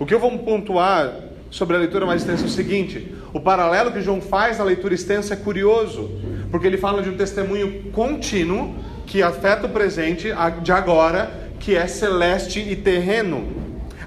O 0.00 0.04
que 0.04 0.12
eu 0.12 0.18
vou 0.18 0.36
pontuar 0.40 1.12
sobre 1.48 1.76
a 1.76 1.78
leitura 1.78 2.04
mais 2.04 2.22
extensa 2.22 2.42
é 2.42 2.46
o 2.46 2.50
seguinte: 2.50 3.14
o 3.32 3.38
paralelo 3.38 3.92
que 3.92 4.00
João 4.00 4.20
faz 4.20 4.58
na 4.58 4.64
leitura 4.64 4.94
extensa 4.94 5.34
é 5.34 5.36
curioso, 5.36 6.10
porque 6.50 6.66
ele 6.66 6.76
fala 6.76 7.02
de 7.02 7.08
um 7.08 7.16
testemunho 7.16 7.84
contínuo 7.92 8.74
que 9.12 9.22
afeta 9.22 9.66
o 9.66 9.68
presente 9.68 10.32
de 10.62 10.72
agora, 10.72 11.30
que 11.60 11.76
é 11.76 11.86
celeste 11.86 12.60
e 12.60 12.74
terreno. 12.74 13.46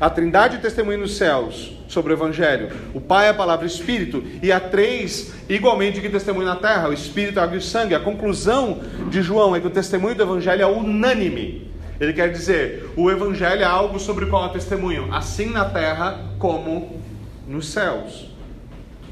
A 0.01 0.09
Trindade 0.09 0.57
testemunha 0.57 0.97
nos 0.97 1.15
céus 1.15 1.77
sobre 1.87 2.11
o 2.11 2.15
Evangelho, 2.15 2.71
o 2.91 2.99
Pai, 2.99 3.29
a 3.29 3.33
Palavra 3.35 3.67
Espírito, 3.67 4.23
e 4.41 4.51
há 4.51 4.59
três 4.59 5.31
igualmente 5.47 6.01
que 6.01 6.09
testemunham 6.09 6.51
na 6.51 6.55
terra, 6.55 6.89
o 6.89 6.93
Espírito, 6.93 7.39
a 7.39 7.43
água 7.43 7.53
e 7.53 7.59
o 7.59 7.61
sangue. 7.61 7.93
A 7.93 7.99
conclusão 7.99 8.81
de 9.07 9.21
João 9.21 9.55
é 9.55 9.59
que 9.59 9.67
o 9.67 9.69
testemunho 9.69 10.15
do 10.15 10.23
Evangelho 10.23 10.63
é 10.63 10.65
unânime. 10.65 11.71
Ele 11.99 12.11
quer 12.11 12.31
dizer, 12.31 12.89
o 12.97 13.11
Evangelho 13.11 13.61
é 13.61 13.65
algo 13.65 13.99
sobre 13.99 14.25
o 14.25 14.29
qual 14.31 14.45
há 14.45 14.49
testemunho, 14.49 15.13
assim 15.13 15.51
na 15.51 15.65
terra 15.65 16.19
como 16.39 16.99
nos 17.47 17.67
céus. 17.67 18.31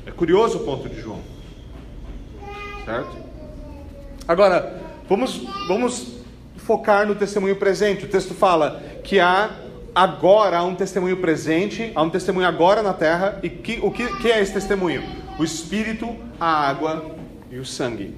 É 0.08 0.10
curioso 0.10 0.58
o 0.58 0.62
ponto 0.62 0.90
de 0.90 1.00
João. 1.00 1.22
Certo? 2.84 3.16
Agora, 4.28 4.83
Vamos, 5.10 5.42
vamos 5.68 6.14
focar 6.58 7.06
no 7.06 7.16
testemunho 7.16 7.56
presente. 7.56 8.06
O 8.06 8.08
texto 8.08 8.34
fala 8.34 8.82
que 9.04 9.20
há 9.20 9.52
agora 9.94 10.58
há 10.58 10.64
um 10.64 10.76
testemunho 10.76 11.18
presente, 11.18 11.92
há 11.94 12.02
um 12.02 12.10
testemunho 12.10 12.48
agora 12.48 12.82
na 12.82 12.94
terra. 12.94 13.40
E 13.44 13.50
que, 13.50 13.80
o 13.82 13.92
que, 13.92 14.08
que 14.18 14.32
é 14.32 14.42
esse 14.42 14.54
testemunho? 14.54 15.04
O 15.38 15.44
Espírito, 15.44 16.16
a 16.40 16.70
água 16.70 17.16
e 17.52 17.58
o 17.58 17.66
sangue. 17.66 18.16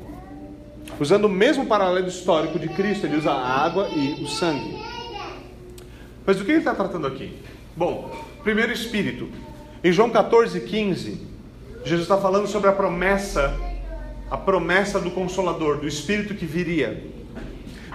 Usando 1.00 1.26
o 1.26 1.30
mesmo 1.30 1.66
paralelo 1.66 2.08
histórico 2.08 2.60
de 2.60 2.70
Cristo, 2.70 3.06
ele 3.06 3.18
usa 3.18 3.32
a 3.32 3.66
água 3.66 3.90
e 3.90 4.24
o 4.24 4.28
sangue. 4.28 4.80
Mas 6.26 6.38
do 6.38 6.46
que 6.46 6.52
ele 6.52 6.60
está 6.60 6.74
tratando 6.74 7.08
aqui? 7.08 7.38
Bom, 7.76 8.12
primeiro 8.44 8.72
Espírito. 8.72 9.28
Em 9.84 9.92
João 9.92 10.10
14, 10.10 10.62
15, 10.62 11.28
Jesus 11.84 12.02
está 12.04 12.18
falando 12.18 12.48
sobre 12.48 12.70
a 12.70 12.74
promessa, 12.74 13.54
a 14.30 14.38
promessa 14.38 15.00
do 15.00 15.12
Consolador, 15.12 15.78
do 15.78 15.88
Espírito 15.88 16.34
que 16.34 16.46
viria. 16.46 17.04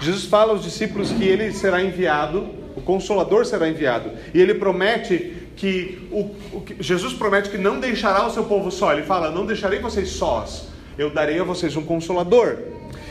Jesus 0.01 0.25
fala 0.25 0.53
aos 0.53 0.63
discípulos 0.63 1.11
que 1.11 1.25
ele 1.25 1.53
será 1.53 1.83
enviado, 1.83 2.49
o 2.77 2.81
Consolador 2.81 3.45
será 3.45 3.69
enviado, 3.69 4.13
e 4.33 4.41
ele 4.41 4.55
promete 4.55 5.37
que 5.57 6.09
o, 6.11 6.21
o, 6.57 6.65
Jesus 6.81 7.13
promete 7.13 7.51
que 7.51 7.59
não 7.59 7.79
deixará 7.79 8.27
o 8.27 8.31
seu 8.31 8.45
povo 8.45 8.71
só. 8.71 8.93
Ele 8.93 9.03
fala: 9.03 9.31
Não 9.31 9.45
deixarei 9.45 9.79
vocês 9.79 10.09
sós, 10.09 10.69
eu 10.97 11.11
darei 11.11 11.39
a 11.39 11.45
vocês 11.45 11.77
um 11.77 11.83
Consolador. 11.83 12.57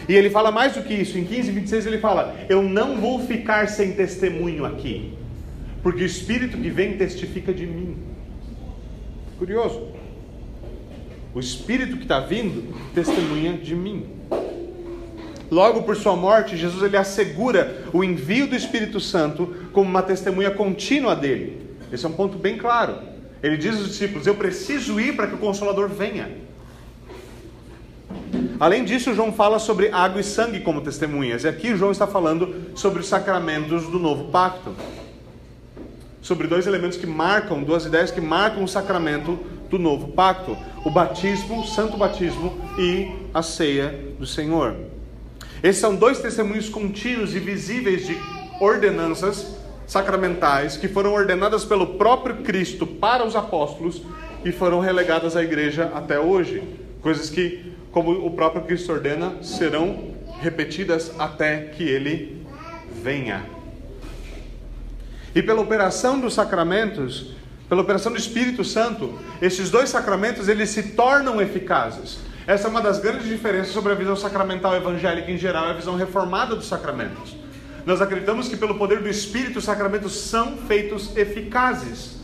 E 0.07 0.15
ele 0.15 0.31
fala 0.31 0.51
mais 0.51 0.73
do 0.73 0.81
que 0.81 0.95
isso, 0.95 1.19
em 1.19 1.25
15, 1.25 1.51
26 1.51 1.85
ele 1.85 1.99
fala: 1.99 2.35
Eu 2.49 2.63
não 2.63 2.99
vou 2.99 3.19
ficar 3.19 3.67
sem 3.67 3.93
testemunho 3.93 4.65
aqui, 4.65 5.13
porque 5.83 6.01
o 6.01 6.05
Espírito 6.05 6.57
que 6.57 6.69
vem 6.69 6.97
testifica 6.97 7.53
de 7.53 7.67
mim. 7.67 7.97
Curioso. 9.37 9.88
O 11.33 11.39
Espírito 11.39 11.97
que 11.97 12.03
está 12.03 12.19
vindo 12.19 12.73
testemunha 12.93 13.53
de 13.53 13.75
mim. 13.75 14.07
Logo 15.51 15.83
por 15.83 15.95
sua 15.95 16.15
morte, 16.15 16.57
Jesus 16.57 16.83
ele 16.83 16.97
assegura 16.97 17.85
o 17.91 18.03
envio 18.03 18.47
do 18.47 18.55
Espírito 18.55 18.99
Santo 18.99 19.55
como 19.71 19.89
uma 19.89 20.03
testemunha 20.03 20.51
contínua 20.51 21.15
dele. 21.15 21.69
Esse 21.91 22.05
é 22.05 22.09
um 22.09 22.13
ponto 22.13 22.37
bem 22.37 22.57
claro. 22.57 22.97
Ele 23.41 23.57
diz 23.57 23.75
aos 23.75 23.87
discípulos: 23.87 24.27
Eu 24.27 24.35
preciso 24.35 24.99
ir 24.99 25.15
para 25.15 25.27
que 25.27 25.35
o 25.35 25.39
Consolador 25.39 25.87
venha. 25.87 26.29
Além 28.59 28.83
disso, 28.83 29.13
João 29.13 29.31
fala 29.31 29.57
sobre 29.57 29.89
água 29.89 30.19
e 30.19 30.23
sangue 30.23 30.59
como 30.59 30.81
testemunhas. 30.81 31.43
E 31.43 31.47
aqui 31.47 31.75
João 31.75 31.91
está 31.91 32.05
falando 32.05 32.71
sobre 32.75 32.99
os 32.99 33.07
sacramentos 33.07 33.87
do 33.87 33.97
novo 33.97 34.25
pacto. 34.25 34.75
Sobre 36.21 36.47
dois 36.47 36.67
elementos 36.67 36.97
que 36.97 37.07
marcam, 37.07 37.63
duas 37.63 37.85
ideias 37.85 38.11
que 38.11 38.19
marcam 38.19 38.63
o 38.63 38.67
sacramento 38.67 39.39
do 39.69 39.79
novo 39.79 40.09
pacto: 40.09 40.57
o 40.83 40.89
batismo, 40.89 41.61
o 41.61 41.67
santo 41.67 41.97
batismo 41.97 42.57
e 42.77 43.11
a 43.33 43.41
ceia 43.41 43.97
do 44.17 44.25
Senhor. 44.25 44.75
Esses 45.61 45.81
são 45.81 45.95
dois 45.95 46.19
testemunhos 46.19 46.69
contínuos 46.69 47.35
e 47.35 47.39
visíveis 47.39 48.05
de 48.05 48.17
ordenanças 48.59 49.55
sacramentais 49.85 50.77
que 50.77 50.87
foram 50.87 51.13
ordenadas 51.13 51.65
pelo 51.65 51.95
próprio 51.95 52.37
Cristo 52.37 52.85
para 52.85 53.25
os 53.25 53.35
apóstolos 53.35 54.01
e 54.45 54.51
foram 54.51 54.79
relegadas 54.79 55.35
à 55.35 55.43
igreja 55.43 55.91
até 55.93 56.19
hoje. 56.19 56.63
Coisas 57.01 57.29
que, 57.29 57.73
como 57.91 58.11
o 58.11 58.31
próprio 58.31 58.63
Cristo 58.63 58.91
ordena, 58.91 59.41
serão 59.41 60.13
repetidas 60.39 61.11
até 61.19 61.65
que 61.65 61.83
ele 61.83 62.45
venha. 63.01 63.45
E 65.33 65.41
pela 65.41 65.61
operação 65.61 66.19
dos 66.19 66.33
sacramentos, 66.33 67.33
pela 67.69 67.83
operação 67.83 68.11
do 68.11 68.17
Espírito 68.17 68.65
Santo, 68.65 69.17
esses 69.39 69.69
dois 69.69 69.89
sacramentos 69.89 70.49
eles 70.49 70.71
se 70.71 70.81
tornam 70.81 71.39
eficazes. 71.39 72.17
Essa 72.47 72.67
é 72.67 72.71
uma 72.71 72.81
das 72.81 72.99
grandes 72.99 73.27
diferenças 73.27 73.71
sobre 73.71 73.91
a 73.91 73.95
visão 73.95 74.15
sacramental 74.15 74.75
evangélica 74.75 75.31
em 75.31 75.37
geral 75.37 75.67
e 75.67 75.69
a 75.69 75.73
visão 75.73 75.95
reformada 75.95 76.55
dos 76.55 76.67
sacramentos. 76.67 77.37
Nós 77.85 78.01
acreditamos 78.01 78.47
que 78.47 78.57
pelo 78.57 78.75
poder 78.75 79.01
do 79.01 79.07
Espírito 79.07 79.59
os 79.59 79.65
sacramentos 79.65 80.13
são 80.13 80.57
feitos 80.57 81.15
eficazes. 81.15 82.17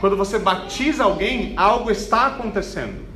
Quando 0.00 0.16
você 0.16 0.38
batiza 0.38 1.04
alguém, 1.04 1.52
algo 1.56 1.90
está 1.90 2.28
acontecendo. 2.28 3.06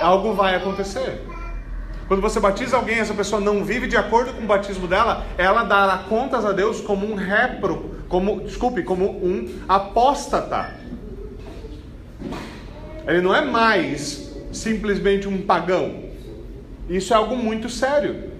Algo 0.00 0.32
vai 0.32 0.54
acontecer. 0.54 1.29
Quando 2.10 2.22
você 2.22 2.40
batiza 2.40 2.76
alguém, 2.76 2.98
essa 2.98 3.14
pessoa 3.14 3.40
não 3.40 3.64
vive 3.64 3.86
de 3.86 3.96
acordo 3.96 4.32
com 4.32 4.42
o 4.42 4.46
batismo 4.46 4.88
dela, 4.88 5.24
ela 5.38 5.62
dará 5.62 5.98
contas 5.98 6.44
a 6.44 6.50
Deus 6.50 6.80
como 6.80 7.06
um 7.06 7.14
repro, 7.14 7.94
como, 8.08 8.40
desculpe, 8.40 8.82
como 8.82 9.24
um 9.24 9.48
apóstata. 9.68 10.74
Ele 13.06 13.20
não 13.20 13.32
é 13.32 13.42
mais 13.42 14.28
simplesmente 14.50 15.28
um 15.28 15.42
pagão. 15.42 16.02
Isso 16.88 17.12
é 17.12 17.16
algo 17.16 17.36
muito 17.36 17.68
sério. 17.68 18.32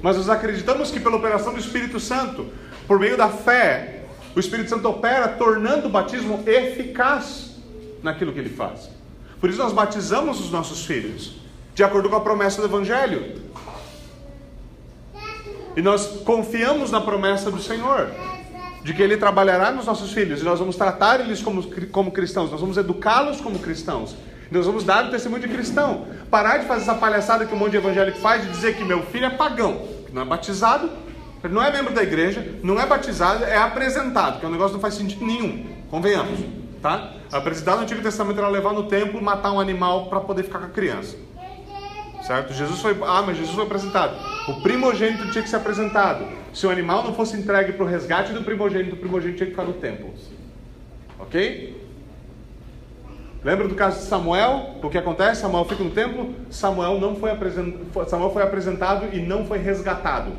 Mas 0.00 0.16
nós 0.16 0.28
acreditamos 0.28 0.92
que 0.92 1.00
pela 1.00 1.16
operação 1.16 1.52
do 1.52 1.58
Espírito 1.58 1.98
Santo, 1.98 2.46
por 2.86 3.00
meio 3.00 3.16
da 3.16 3.28
fé, 3.28 4.04
o 4.36 4.38
Espírito 4.38 4.70
Santo 4.70 4.88
opera 4.88 5.26
tornando 5.26 5.88
o 5.88 5.90
batismo 5.90 6.44
eficaz 6.46 7.56
naquilo 8.04 8.32
que 8.32 8.38
ele 8.38 8.50
faz. 8.50 8.88
Por 9.40 9.50
isso 9.50 9.58
nós 9.58 9.72
batizamos 9.72 10.38
os 10.38 10.52
nossos 10.52 10.86
filhos, 10.86 11.39
de 11.80 11.84
acordo 11.84 12.10
com 12.10 12.16
a 12.16 12.20
promessa 12.20 12.60
do 12.60 12.66
Evangelho. 12.66 13.40
E 15.74 15.80
nós 15.80 16.06
confiamos 16.26 16.90
na 16.90 17.00
promessa 17.00 17.50
do 17.50 17.58
Senhor 17.58 18.10
de 18.84 18.92
que 18.92 19.02
Ele 19.02 19.16
trabalhará 19.16 19.70
nos 19.70 19.86
nossos 19.86 20.12
filhos 20.12 20.42
e 20.42 20.44
nós 20.44 20.58
vamos 20.58 20.76
tratar 20.76 21.20
eles 21.20 21.40
como, 21.40 21.62
como 21.86 22.10
cristãos, 22.10 22.50
nós 22.50 22.60
vamos 22.60 22.76
educá-los 22.76 23.40
como 23.40 23.58
cristãos, 23.58 24.14
nós 24.50 24.66
vamos 24.66 24.84
dar 24.84 25.06
o 25.06 25.10
testemunho 25.10 25.40
de 25.40 25.48
cristão. 25.48 26.06
Parar 26.30 26.58
de 26.58 26.66
fazer 26.66 26.82
essa 26.82 26.94
palhaçada 26.96 27.46
que 27.46 27.54
um 27.54 27.56
monte 27.56 27.70
de 27.70 27.76
evangélico 27.78 28.18
faz 28.18 28.42
de 28.42 28.50
dizer 28.50 28.76
que 28.76 28.84
meu 28.84 29.02
filho 29.06 29.24
é 29.24 29.30
pagão, 29.30 29.88
que 30.06 30.12
não 30.12 30.20
é 30.20 30.24
batizado, 30.26 30.90
ele 31.42 31.54
não 31.54 31.62
é 31.62 31.72
membro 31.72 31.94
da 31.94 32.02
igreja, 32.02 32.46
não 32.62 32.78
é 32.78 32.84
batizado, 32.84 33.42
é 33.44 33.56
apresentado, 33.56 34.38
que 34.38 34.44
é 34.44 34.48
um 34.48 34.52
negócio 34.52 34.72
que 34.72 34.74
não 34.74 34.82
faz 34.82 34.96
sentido 34.96 35.24
nenhum, 35.24 35.64
convenhamos, 35.90 36.40
tá? 36.82 37.14
Apresentado 37.32 37.76
no 37.78 37.82
Antigo 37.84 38.02
Testamento 38.02 38.38
era 38.38 38.48
levar 38.48 38.74
no 38.74 38.82
templo 38.82 39.22
matar 39.22 39.50
um 39.50 39.58
animal 39.58 40.08
para 40.08 40.20
poder 40.20 40.42
ficar 40.42 40.58
com 40.58 40.66
a 40.66 40.68
criança. 40.68 41.29
Certo? 42.30 42.54
Jesus 42.54 42.80
foi, 42.80 42.96
ah, 43.02 43.24
mas 43.26 43.36
Jesus 43.38 43.56
foi 43.56 43.64
apresentado. 43.64 44.16
O 44.46 44.60
primogênito 44.60 45.32
tinha 45.32 45.42
que 45.42 45.50
ser 45.50 45.56
apresentado. 45.56 46.24
Se 46.54 46.64
o 46.64 46.70
animal 46.70 47.02
não 47.02 47.12
fosse 47.12 47.36
entregue 47.36 47.72
para 47.72 47.84
o 47.84 47.88
resgate 47.88 48.32
do 48.32 48.44
primogênito, 48.44 48.94
o 48.94 48.98
primogênito 49.00 49.38
tinha 49.38 49.46
que 49.46 49.50
ficar 49.50 49.64
no 49.64 49.72
templo. 49.72 50.14
Ok? 51.18 51.76
Lembra 53.42 53.66
do 53.66 53.74
caso 53.74 53.98
de 53.98 54.04
Samuel? 54.04 54.76
O 54.80 54.88
que 54.88 54.96
acontece? 54.96 55.40
Samuel 55.40 55.64
fica 55.64 55.82
no 55.82 55.90
templo, 55.90 56.32
Samuel 56.50 57.00
não 57.00 57.16
foi 57.16 57.32
apresentado, 57.32 58.08
Samuel 58.08 58.30
foi 58.30 58.42
apresentado 58.44 59.08
e 59.12 59.20
não 59.20 59.44
foi 59.44 59.58
resgatado. 59.58 60.30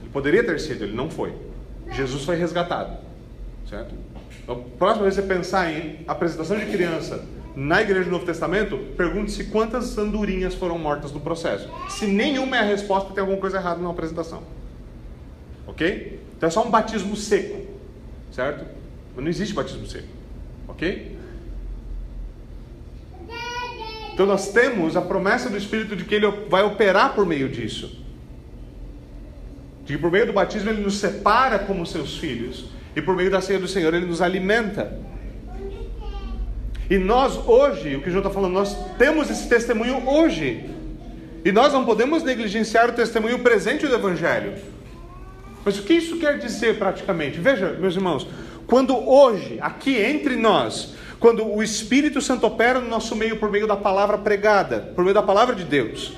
Ele 0.00 0.10
poderia 0.12 0.42
ter 0.42 0.58
sido, 0.58 0.82
ele 0.82 0.96
não 0.96 1.08
foi. 1.08 1.32
Jesus 1.92 2.24
foi 2.24 2.34
resgatado. 2.34 2.96
Certo? 3.70 3.94
Então, 4.42 4.64
próxima 4.80 5.04
vez 5.04 5.14
você 5.14 5.22
pensar 5.22 5.70
em 5.70 6.00
apresentação 6.08 6.58
de 6.58 6.66
criança 6.66 7.24
na 7.54 7.82
igreja 7.82 8.04
do 8.04 8.10
Novo 8.10 8.24
Testamento, 8.24 8.78
pergunte-se 8.96 9.44
quantas 9.44 9.96
andorinhas 9.98 10.54
foram 10.54 10.78
mortas 10.78 11.12
no 11.12 11.20
processo. 11.20 11.68
Se 11.90 12.06
nenhuma 12.06 12.56
é 12.56 12.60
a 12.60 12.64
resposta, 12.64 13.12
tem 13.12 13.20
alguma 13.20 13.38
coisa 13.38 13.58
errada 13.58 13.80
na 13.80 13.90
apresentação. 13.90 14.42
Ok? 15.66 16.20
Então 16.36 16.46
é 16.46 16.50
só 16.50 16.66
um 16.66 16.70
batismo 16.70 17.14
seco. 17.14 17.66
Certo? 18.30 18.64
Mas 19.14 19.22
não 19.22 19.30
existe 19.30 19.54
batismo 19.54 19.86
seco. 19.86 20.08
Ok? 20.66 21.18
Então 24.14 24.26
nós 24.26 24.52
temos 24.52 24.96
a 24.96 25.02
promessa 25.02 25.48
do 25.48 25.56
Espírito 25.56 25.96
de 25.96 26.04
que 26.04 26.14
ele 26.14 26.30
vai 26.48 26.62
operar 26.62 27.14
por 27.14 27.26
meio 27.26 27.48
disso. 27.48 27.98
De 29.84 29.94
que 29.94 29.98
por 29.98 30.10
meio 30.10 30.26
do 30.26 30.32
batismo 30.32 30.70
ele 30.70 30.82
nos 30.82 30.96
separa 30.96 31.58
como 31.58 31.84
seus 31.86 32.18
filhos. 32.18 32.66
E 32.94 33.00
por 33.00 33.16
meio 33.16 33.30
da 33.30 33.40
ceia 33.40 33.58
do 33.58 33.68
Senhor 33.68 33.92
ele 33.94 34.06
nos 34.06 34.20
alimenta. 34.20 34.98
E 36.92 36.98
nós 36.98 37.38
hoje, 37.48 37.96
o 37.96 38.02
que 38.02 38.10
João 38.10 38.20
está 38.20 38.28
falando, 38.28 38.52
nós 38.52 38.76
temos 38.98 39.30
esse 39.30 39.48
testemunho 39.48 40.06
hoje. 40.06 40.68
E 41.42 41.50
nós 41.50 41.72
não 41.72 41.86
podemos 41.86 42.22
negligenciar 42.22 42.90
o 42.90 42.92
testemunho 42.92 43.38
presente 43.38 43.86
do 43.86 43.94
Evangelho. 43.94 44.52
Mas 45.64 45.78
o 45.78 45.84
que 45.84 45.94
isso 45.94 46.18
quer 46.18 46.36
dizer 46.36 46.76
praticamente? 46.76 47.40
Veja, 47.40 47.78
meus 47.80 47.94
irmãos, 47.94 48.28
quando 48.66 48.94
hoje, 48.94 49.56
aqui 49.62 49.96
entre 49.96 50.36
nós, 50.36 50.92
quando 51.18 51.50
o 51.50 51.62
Espírito 51.62 52.20
Santo 52.20 52.46
opera 52.46 52.78
no 52.78 52.90
nosso 52.90 53.16
meio 53.16 53.38
por 53.38 53.50
meio 53.50 53.66
da 53.66 53.74
palavra 53.74 54.18
pregada, 54.18 54.92
por 54.94 55.02
meio 55.02 55.14
da 55.14 55.22
palavra 55.22 55.54
de 55.54 55.64
Deus, 55.64 56.12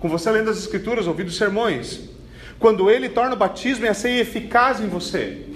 com 0.00 0.08
você 0.08 0.28
lendo 0.32 0.50
as 0.50 0.58
Escrituras, 0.58 1.06
ouvindo 1.06 1.30
sermões, 1.30 2.00
quando 2.58 2.90
ele 2.90 3.08
torna 3.08 3.34
o 3.34 3.38
batismo 3.38 3.84
e 3.84 3.88
a 3.88 3.94
ceia 3.94 4.22
eficaz 4.22 4.80
em 4.80 4.88
você, 4.88 5.46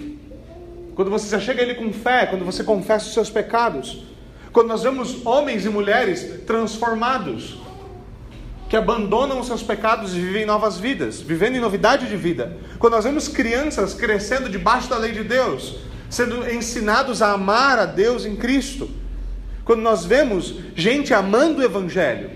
quando 0.95 1.11
você 1.11 1.27
já 1.27 1.41
chega 1.41 1.59
a 1.59 1.65
ele 1.65 1.75
com 1.75 1.91
fé, 1.91 2.25
quando 2.25 2.45
você 2.45 2.63
confessa 2.63 3.07
os 3.07 3.13
seus 3.13 3.29
pecados, 3.29 4.09
quando 4.51 4.67
nós 4.67 4.83
vemos 4.83 5.25
homens 5.25 5.65
e 5.65 5.69
mulheres 5.69 6.41
transformados, 6.45 7.59
que 8.69 8.75
abandonam 8.77 9.39
os 9.39 9.47
seus 9.47 9.61
pecados 9.61 10.15
e 10.15 10.19
vivem 10.19 10.45
novas 10.45 10.77
vidas, 10.77 11.21
vivendo 11.21 11.55
em 11.55 11.59
novidade 11.59 12.07
de 12.07 12.15
vida. 12.15 12.57
Quando 12.79 12.93
nós 12.93 13.03
vemos 13.03 13.27
crianças 13.27 13.93
crescendo 13.93 14.49
debaixo 14.49 14.89
da 14.89 14.97
lei 14.97 15.11
de 15.11 15.23
Deus, 15.23 15.79
sendo 16.09 16.49
ensinados 16.49 17.21
a 17.21 17.33
amar 17.33 17.79
a 17.79 17.85
Deus 17.85 18.25
em 18.25 18.35
Cristo. 18.35 18.89
Quando 19.63 19.81
nós 19.81 20.05
vemos 20.05 20.55
gente 20.75 21.13
amando 21.13 21.61
o 21.61 21.63
Evangelho, 21.63 22.31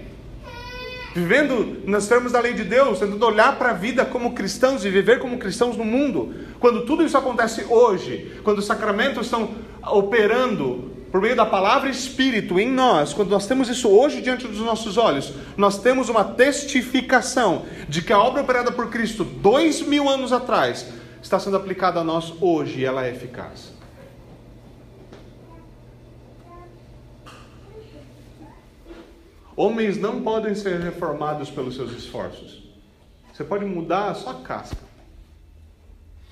vivendo 1.14 1.82
nos 1.86 2.08
termos 2.08 2.34
da 2.34 2.40
lei 2.42 2.54
de 2.54 2.64
Deus, 2.66 3.00
tentando 3.00 3.26
olhar 3.26 3.58
para 3.58 3.70
a 3.70 3.74
vida 3.74 4.06
como 4.06 4.34
cristãos 4.34 4.84
e 4.84 4.90
viver 4.90 5.20
como 5.20 5.38
cristãos 5.38 5.78
no 5.78 5.86
mundo. 5.86 6.34
Quando 6.60 6.86
tudo 6.86 7.06
isso 7.06 7.18
acontece 7.18 7.66
hoje, 7.70 8.40
quando 8.44 8.60
os 8.60 8.66
sacramentos 8.66 9.28
estão 9.28 9.56
operando 9.82 10.95
por 11.16 11.22
meio 11.22 11.34
da 11.34 11.46
palavra 11.46 11.90
espírito 11.90 12.60
em 12.60 12.70
nós, 12.70 13.14
quando 13.14 13.30
nós 13.30 13.48
temos 13.48 13.70
isso 13.70 13.88
hoje 13.88 14.22
diante 14.22 14.46
dos 14.50 14.60
nossos 14.60 14.98
olhos, 14.98 15.32
nós 15.56 15.82
temos 15.82 16.10
uma 16.10 16.26
testificação 16.26 17.66
de 17.88 18.02
que 18.02 18.12
a 18.12 18.20
obra 18.20 18.42
operada 18.42 18.70
por 18.70 18.90
Cristo 18.90 19.24
dois 19.24 19.82
mil 19.82 20.10
anos 20.10 20.34
atrás 20.34 20.92
está 21.24 21.40
sendo 21.40 21.56
aplicada 21.56 22.02
a 22.02 22.04
nós 22.04 22.34
hoje 22.42 22.82
e 22.82 22.86
ela 22.86 23.06
é 23.06 23.12
eficaz. 23.12 23.72
Homens 29.56 29.98
não 29.98 30.22
podem 30.22 30.54
ser 30.54 30.82
reformados 30.82 31.50
pelos 31.50 31.78
seus 31.78 31.94
esforços. 31.94 32.62
Você 33.32 33.46
pode 33.46 33.64
mudar 33.64 34.10
a 34.10 34.16
sua 34.16 34.34
casca. 34.42 34.84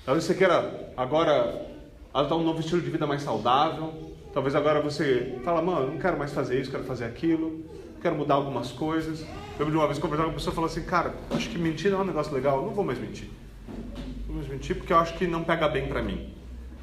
Talvez 0.04 0.24
você 0.24 0.34
queira 0.34 0.92
agora 0.94 1.72
adotar 2.12 2.36
um 2.36 2.44
novo 2.44 2.60
estilo 2.60 2.82
de 2.82 2.90
vida 2.90 3.06
mais 3.06 3.22
saudável. 3.22 4.13
Talvez 4.34 4.56
agora 4.56 4.80
você 4.80 5.38
fala, 5.44 5.62
mano, 5.62 5.92
não 5.92 5.98
quero 5.98 6.18
mais 6.18 6.32
fazer 6.32 6.60
isso, 6.60 6.68
quero 6.68 6.82
fazer 6.82 7.04
aquilo, 7.04 7.64
quero 8.02 8.16
mudar 8.16 8.34
algumas 8.34 8.72
coisas. 8.72 9.20
Eu 9.20 9.60
lembro 9.60 9.70
de 9.70 9.76
uma 9.76 9.86
vez 9.86 9.96
conversar 10.00 10.24
com 10.24 10.30
uma 10.30 10.34
pessoa 10.34 10.52
e 10.52 10.54
falou 10.56 10.68
assim, 10.68 10.82
cara, 10.82 11.14
acho 11.30 11.48
que 11.48 11.56
mentir 11.56 11.92
não 11.92 12.00
é 12.00 12.02
um 12.02 12.06
negócio 12.06 12.34
legal, 12.34 12.58
eu 12.58 12.66
não 12.66 12.74
vou 12.74 12.84
mais 12.84 12.98
mentir. 12.98 13.30
Não 13.68 14.26
vou 14.26 14.36
mais 14.38 14.48
mentir 14.48 14.76
porque 14.76 14.92
eu 14.92 14.98
acho 14.98 15.16
que 15.16 15.28
não 15.28 15.44
pega 15.44 15.68
bem 15.68 15.86
pra 15.86 16.02
mim. 16.02 16.34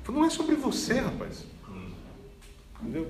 Falei, 0.02 0.22
não 0.22 0.28
é 0.28 0.30
sobre 0.30 0.56
você, 0.56 0.93
rapaz. 1.02 1.45
Entendeu? 2.82 3.08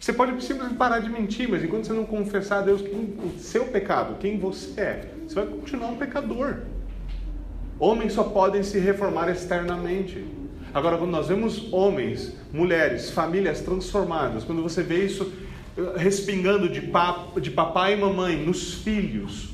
Você 0.00 0.12
pode 0.14 0.32
simplesmente 0.42 0.76
parar 0.76 0.98
de 0.98 1.10
mentir, 1.10 1.48
mas 1.48 1.62
enquanto 1.62 1.86
você 1.86 1.92
não 1.92 2.06
confessar 2.06 2.60
a 2.60 2.62
Deus 2.62 2.80
quem, 2.80 3.14
o 3.22 3.38
seu 3.38 3.66
pecado, 3.66 4.18
quem 4.18 4.38
você 4.38 4.80
é, 4.80 5.14
você 5.28 5.34
vai 5.34 5.46
continuar 5.46 5.88
um 5.88 5.96
pecador. 5.96 6.62
Homens 7.78 8.14
só 8.14 8.24
podem 8.24 8.62
se 8.62 8.78
reformar 8.78 9.28
externamente. 9.28 10.24
Agora, 10.74 10.96
quando 10.96 11.10
nós 11.10 11.28
vemos 11.28 11.72
homens, 11.72 12.34
mulheres, 12.52 13.10
famílias 13.10 13.60
transformadas, 13.60 14.44
quando 14.44 14.62
você 14.62 14.82
vê 14.82 15.04
isso 15.04 15.32
eh, 15.76 15.82
respingando 15.96 16.68
de, 16.68 16.80
pap, 16.80 17.38
de 17.40 17.50
papai 17.50 17.94
e 17.94 17.96
mamãe 17.96 18.36
nos 18.36 18.74
filhos, 18.74 19.50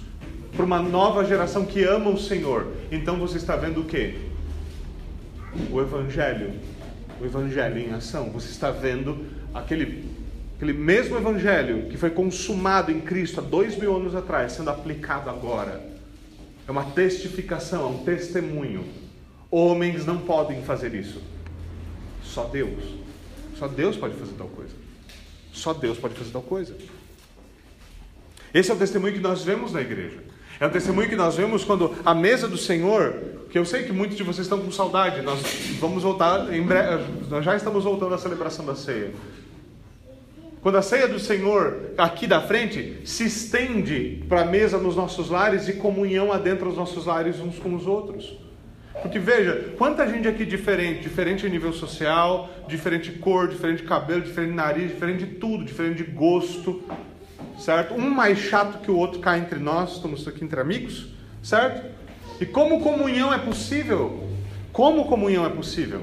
para 0.54 0.64
uma 0.64 0.80
nova 0.80 1.24
geração 1.24 1.64
que 1.64 1.82
ama 1.84 2.10
o 2.10 2.18
Senhor, 2.18 2.68
então 2.90 3.16
você 3.16 3.36
está 3.36 3.56
vendo 3.56 3.80
o 3.80 3.84
que? 3.84 4.14
O 5.70 5.80
Evangelho. 5.80 6.52
O 7.20 7.24
Evangelho 7.24 7.78
em 7.78 7.92
ação. 7.92 8.30
Você 8.30 8.50
está 8.50 8.70
vendo 8.70 9.26
aquele 9.52 10.08
Aquele 10.58 10.72
mesmo 10.72 11.16
evangelho 11.16 11.88
que 11.88 11.96
foi 11.96 12.10
consumado 12.10 12.90
em 12.90 13.00
Cristo 13.00 13.38
há 13.38 13.42
dois 13.44 13.78
mil 13.78 13.94
anos 13.94 14.16
atrás, 14.16 14.50
sendo 14.50 14.70
aplicado 14.70 15.30
agora. 15.30 15.80
É 16.66 16.70
uma 16.72 16.86
testificação, 16.86 17.82
é 17.82 17.86
um 17.86 17.98
testemunho. 17.98 18.84
Homens 19.50 20.04
não 20.04 20.18
podem 20.18 20.62
fazer 20.62 20.94
isso. 20.94 21.22
Só 22.22 22.44
Deus. 22.44 22.84
Só 23.56 23.66
Deus 23.66 23.96
pode 23.96 24.14
fazer 24.14 24.32
tal 24.32 24.48
coisa. 24.48 24.74
Só 25.52 25.72
Deus 25.72 25.98
pode 25.98 26.14
fazer 26.14 26.30
tal 26.30 26.42
coisa. 26.42 26.76
Esse 28.52 28.70
é 28.70 28.74
o 28.74 28.78
testemunho 28.78 29.14
que 29.14 29.20
nós 29.20 29.42
vemos 29.42 29.72
na 29.72 29.80
igreja. 29.80 30.18
É 30.60 30.66
o 30.66 30.70
testemunho 30.70 31.08
que 31.08 31.16
nós 31.16 31.36
vemos 31.36 31.64
quando 31.64 31.94
a 32.04 32.14
mesa 32.14 32.48
do 32.48 32.56
Senhor, 32.56 33.14
que 33.50 33.58
eu 33.58 33.64
sei 33.64 33.84
que 33.84 33.92
muitos 33.92 34.16
de 34.16 34.22
vocês 34.22 34.46
estão 34.46 34.60
com 34.60 34.72
saudade, 34.72 35.22
nós 35.22 35.40
vamos 35.78 36.02
voltar 36.02 36.52
em 36.52 36.62
breve, 36.62 37.04
nós 37.28 37.44
já 37.44 37.54
estamos 37.54 37.84
voltando 37.84 38.14
à 38.14 38.18
celebração 38.18 38.66
da 38.66 38.74
ceia. 38.74 39.12
Quando 40.60 40.76
a 40.76 40.82
ceia 40.82 41.06
do 41.06 41.20
Senhor, 41.20 41.92
aqui 41.96 42.26
da 42.26 42.40
frente, 42.40 43.00
se 43.04 43.24
estende 43.24 44.24
para 44.28 44.42
a 44.42 44.44
mesa 44.44 44.78
nos 44.78 44.96
nossos 44.96 45.30
lares 45.30 45.68
e 45.68 45.74
comunhão 45.74 46.32
adentra 46.32 46.68
os 46.68 46.76
nossos 46.76 47.06
lares 47.06 47.38
uns 47.38 47.58
com 47.58 47.74
os 47.76 47.86
outros. 47.86 48.36
Porque 49.02 49.18
veja, 49.18 49.74
quanta 49.78 50.08
gente 50.08 50.26
aqui 50.26 50.44
diferente, 50.44 51.02
diferente 51.02 51.46
em 51.46 51.50
nível 51.50 51.72
social, 51.72 52.50
diferente 52.66 53.12
cor, 53.12 53.48
diferente 53.48 53.82
cabelo, 53.82 54.22
diferente 54.22 54.52
nariz, 54.52 54.88
diferente 54.90 55.24
de 55.24 55.34
tudo, 55.34 55.64
diferente 55.64 56.02
de 56.02 56.10
gosto, 56.10 56.82
certo? 57.58 57.94
Um 57.94 58.10
mais 58.10 58.38
chato 58.38 58.80
que 58.80 58.90
o 58.90 58.96
outro 58.96 59.20
cai 59.20 59.38
entre 59.38 59.58
nós, 59.58 59.96
estamos 59.96 60.26
aqui 60.26 60.44
entre 60.44 60.60
amigos, 60.60 61.14
certo? 61.42 61.86
E 62.40 62.46
como 62.46 62.80
comunhão 62.80 63.32
é 63.32 63.38
possível? 63.38 64.28
Como 64.72 65.06
comunhão 65.06 65.46
é 65.46 65.50
possível? 65.50 66.02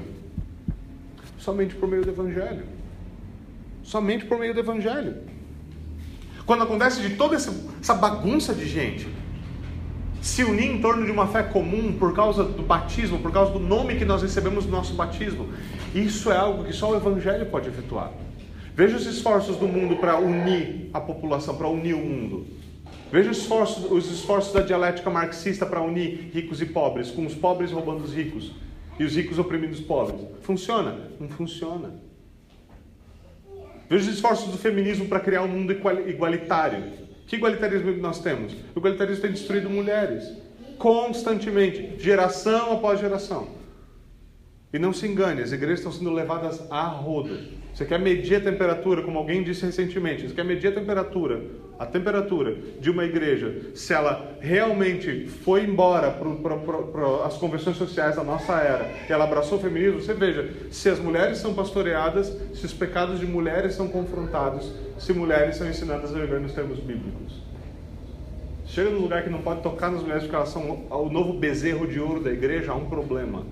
Somente 1.38 1.74
por 1.74 1.88
meio 1.88 2.02
do 2.02 2.10
Evangelho 2.10 2.76
somente 3.86 4.24
por 4.24 4.38
meio 4.38 4.52
do 4.52 4.60
Evangelho. 4.60 5.16
Quando 6.44 6.64
acontece 6.64 7.00
de 7.00 7.16
toda 7.16 7.36
essa 7.36 7.94
bagunça 7.94 8.52
de 8.52 8.68
gente 8.68 9.08
se 10.20 10.42
unir 10.42 10.70
em 10.70 10.80
torno 10.80 11.04
de 11.04 11.10
uma 11.10 11.26
fé 11.26 11.42
comum 11.42 11.92
por 11.98 12.14
causa 12.14 12.44
do 12.44 12.62
batismo, 12.62 13.18
por 13.18 13.32
causa 13.32 13.52
do 13.52 13.58
nome 13.58 13.96
que 13.96 14.04
nós 14.04 14.22
recebemos 14.22 14.64
no 14.64 14.72
nosso 14.72 14.94
batismo, 14.94 15.48
isso 15.94 16.30
é 16.30 16.36
algo 16.36 16.64
que 16.64 16.72
só 16.72 16.90
o 16.90 16.96
Evangelho 16.96 17.46
pode 17.46 17.68
efetuar. 17.68 18.12
Veja 18.74 18.96
os 18.96 19.06
esforços 19.06 19.56
do 19.56 19.66
mundo 19.66 19.96
para 19.96 20.18
unir 20.18 20.90
a 20.92 21.00
população, 21.00 21.56
para 21.56 21.68
unir 21.68 21.94
o 21.94 21.98
mundo. 21.98 22.46
Veja 23.10 23.30
os 23.30 23.38
esforços, 23.38 23.90
os 23.90 24.10
esforços 24.10 24.52
da 24.52 24.60
dialética 24.60 25.08
marxista 25.08 25.64
para 25.64 25.80
unir 25.80 26.30
ricos 26.32 26.60
e 26.60 26.66
pobres, 26.66 27.10
com 27.10 27.24
os 27.24 27.34
pobres 27.34 27.70
roubando 27.70 28.04
os 28.04 28.12
ricos 28.12 28.52
e 28.98 29.04
os 29.04 29.14
ricos 29.14 29.38
oprimindo 29.38 29.72
os 29.72 29.80
pobres. 29.80 30.20
Funciona? 30.42 31.10
Não 31.20 31.28
funciona. 31.28 31.94
Veja 33.88 34.10
os 34.10 34.14
esforços 34.16 34.50
do 34.50 34.58
feminismo 34.58 35.06
para 35.06 35.20
criar 35.20 35.42
um 35.42 35.48
mundo 35.48 35.72
igualitário. 35.72 37.05
Que 37.26 37.36
igualitarismo 37.36 37.92
nós 37.96 38.20
temos? 38.20 38.52
O 38.74 38.78
igualitarismo 38.78 39.22
tem 39.22 39.32
destruído 39.32 39.68
mulheres 39.68 40.24
constantemente, 40.78 41.94
geração 41.98 42.72
após 42.72 43.00
geração. 43.00 43.48
E 44.72 44.78
não 44.78 44.92
se 44.92 45.06
engane, 45.06 45.42
as 45.42 45.52
igrejas 45.52 45.78
estão 45.78 45.92
sendo 45.92 46.12
levadas 46.12 46.70
a 46.70 46.82
rodo. 46.84 47.38
Você 47.72 47.84
quer 47.84 47.98
medir 47.98 48.36
a 48.36 48.40
temperatura, 48.40 49.02
como 49.02 49.18
alguém 49.18 49.42
disse 49.42 49.64
recentemente, 49.64 50.28
você 50.28 50.34
quer 50.34 50.44
medir 50.44 50.68
a 50.68 50.72
temperatura, 50.72 51.42
a 51.78 51.86
temperatura 51.86 52.56
de 52.80 52.90
uma 52.90 53.04
igreja, 53.04 53.70
se 53.74 53.92
ela 53.92 54.36
realmente 54.40 55.26
foi 55.26 55.64
embora 55.64 56.10
para 56.10 57.26
as 57.26 57.36
convenções 57.36 57.76
sociais 57.76 58.16
da 58.16 58.24
nossa 58.24 58.54
era, 58.54 58.90
e 59.08 59.12
ela 59.12 59.24
abraçou 59.24 59.58
o 59.58 59.60
feminismo, 59.60 60.00
você 60.00 60.14
veja, 60.14 60.48
se 60.70 60.88
as 60.88 60.98
mulheres 60.98 61.38
são 61.38 61.54
pastoreadas, 61.54 62.34
se 62.54 62.64
os 62.64 62.72
pecados 62.72 63.20
de 63.20 63.26
mulheres 63.26 63.74
são 63.74 63.88
confrontados, 63.88 64.72
se 64.98 65.12
mulheres 65.12 65.56
são 65.56 65.68
ensinadas 65.68 66.14
a 66.14 66.18
viver 66.18 66.40
nos 66.40 66.52
termos 66.52 66.78
bíblicos. 66.78 67.44
Chega 68.66 68.90
num 68.90 69.00
lugar 69.00 69.22
que 69.22 69.30
não 69.30 69.42
pode 69.42 69.62
tocar 69.62 69.90
nas 69.90 70.02
mulheres 70.02 70.24
porque 70.24 70.36
elas 70.36 70.48
são 70.48 70.86
o 70.90 71.08
novo 71.08 71.34
bezerro 71.34 71.86
de 71.86 72.00
ouro 72.00 72.20
da 72.20 72.30
igreja, 72.30 72.72
há 72.72 72.74
um 72.74 72.86
problema 72.86 73.44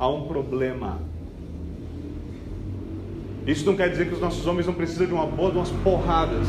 há 0.00 0.08
um 0.08 0.26
problema. 0.26 0.98
Isso 3.46 3.66
não 3.66 3.76
quer 3.76 3.90
dizer 3.90 4.08
que 4.08 4.14
os 4.14 4.20
nossos 4.20 4.46
homens 4.46 4.66
não 4.66 4.72
precisam 4.72 5.06
de 5.06 5.12
uma 5.12 5.26
boa, 5.26 5.50
de 5.50 5.58
umas 5.58 5.70
porradas. 5.70 6.46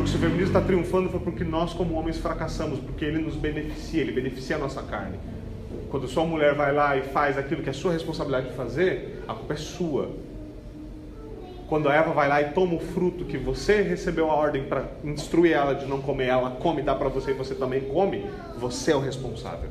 Porque 0.00 0.12
se 0.12 0.16
o 0.16 0.20
feminismo 0.20 0.46
está 0.46 0.62
triunfando 0.62 1.10
foi 1.10 1.20
porque 1.20 1.44
nós, 1.44 1.74
como 1.74 1.94
homens, 1.94 2.16
fracassamos, 2.16 2.78
porque 2.78 3.04
ele 3.04 3.18
nos 3.18 3.36
beneficia, 3.36 4.00
ele 4.00 4.12
beneficia 4.12 4.56
a 4.56 4.58
nossa 4.58 4.82
carne. 4.82 5.18
Quando 5.90 6.08
sua 6.08 6.24
mulher 6.24 6.54
vai 6.54 6.72
lá 6.72 6.96
e 6.96 7.02
faz 7.02 7.36
aquilo 7.36 7.62
que 7.62 7.68
é 7.68 7.72
sua 7.74 7.92
responsabilidade 7.92 8.48
de 8.48 8.56
fazer, 8.56 9.22
a 9.28 9.34
culpa 9.34 9.52
é 9.52 9.56
sua. 9.58 10.10
Quando 11.68 11.86
a 11.86 11.94
Eva 11.94 12.14
vai 12.14 12.28
lá 12.30 12.40
e 12.40 12.46
toma 12.52 12.76
o 12.76 12.80
fruto 12.80 13.26
que 13.26 13.36
você 13.36 13.82
recebeu 13.82 14.30
a 14.30 14.34
ordem 14.34 14.64
para 14.64 14.86
instruir 15.04 15.52
ela 15.52 15.74
de 15.74 15.84
não 15.84 16.00
comer, 16.00 16.28
ela 16.28 16.52
come, 16.52 16.80
dá 16.80 16.94
para 16.94 17.10
você 17.10 17.32
e 17.32 17.34
você 17.34 17.54
também 17.54 17.82
come, 17.82 18.24
você 18.56 18.92
é 18.92 18.96
o 18.96 19.00
responsável. 19.00 19.68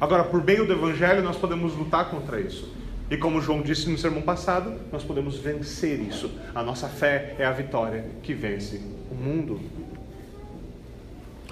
Agora, 0.00 0.24
por 0.24 0.42
meio 0.42 0.66
do 0.66 0.72
Evangelho, 0.72 1.22
nós 1.22 1.36
podemos 1.36 1.74
lutar 1.74 2.08
contra 2.08 2.40
isso. 2.40 2.79
E 3.10 3.16
como 3.16 3.42
João 3.42 3.60
disse 3.60 3.90
no 3.90 3.98
sermão 3.98 4.22
passado, 4.22 4.72
nós 4.92 5.02
podemos 5.02 5.36
vencer 5.36 6.00
isso. 6.00 6.30
A 6.54 6.62
nossa 6.62 6.88
fé 6.88 7.34
é 7.38 7.44
a 7.44 7.50
vitória 7.50 8.04
que 8.22 8.32
vence 8.32 8.80
o 9.10 9.14
mundo. 9.14 9.60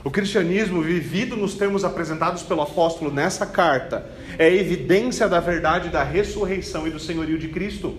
O 0.04 0.10
cristianismo 0.10 0.80
vivido 0.80 1.36
nos 1.36 1.54
termos 1.54 1.84
apresentados 1.84 2.44
pelo 2.44 2.62
apóstolo 2.62 3.10
nessa 3.10 3.44
carta 3.44 4.08
é 4.38 4.54
evidência 4.54 5.28
da 5.28 5.40
verdade 5.40 5.88
da 5.88 6.04
ressurreição 6.04 6.86
e 6.86 6.90
do 6.90 7.00
senhorio 7.00 7.36
de 7.36 7.48
Cristo. 7.48 7.96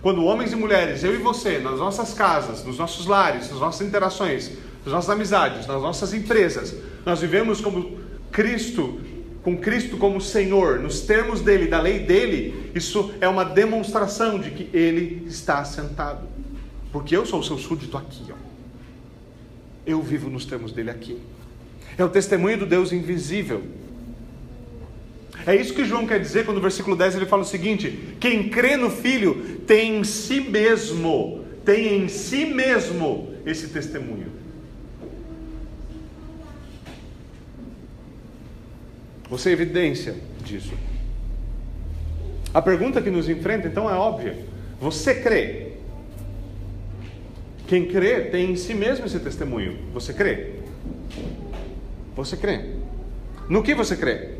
Quando 0.00 0.24
homens 0.24 0.52
e 0.52 0.56
mulheres, 0.56 1.02
eu 1.02 1.12
e 1.12 1.18
você, 1.18 1.58
nas 1.58 1.80
nossas 1.80 2.14
casas, 2.14 2.64
nos 2.64 2.78
nossos 2.78 3.06
lares, 3.06 3.50
nas 3.50 3.58
nossas 3.58 3.86
interações, 3.86 4.52
nas 4.84 4.94
nossas 4.94 5.10
amizades, 5.10 5.66
nas 5.66 5.82
nossas 5.82 6.14
empresas, 6.14 6.74
nós 7.04 7.20
vivemos 7.20 7.60
como 7.60 7.98
Cristo 8.30 9.00
com 9.42 9.56
Cristo 9.56 9.96
como 9.96 10.20
Senhor, 10.20 10.80
nos 10.80 11.00
termos 11.00 11.40
dele, 11.40 11.66
da 11.66 11.80
lei 11.80 12.00
dele, 12.00 12.70
isso 12.74 13.12
é 13.20 13.28
uma 13.28 13.44
demonstração 13.44 14.38
de 14.38 14.50
que 14.50 14.76
ele 14.76 15.24
está 15.26 15.64
sentado. 15.64 16.28
Porque 16.92 17.16
eu 17.16 17.24
sou 17.24 17.40
o 17.40 17.44
seu 17.44 17.56
súdito 17.58 17.96
aqui, 17.96 18.24
ó. 18.30 18.34
Eu 19.86 20.02
vivo 20.02 20.28
nos 20.28 20.44
termos 20.44 20.72
dele 20.72 20.90
aqui. 20.90 21.18
É 21.96 22.04
o 22.04 22.08
testemunho 22.08 22.58
do 22.58 22.66
Deus 22.66 22.92
invisível. 22.92 23.62
É 25.46 25.56
isso 25.56 25.72
que 25.72 25.84
João 25.84 26.06
quer 26.06 26.20
dizer 26.20 26.44
quando 26.44 26.56
no 26.56 26.62
versículo 26.62 26.94
10 26.94 27.16
ele 27.16 27.26
fala 27.26 27.42
o 27.42 27.46
seguinte: 27.46 28.16
quem 28.20 28.50
crê 28.50 28.76
no 28.76 28.90
Filho 28.90 29.60
tem 29.66 29.96
em 29.98 30.04
si 30.04 30.40
mesmo 30.40 31.40
tem 31.64 32.02
em 32.02 32.08
si 32.08 32.46
mesmo 32.46 33.34
esse 33.44 33.68
testemunho. 33.68 34.29
Você 39.30 39.50
é 39.50 39.52
evidência 39.52 40.16
disso. 40.44 40.74
A 42.52 42.60
pergunta 42.60 43.00
que 43.00 43.10
nos 43.10 43.28
enfrenta 43.28 43.68
então 43.68 43.88
é 43.88 43.94
óbvia: 43.94 44.36
você 44.80 45.14
crê? 45.14 45.68
Quem 47.68 47.86
crê 47.86 48.22
tem 48.22 48.50
em 48.50 48.56
si 48.56 48.74
mesmo 48.74 49.06
esse 49.06 49.20
testemunho. 49.20 49.78
Você 49.94 50.12
crê? 50.12 50.54
Você 52.16 52.36
crê? 52.36 52.74
No 53.48 53.62
que 53.62 53.72
você 53.72 53.96
crê? 53.96 54.30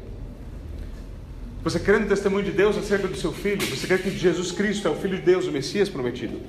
Você 1.63 1.79
crê 1.79 1.99
no 1.99 2.07
testemunho 2.07 2.45
de 2.45 2.51
Deus 2.51 2.77
acerca 2.77 3.07
do 3.07 3.17
seu 3.17 3.33
filho? 3.33 3.65
Você 3.65 3.87
crê 3.87 3.99
que 3.99 4.11
Jesus 4.11 4.51
Cristo 4.51 4.89
é 4.89 4.91
o 4.91 4.97
Filho 4.97 5.17
de 5.17 5.23
Deus, 5.23 5.47
o 5.47 5.53
Messias 5.53 5.89
prometido? 5.89 6.41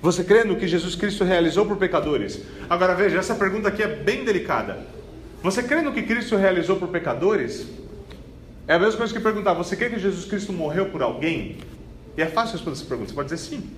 Você 0.00 0.22
crê 0.22 0.44
no 0.44 0.56
que 0.56 0.68
Jesus 0.68 0.94
Cristo 0.94 1.24
realizou 1.24 1.66
por 1.66 1.76
pecadores? 1.76 2.40
Agora 2.70 2.94
veja, 2.94 3.18
essa 3.18 3.34
pergunta 3.34 3.68
aqui 3.68 3.82
é 3.82 3.88
bem 3.88 4.24
delicada. 4.24 4.86
Você 5.44 5.62
crê 5.62 5.82
no 5.82 5.92
que 5.92 6.02
Cristo 6.02 6.36
realizou 6.36 6.76
por 6.76 6.88
pecadores? 6.88 7.68
É 8.66 8.72
a 8.72 8.78
mesma 8.78 8.96
coisa 8.96 9.12
que 9.12 9.20
perguntar: 9.20 9.52
você 9.52 9.76
crê 9.76 9.90
que 9.90 9.98
Jesus 9.98 10.24
Cristo 10.24 10.54
morreu 10.54 10.86
por 10.86 11.02
alguém? 11.02 11.58
E 12.16 12.22
é 12.22 12.26
fácil 12.26 12.52
responder 12.52 12.78
essa 12.78 12.86
pergunta. 12.86 13.10
Você 13.10 13.14
pode 13.14 13.28
dizer 13.28 13.50
sim. 13.50 13.70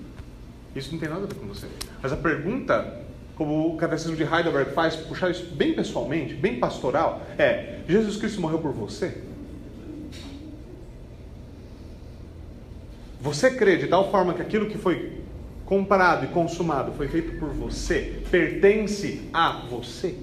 Isso 0.76 0.92
não 0.92 1.00
tem 1.00 1.08
nada 1.08 1.24
a 1.24 1.26
ver 1.26 1.34
com 1.34 1.44
você. 1.48 1.66
Mas 2.00 2.12
a 2.12 2.16
pergunta, 2.16 3.00
como 3.34 3.74
o 3.74 3.76
catecismo 3.76 4.14
de 4.14 4.22
Heidelberg 4.22 4.74
faz, 4.74 4.94
puxar 4.94 5.28
isso 5.28 5.44
bem 5.56 5.74
pessoalmente, 5.74 6.34
bem 6.34 6.60
pastoral, 6.60 7.26
é: 7.36 7.80
Jesus 7.88 8.16
Cristo 8.16 8.40
morreu 8.40 8.60
por 8.60 8.70
você? 8.70 9.22
Você 13.20 13.50
crê 13.50 13.76
de 13.76 13.88
tal 13.88 14.08
forma 14.12 14.34
que 14.34 14.42
aquilo 14.42 14.66
que 14.66 14.78
foi 14.78 15.20
comprado 15.64 16.26
e 16.26 16.28
consumado 16.28 16.92
foi 16.92 17.08
feito 17.08 17.40
por 17.40 17.48
você, 17.48 18.22
pertence 18.30 19.28
a 19.32 19.64
você? 19.68 20.14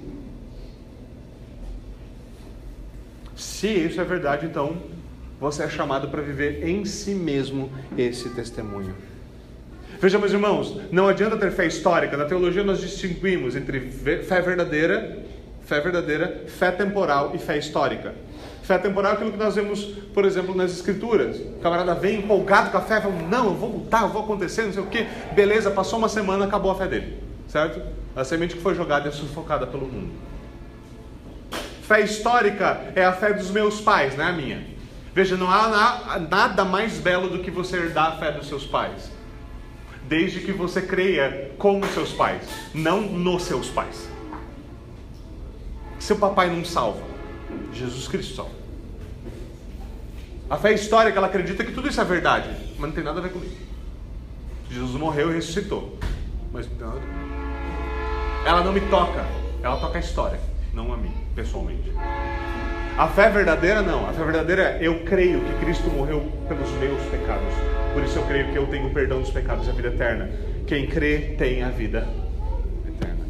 Se 3.36 3.68
isso 3.68 4.00
é 4.00 4.04
verdade, 4.04 4.46
então 4.46 4.76
você 5.40 5.62
é 5.62 5.68
chamado 5.68 6.08
para 6.08 6.22
viver 6.22 6.66
em 6.66 6.84
si 6.84 7.14
mesmo 7.14 7.70
esse 7.98 8.30
testemunho. 8.30 8.94
Veja, 10.00 10.18
meus 10.18 10.32
irmãos, 10.32 10.78
não 10.90 11.08
adianta 11.08 11.36
ter 11.36 11.50
fé 11.50 11.66
histórica. 11.66 12.16
Na 12.16 12.24
teologia 12.24 12.62
nós 12.62 12.80
distinguimos 12.80 13.56
entre 13.56 13.80
fé 13.80 14.40
verdadeira, 14.40 15.18
fé 15.62 15.80
verdadeira, 15.80 16.44
fé 16.46 16.70
temporal 16.70 17.32
e 17.34 17.38
fé 17.38 17.58
histórica. 17.58 18.14
Fé 18.62 18.78
temporal 18.78 19.12
é 19.12 19.14
aquilo 19.16 19.32
que 19.32 19.38
nós 19.38 19.54
vemos, 19.54 19.84
por 20.14 20.24
exemplo, 20.24 20.54
nas 20.54 20.72
Escrituras. 20.72 21.38
O 21.38 21.60
camarada 21.60 21.94
vem 21.94 22.20
empolgado 22.20 22.70
com 22.70 22.78
a 22.78 22.80
fé, 22.80 23.00
fala, 23.00 23.14
não, 23.14 23.46
eu 23.46 23.54
vou 23.54 23.70
lutar, 23.70 24.04
eu 24.04 24.08
vou 24.08 24.22
acontecer, 24.22 24.62
não 24.62 24.72
sei 24.72 24.82
o 24.82 24.86
quê. 24.86 25.06
Beleza, 25.34 25.70
passou 25.70 25.98
uma 25.98 26.08
semana, 26.08 26.46
acabou 26.46 26.70
a 26.70 26.74
fé 26.74 26.86
dele. 26.86 27.18
Certo? 27.46 27.82
A 28.16 28.24
semente 28.24 28.56
que 28.56 28.62
foi 28.62 28.74
jogada 28.74 29.08
é 29.08 29.12
sufocada 29.12 29.66
pelo 29.66 29.86
mundo. 29.86 30.12
Fé 31.86 32.00
histórica 32.00 32.92
é 32.94 33.04
a 33.04 33.12
fé 33.12 33.32
dos 33.32 33.50
meus 33.50 33.80
pais, 33.80 34.16
não 34.16 34.24
é 34.24 34.28
a 34.28 34.32
minha. 34.32 34.66
Veja, 35.14 35.36
não 35.36 35.50
há 35.50 36.18
nada 36.18 36.64
mais 36.64 36.98
belo 36.98 37.28
do 37.28 37.40
que 37.40 37.50
você 37.50 37.76
herdar 37.76 38.12
a 38.12 38.16
fé 38.16 38.32
dos 38.32 38.48
seus 38.48 38.64
pais. 38.64 39.12
Desde 40.08 40.40
que 40.40 40.52
você 40.52 40.82
creia 40.82 41.52
com 41.58 41.78
os 41.80 41.90
seus 41.90 42.12
pais, 42.12 42.48
não 42.74 43.02
nos 43.02 43.42
seus 43.42 43.68
pais. 43.68 44.08
Seu 45.98 46.16
papai 46.16 46.50
não 46.50 46.64
salva. 46.64 47.02
Jesus 47.72 48.08
Cristo 48.08 48.34
salva. 48.34 48.54
A 50.48 50.56
fé 50.56 50.72
histórica, 50.72 51.18
ela 51.18 51.26
acredita 51.26 51.64
que 51.64 51.72
tudo 51.72 51.88
isso 51.88 52.00
é 52.00 52.04
verdade, 52.04 52.48
mas 52.78 52.88
não 52.88 52.92
tem 52.92 53.04
nada 53.04 53.18
a 53.18 53.22
ver 53.22 53.30
comigo. 53.30 53.54
Jesus 54.70 54.92
morreu 54.92 55.30
e 55.30 55.34
ressuscitou, 55.34 55.98
mas 56.52 56.66
não 56.66 56.76
tem 56.76 56.86
nada 56.86 56.98
a 56.98 57.00
ver. 57.00 58.48
Ela 58.48 58.64
não 58.64 58.72
me 58.72 58.80
toca, 58.82 59.24
ela 59.62 59.76
toca 59.76 59.98
a 59.98 60.00
história, 60.00 60.40
não 60.74 60.92
a 60.92 60.96
mim, 60.96 61.12
pessoalmente. 61.34 61.92
A 62.98 63.08
fé 63.08 63.28
verdadeira 63.30 63.82
não, 63.82 64.08
a 64.08 64.12
fé 64.12 64.22
verdadeira 64.24 64.62
é 64.62 64.78
eu 64.82 65.00
creio 65.04 65.40
que 65.40 65.64
Cristo 65.64 65.88
morreu 65.90 66.30
pelos 66.48 66.70
meus 66.72 67.02
pecados, 67.10 67.52
por 67.92 68.02
isso 68.02 68.18
eu 68.18 68.26
creio 68.26 68.52
que 68.52 68.58
eu 68.58 68.66
tenho 68.66 68.90
perdão 68.90 69.20
dos 69.20 69.30
pecados 69.30 69.66
e 69.66 69.70
a 69.70 69.72
vida 69.72 69.88
eterna. 69.88 70.30
Quem 70.66 70.86
crê 70.86 71.34
tem 71.36 71.62
a 71.62 71.70
vida 71.70 72.06
eterna. 72.86 73.26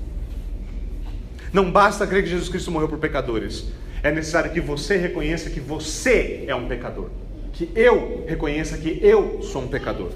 Não 1.52 1.70
basta 1.70 2.06
crer 2.06 2.22
que 2.22 2.30
Jesus 2.30 2.48
Cristo 2.48 2.70
morreu 2.70 2.88
por 2.88 2.98
pecadores, 2.98 3.72
é 4.02 4.12
necessário 4.12 4.52
que 4.52 4.60
você 4.60 4.96
reconheça 4.96 5.48
que 5.48 5.60
você 5.60 6.44
é 6.46 6.54
um 6.54 6.68
pecador. 6.68 7.08
Que 7.54 7.70
eu 7.74 8.24
reconheça 8.28 8.76
que 8.76 8.98
eu 9.02 9.42
sou 9.42 9.62
um 9.62 9.68
pecador. 9.68 10.10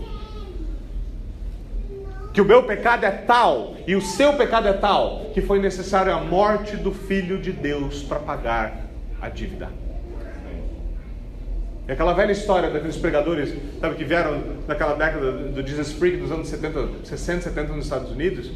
Que 2.39 2.43
o 2.43 2.45
meu 2.45 2.62
pecado 2.62 3.05
é 3.05 3.11
tal 3.11 3.74
e 3.84 3.97
o 3.97 4.01
seu 4.01 4.32
pecado 4.34 4.68
é 4.68 4.72
tal 4.72 5.28
que 5.34 5.43
foi 5.43 5.59
necessário 5.59 6.14
a 6.14 6.20
morte 6.20 6.76
do 6.76 6.93
Filho 6.93 7.43
de 7.43 7.51
Deus 7.51 8.05
para 8.05 8.20
pagar 8.20 8.86
a 9.20 9.28
dívida. 9.28 9.68
É 11.89 11.95
aquela 11.95 12.12
velha 12.12 12.30
história 12.30 12.70
daqueles 12.70 12.97
pregadores 12.97 13.53
sabe, 13.80 13.97
que 13.97 14.05
vieram 14.05 14.41
naquela 14.68 14.95
década 14.95 15.32
do 15.32 15.66
Jesus 15.66 15.95
Freak 15.95 16.18
dos 16.18 16.30
anos 16.30 16.47
70, 16.47 17.05
60, 17.07 17.43
70 17.43 17.72
nos 17.72 17.86
Estados 17.86 18.12
Unidos. 18.12 18.53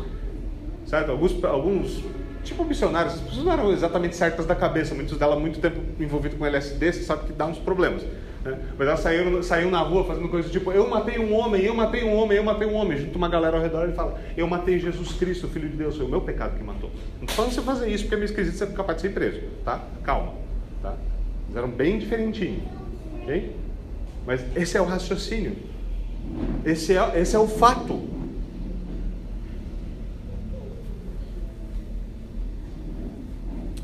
Certo? 0.86 1.10
Alguns, 1.10 1.42
alguns 1.42 2.04
tipo 2.44 2.64
missionários, 2.64 3.14
as 3.14 3.20
pessoas 3.20 3.44
não 3.44 3.52
eram 3.52 3.72
exatamente 3.72 4.14
certas 4.14 4.46
da 4.46 4.54
cabeça, 4.54 4.94
muitos 4.94 5.18
delas 5.18 5.40
muito 5.40 5.58
tempo 5.58 5.80
envolvido 5.98 6.36
com 6.36 6.46
LSD, 6.46 6.92
você 6.92 7.02
sabe 7.02 7.24
que 7.24 7.32
dá 7.32 7.46
uns 7.46 7.58
problemas. 7.58 8.04
Né? 8.44 8.58
Mas 8.76 8.88
elas 8.88 9.00
saíram, 9.00 9.42
saíram 9.42 9.70
na 9.70 9.80
rua 9.80 10.04
fazendo 10.04 10.28
coisas 10.28 10.50
tipo, 10.50 10.72
eu 10.72 10.88
matei 10.88 11.18
um 11.18 11.34
homem, 11.34 11.62
eu 11.62 11.74
matei 11.74 12.02
um 12.02 12.14
homem, 12.14 12.38
eu 12.38 12.44
matei 12.44 12.66
um 12.66 12.74
homem. 12.74 12.98
Junto 12.98 13.16
uma 13.16 13.28
galera 13.28 13.56
ao 13.56 13.62
redor 13.62 13.88
e 13.88 13.92
fala, 13.92 14.20
eu 14.36 14.46
matei 14.46 14.78
Jesus 14.78 15.12
Cristo, 15.12 15.48
Filho 15.48 15.68
de 15.68 15.76
Deus, 15.76 15.96
foi 15.96 16.06
o 16.06 16.08
meu 16.08 16.20
pecado 16.20 16.56
que 16.56 16.64
matou. 16.64 16.90
Não 17.18 17.26
estou 17.26 17.36
falando 17.36 17.52
você 17.52 17.62
fazer 17.62 17.88
isso 17.88 18.04
porque 18.04 18.14
é 18.14 18.18
meio 18.18 18.28
esquisito, 18.28 18.56
você 18.56 18.64
é 18.64 18.66
capaz 18.68 18.96
de 18.96 19.02
ser 19.02 19.10
preso, 19.10 19.40
tá? 19.64 19.80
Calma, 20.02 20.34
tá? 20.82 20.94
Eles 21.46 21.56
eram 21.56 21.70
bem 21.70 21.98
diferentinhos, 21.98 22.62
ok? 23.22 23.56
Mas 24.26 24.44
esse 24.56 24.76
é 24.76 24.80
o 24.80 24.84
raciocínio. 24.84 25.56
Esse 26.64 26.96
é, 26.96 27.20
esse 27.20 27.34
é 27.34 27.38
o 27.38 27.48
fato. 27.48 28.08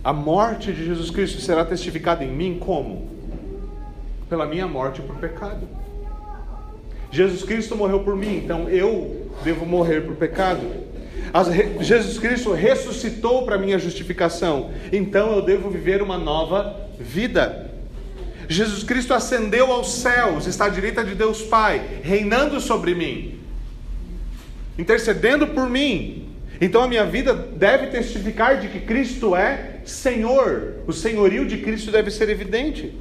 A 0.03 0.13
morte 0.13 0.73
de 0.73 0.85
Jesus 0.85 1.11
Cristo 1.11 1.41
será 1.41 1.65
testificada 1.65 2.25
em 2.25 2.33
mim 2.33 2.59
como? 2.59 3.18
Pela 4.29 4.47
minha 4.47 4.67
morte 4.67 5.01
por 5.01 5.17
pecado. 5.17 5.69
Jesus 7.11 7.43
Cristo 7.43 7.75
morreu 7.75 8.01
por 8.01 8.15
mim, 8.15 8.37
então 8.37 8.69
eu 8.69 9.31
devo 9.43 9.65
morrer 9.65 10.03
por 10.03 10.17
pecado. 10.17 10.61
Jesus 11.81 12.19
Cristo 12.19 12.53
ressuscitou 12.53 13.45
para 13.45 13.59
minha 13.59 13.79
justificação, 13.79 14.71
então 14.93 15.35
eu 15.35 15.43
devo 15.43 15.71
viver 15.71 16.03
uma 16.03 16.19
nova 16.19 16.89
vida. 16.99 17.71
Jesus 18.49 18.83
Cristo 18.83 19.13
ascendeu 19.13 19.71
aos 19.73 19.93
céus, 19.93 20.47
está 20.47 20.67
à 20.67 20.69
direita 20.71 21.05
de 21.05 21.15
Deus 21.15 21.43
Pai, 21.43 22.01
reinando 22.03 22.61
sobre 22.61 22.95
mim, 22.95 23.41
intercedendo 24.79 25.47
por 25.49 25.69
mim. 25.69 26.29
Então 26.61 26.83
a 26.83 26.89
minha 26.89 27.05
vida 27.05 27.35
deve 27.35 27.89
testificar 27.89 28.59
de 28.59 28.69
que 28.69 28.81
Cristo 28.81 29.37
é 29.37 29.81
Senhor. 29.85 30.77
O 30.87 30.93
senhorio 30.93 31.47
de 31.47 31.59
Cristo 31.59 31.91
deve 31.91 32.11
ser 32.11 32.29
evidente. 32.29 32.93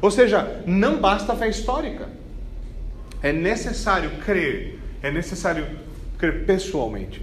Ou 0.00 0.10
seja, 0.10 0.62
não 0.66 0.98
basta 0.98 1.32
a 1.32 1.36
fé 1.36 1.48
histórica. 1.48 2.08
É 3.22 3.32
necessário 3.32 4.10
crer, 4.24 4.78
é 5.02 5.10
necessário 5.10 5.66
crer 6.18 6.44
pessoalmente. 6.44 7.22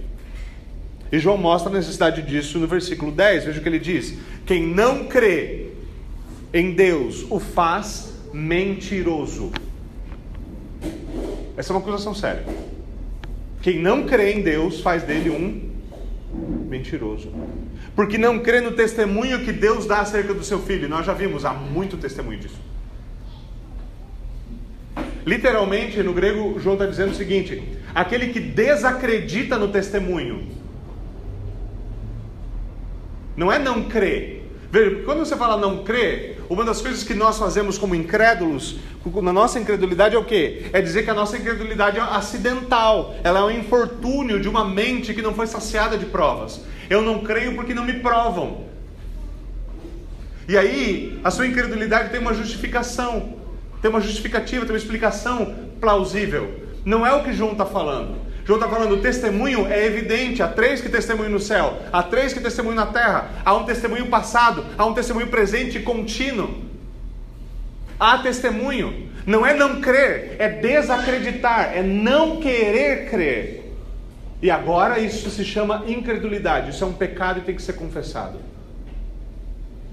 E 1.10 1.18
João 1.18 1.36
mostra 1.36 1.70
a 1.70 1.74
necessidade 1.74 2.22
disso 2.22 2.58
no 2.58 2.66
versículo 2.66 3.12
10. 3.12 3.44
Veja 3.44 3.60
o 3.60 3.62
que 3.62 3.68
ele 3.68 3.78
diz: 3.78 4.14
Quem 4.44 4.66
não 4.66 5.06
crê 5.06 5.68
em 6.52 6.72
Deus 6.72 7.24
o 7.30 7.38
faz 7.38 8.12
mentiroso. 8.32 9.52
Essa 11.56 11.72
é 11.72 11.76
uma 11.76 11.80
acusação 11.80 12.14
séria. 12.14 12.44
Quem 13.62 13.80
não 13.80 14.04
crê 14.04 14.32
em 14.32 14.42
Deus 14.42 14.80
faz 14.80 15.04
dele 15.04 15.30
um 15.30 15.70
mentiroso. 16.68 17.32
Porque 17.94 18.18
não 18.18 18.40
crê 18.40 18.60
no 18.60 18.72
testemunho 18.72 19.44
que 19.44 19.52
Deus 19.52 19.86
dá 19.86 20.00
acerca 20.00 20.34
do 20.34 20.42
seu 20.42 20.60
filho. 20.60 20.88
Nós 20.88 21.06
já 21.06 21.12
vimos, 21.12 21.44
há 21.44 21.52
muito 21.52 21.96
testemunho 21.96 22.38
disso. 22.40 22.60
Literalmente, 25.24 26.02
no 26.02 26.12
grego, 26.12 26.58
João 26.58 26.74
está 26.74 26.86
dizendo 26.86 27.12
o 27.12 27.14
seguinte: 27.14 27.62
aquele 27.94 28.28
que 28.28 28.40
desacredita 28.40 29.56
no 29.56 29.68
testemunho, 29.68 30.48
não 33.36 33.50
é 33.50 33.58
não 33.58 33.84
crer. 33.84 34.42
Veja, 34.70 35.02
quando 35.04 35.20
você 35.20 35.36
fala 35.36 35.56
não 35.56 35.84
crer, 35.84 36.42
uma 36.48 36.64
das 36.64 36.80
coisas 36.80 37.04
que 37.04 37.14
nós 37.14 37.38
fazemos 37.38 37.78
como 37.78 37.94
incrédulos, 37.94 38.76
na 39.22 39.32
nossa 39.32 39.58
incredulidade 39.58 40.16
é 40.16 40.18
o 40.18 40.24
quê? 40.24 40.64
É 40.72 40.82
dizer 40.82 41.04
que 41.04 41.10
a 41.10 41.14
nossa 41.14 41.38
incredulidade 41.38 41.98
é 41.98 42.02
acidental, 42.02 43.14
ela 43.22 43.38
é 43.38 43.42
um 43.44 43.50
infortúnio 43.50 44.40
de 44.40 44.48
uma 44.48 44.64
mente 44.64 45.14
que 45.14 45.22
não 45.22 45.32
foi 45.32 45.46
saciada 45.46 45.96
de 45.96 46.06
provas. 46.06 46.60
Eu 46.88 47.02
não 47.02 47.20
creio 47.20 47.54
porque 47.54 47.74
não 47.74 47.84
me 47.84 47.94
provam. 47.94 48.64
E 50.46 50.58
aí, 50.58 51.18
a 51.24 51.30
sua 51.30 51.46
incredulidade 51.46 52.10
tem 52.10 52.20
uma 52.20 52.34
justificação, 52.34 53.38
tem 53.80 53.90
uma 53.90 54.00
justificativa, 54.00 54.66
tem 54.66 54.74
uma 54.74 54.78
explicação 54.78 55.54
plausível. 55.80 56.60
Não 56.84 57.06
é 57.06 57.12
o 57.14 57.22
que 57.22 57.32
João 57.32 57.52
está 57.52 57.64
falando. 57.64 58.16
João 58.44 58.58
está 58.58 58.68
falando, 58.68 58.92
o 58.92 59.00
testemunho 59.00 59.66
é 59.66 59.86
evidente. 59.86 60.42
Há 60.42 60.48
três 60.48 60.82
que 60.82 60.88
testemunham 60.90 61.32
no 61.32 61.40
céu, 61.40 61.80
há 61.90 62.02
três 62.02 62.34
que 62.34 62.40
testemunham 62.40 62.76
na 62.76 62.86
terra. 62.86 63.30
Há 63.42 63.54
um 63.54 63.64
testemunho 63.64 64.06
passado, 64.06 64.66
há 64.76 64.84
um 64.84 64.92
testemunho 64.92 65.28
presente 65.28 65.78
e 65.78 65.82
contínuo. 65.82 66.62
Há 67.98 68.18
testemunho. 68.18 69.08
Não 69.26 69.46
é 69.46 69.54
não 69.54 69.80
crer, 69.80 70.36
é 70.38 70.48
desacreditar, 70.50 71.72
é 71.74 71.82
não 71.82 72.36
querer 72.36 73.08
crer. 73.08 73.63
E 74.44 74.50
agora 74.50 74.98
isso 74.98 75.30
se 75.30 75.42
chama 75.42 75.84
incredulidade. 75.88 76.68
Isso 76.68 76.84
é 76.84 76.86
um 76.86 76.92
pecado 76.92 77.38
e 77.38 77.42
tem 77.42 77.56
que 77.56 77.62
ser 77.62 77.72
confessado. 77.72 78.38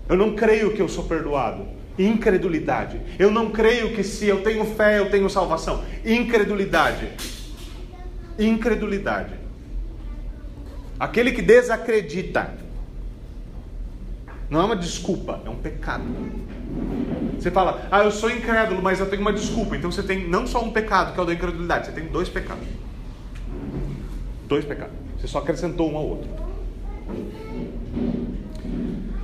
Eu 0.10 0.18
não 0.18 0.36
creio 0.36 0.74
que 0.74 0.82
eu 0.82 0.90
sou 0.90 1.06
perdoado. 1.06 1.66
Incredulidade. 1.98 3.00
Eu 3.18 3.32
não 3.32 3.52
creio 3.52 3.96
que 3.96 4.04
se 4.04 4.28
eu 4.28 4.44
tenho 4.44 4.66
fé 4.66 5.00
eu 5.00 5.10
tenho 5.10 5.30
salvação. 5.30 5.86
Incredulidade. 6.04 7.08
Incredulidade. 8.38 9.36
Aquele 11.00 11.32
que 11.32 11.42
desacredita. 11.42 12.54
Não 14.50 14.60
é 14.60 14.66
uma 14.66 14.76
desculpa, 14.76 15.40
é 15.46 15.50
um 15.50 15.56
pecado. 15.56 16.04
Você 17.40 17.50
fala, 17.50 17.88
ah, 17.90 18.04
eu 18.04 18.12
sou 18.12 18.30
incrédulo, 18.30 18.82
mas 18.82 19.00
eu 19.00 19.10
tenho 19.10 19.22
uma 19.22 19.32
desculpa. 19.32 19.78
Então 19.78 19.90
você 19.90 20.04
tem 20.04 20.28
não 20.28 20.46
só 20.46 20.62
um 20.62 20.74
pecado, 20.74 21.14
que 21.14 21.20
é 21.22 21.24
o 21.24 21.26
da 21.26 21.34
incredulidade, 21.34 21.86
você 21.86 21.94
tem 21.94 22.08
dois 22.08 22.28
pecados. 22.28 22.68
Dois 24.52 24.66
pecados. 24.66 24.94
Você 25.18 25.30
só 25.30 25.38
acrescentou 25.38 25.90
um 25.90 25.96
ao 25.96 26.06
outro. 26.06 26.30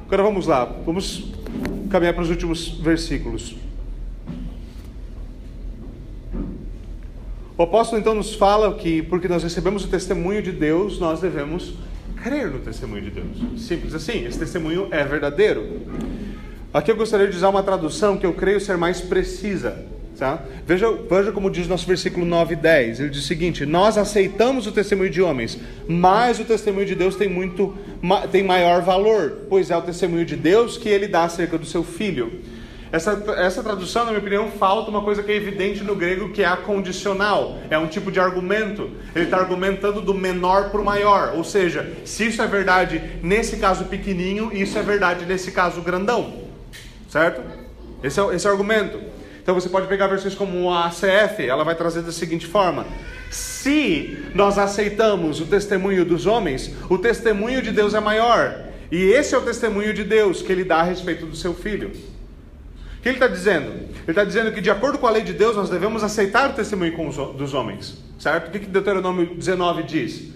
Agora 0.06 0.24
vamos 0.24 0.48
lá, 0.48 0.64
vamos 0.86 1.34
caminhar 1.90 2.14
para 2.14 2.24
os 2.24 2.30
últimos 2.30 2.70
versículos. 2.70 3.58
O 7.58 7.64
apóstolo 7.64 8.00
então 8.00 8.16
nos 8.16 8.36
fala 8.36 8.74
que, 8.76 9.02
porque 9.02 9.28
nós 9.28 9.44
recebemos 9.44 9.84
o 9.84 9.90
testemunho 9.90 10.42
de 10.42 10.54
Deus, 10.54 10.98
nós 10.98 11.20
devemos 11.20 11.74
crer 12.24 12.50
no 12.50 12.60
testemunho 12.60 13.02
de 13.02 13.10
Deus. 13.12 13.62
Simples 13.62 13.94
assim, 13.94 14.24
esse 14.24 14.40
testemunho 14.40 14.88
é 14.92 15.04
verdadeiro. 15.04 15.82
Aqui 16.74 16.90
eu 16.90 16.96
gostaria 16.96 17.28
de 17.28 17.36
usar 17.36 17.50
uma 17.50 17.64
tradução 17.64 18.16
que 18.16 18.26
eu 18.26 18.34
creio 18.34 18.62
ser 18.62 18.78
mais 18.78 19.02
precisa. 19.02 19.86
Tá? 20.18 20.42
Veja, 20.66 20.92
veja 20.92 21.32
como 21.32 21.48
diz 21.50 21.68
nosso 21.68 21.86
versículo 21.86 22.26
9 22.26 22.54
e 22.54 22.58
10. 22.58 23.00
Ele 23.02 23.10
diz 23.10 23.24
o 23.24 23.28
seguinte: 23.28 23.66
Nós 23.68 24.00
aceitamos 24.00 24.66
o 24.66 24.72
testemunho 24.72 25.12
de 25.12 25.22
homens, 25.22 25.60
mas 25.88 26.40
o 26.40 26.44
testemunho 26.44 26.88
de 26.88 26.96
Deus 26.96 27.16
tem 27.16 27.30
muito 27.30 27.78
tem 28.32 28.44
maior 28.44 28.82
valor, 28.82 29.44
pois 29.48 29.70
é 29.70 29.78
o 29.78 29.82
testemunho 29.82 30.26
de 30.26 30.36
Deus 30.36 30.76
que 30.76 30.90
ele 30.90 31.08
dá 31.08 31.26
acerca 31.26 31.58
do 31.58 31.66
seu 31.66 31.84
filho. 31.84 32.42
Essa, 32.92 33.12
essa 33.38 33.62
tradução, 33.62 34.06
na 34.06 34.12
minha 34.12 34.22
opinião, 34.22 34.50
falta 34.52 34.90
uma 34.90 35.02
coisa 35.02 35.22
que 35.22 35.32
é 35.32 35.36
evidente 35.36 35.84
no 35.84 35.96
grego, 35.96 36.30
que 36.30 36.42
é 36.42 36.46
a 36.46 36.56
condicional. 36.56 37.60
É 37.70 37.78
um 37.78 37.88
tipo 37.88 38.12
de 38.12 38.20
argumento. 38.20 38.90
Ele 39.14 39.26
está 39.26 39.38
argumentando 39.38 40.02
do 40.02 40.14
menor 40.14 40.70
para 40.70 40.80
o 40.80 40.86
maior. 40.86 41.34
Ou 41.36 41.44
seja, 41.44 41.94
se 42.06 42.28
isso 42.28 42.42
é 42.42 42.48
verdade 42.48 43.02
nesse 43.22 43.58
caso 43.58 43.86
pequenininho, 43.86 44.52
isso 44.54 44.78
é 44.80 44.82
verdade 44.82 45.26
nesse 45.26 45.52
caso 45.52 45.82
grandão. 45.82 46.34
Certo? 47.10 47.42
Esse 48.02 48.20
é, 48.20 48.36
esse 48.36 48.48
é 48.48 48.50
o 48.50 48.54
argumento. 48.54 49.17
Então 49.48 49.56
você 49.56 49.70
pode 49.70 49.88
pegar 49.88 50.08
versões 50.08 50.36
como 50.36 50.70
a 50.70 50.88
ACF, 50.88 51.48
ela 51.48 51.64
vai 51.64 51.74
trazer 51.74 52.02
da 52.02 52.12
seguinte 52.12 52.46
forma: 52.46 52.86
Se 53.32 54.18
nós 54.36 54.58
aceitamos 54.58 55.40
o 55.40 55.46
testemunho 55.46 56.04
dos 56.04 56.26
homens, 56.26 56.76
o 56.90 56.98
testemunho 56.98 57.62
de 57.62 57.72
Deus 57.72 57.94
é 57.94 58.02
maior. 58.02 58.66
E 58.92 59.02
esse 59.06 59.34
é 59.34 59.38
o 59.38 59.42
testemunho 59.42 59.94
de 59.94 60.04
Deus 60.04 60.42
que 60.42 60.52
ele 60.52 60.66
dá 60.66 60.80
a 60.80 60.84
respeito 60.84 61.26
do 61.26 61.34
seu 61.34 61.54
filho. 61.54 61.94
O 62.98 63.02
que 63.02 63.08
ele 63.08 63.16
está 63.16 63.28
dizendo? 63.30 63.70
Ele 63.70 64.10
está 64.10 64.26
dizendo 64.26 64.52
que, 64.52 64.60
de 64.60 64.70
acordo 64.70 64.98
com 64.98 65.08
a 65.08 65.12
lei 65.12 65.24
de 65.24 65.32
Deus, 65.32 65.56
nós 65.56 65.70
devemos 65.70 66.04
aceitar 66.04 66.50
o 66.50 66.54
testemunho 66.54 66.94
dos 67.32 67.54
homens. 67.54 68.04
Certo? 68.20 68.50
O 68.50 68.52
que, 68.52 68.60
Deuteronômio 68.60 69.34
19 69.34 69.84
diz? 69.84 70.30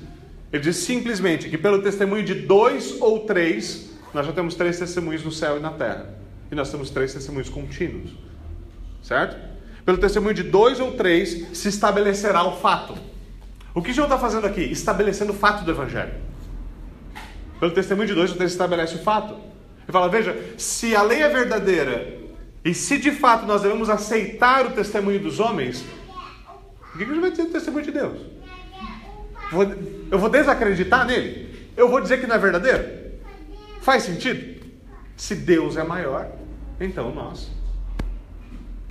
Ele 0.53 0.63
diz 0.63 0.77
simplesmente 0.77 1.49
que, 1.49 1.57
pelo 1.57 1.81
testemunho 1.81 2.23
de 2.23 2.33
dois 2.33 2.95
ou 3.01 3.25
três, 3.25 3.89
nós 4.13 4.25
já 4.25 4.31
temos 4.31 4.55
três 4.55 4.79
testemunhos 4.79 5.21
no 5.21 5.33
céu 5.33 5.57
e 5.57 5.59
na 5.59 5.71
terra. 5.71 6.15
E 6.49 6.55
nós 6.55 6.71
temos 6.71 6.89
três 6.89 7.13
testemunhos 7.13 7.49
contínuos. 7.49 8.30
Certo? 9.01 9.35
Pelo 9.85 9.97
testemunho 9.97 10.33
de 10.33 10.43
dois 10.43 10.79
ou 10.79 10.93
três 10.93 11.57
se 11.57 11.69
estabelecerá 11.69 12.43
o 12.43 12.57
fato. 12.57 12.95
O 13.73 13.81
que 13.81 13.93
João 13.93 14.07
está 14.07 14.17
fazendo 14.17 14.45
aqui? 14.45 14.61
Estabelecendo 14.61 15.31
o 15.31 15.35
fato 15.35 15.63
do 15.63 15.71
Evangelho. 15.71 16.13
Pelo 17.59 17.71
testemunho 17.71 18.07
de 18.07 18.13
dois 18.13 18.31
ou 18.31 18.37
três 18.37 18.51
estabelece 18.51 18.95
o 18.95 18.99
fato. 18.99 19.33
Ele 19.33 19.91
fala: 19.91 20.09
veja, 20.09 20.35
se 20.57 20.95
a 20.95 21.01
lei 21.01 21.21
é 21.21 21.29
verdadeira 21.29 22.19
e 22.63 22.73
se 22.73 22.97
de 22.97 23.11
fato 23.11 23.45
nós 23.45 23.61
devemos 23.61 23.89
aceitar 23.89 24.65
o 24.65 24.71
testemunho 24.71 25.19
dos 25.19 25.39
homens, 25.39 25.83
o 26.93 26.97
que 26.97 27.03
a 27.03 27.07
gente 27.07 27.19
vai 27.19 27.31
dizer 27.31 27.45
do 27.45 27.51
testemunho 27.51 27.85
de 27.85 27.91
Deus? 27.91 28.19
Eu 30.11 30.19
vou 30.19 30.29
desacreditar 30.29 31.05
nele? 31.05 31.69
Eu 31.75 31.89
vou 31.89 32.01
dizer 32.01 32.19
que 32.19 32.27
não 32.27 32.35
é 32.35 32.39
verdadeiro? 32.39 33.01
Faz 33.81 34.03
sentido? 34.03 34.61
Se 35.15 35.35
Deus 35.35 35.77
é 35.77 35.83
maior, 35.83 36.31
então 36.79 37.13
nós 37.13 37.51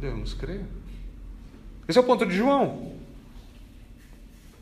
devemos 0.01 0.33
crer. 0.33 0.63
Esse 1.87 1.99
é 1.99 2.01
o 2.01 2.05
ponto 2.05 2.25
de 2.25 2.35
João. 2.35 2.93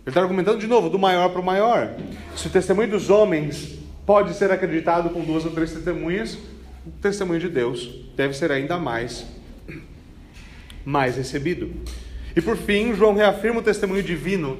Ele 0.03 0.11
está 0.11 0.21
argumentando 0.21 0.59
de 0.59 0.67
novo, 0.67 0.89
do 0.89 0.99
maior 0.99 1.29
para 1.31 1.41
o 1.41 1.45
maior. 1.45 1.95
Se 2.37 2.47
o 2.47 2.51
testemunho 2.51 2.91
dos 2.91 3.11
homens 3.11 3.79
pode 4.05 4.35
ser 4.35 4.51
acreditado 4.51 5.11
com 5.11 5.23
duas 5.23 5.45
ou 5.45 5.51
três 5.51 5.73
testemunhas, 5.73 6.39
o 6.87 6.91
testemunho 7.03 7.39
de 7.39 7.49
Deus 7.49 8.07
deve 8.17 8.35
ser 8.35 8.51
ainda 8.51 8.79
mais, 8.79 9.27
mais 10.85 11.17
recebido. 11.17 11.71
E 12.35 12.41
por 12.41 12.57
fim, 12.57 12.95
João 12.95 13.15
reafirma 13.15 13.61
o 13.61 13.63
testemunho 13.63 14.03
divino. 14.03 14.59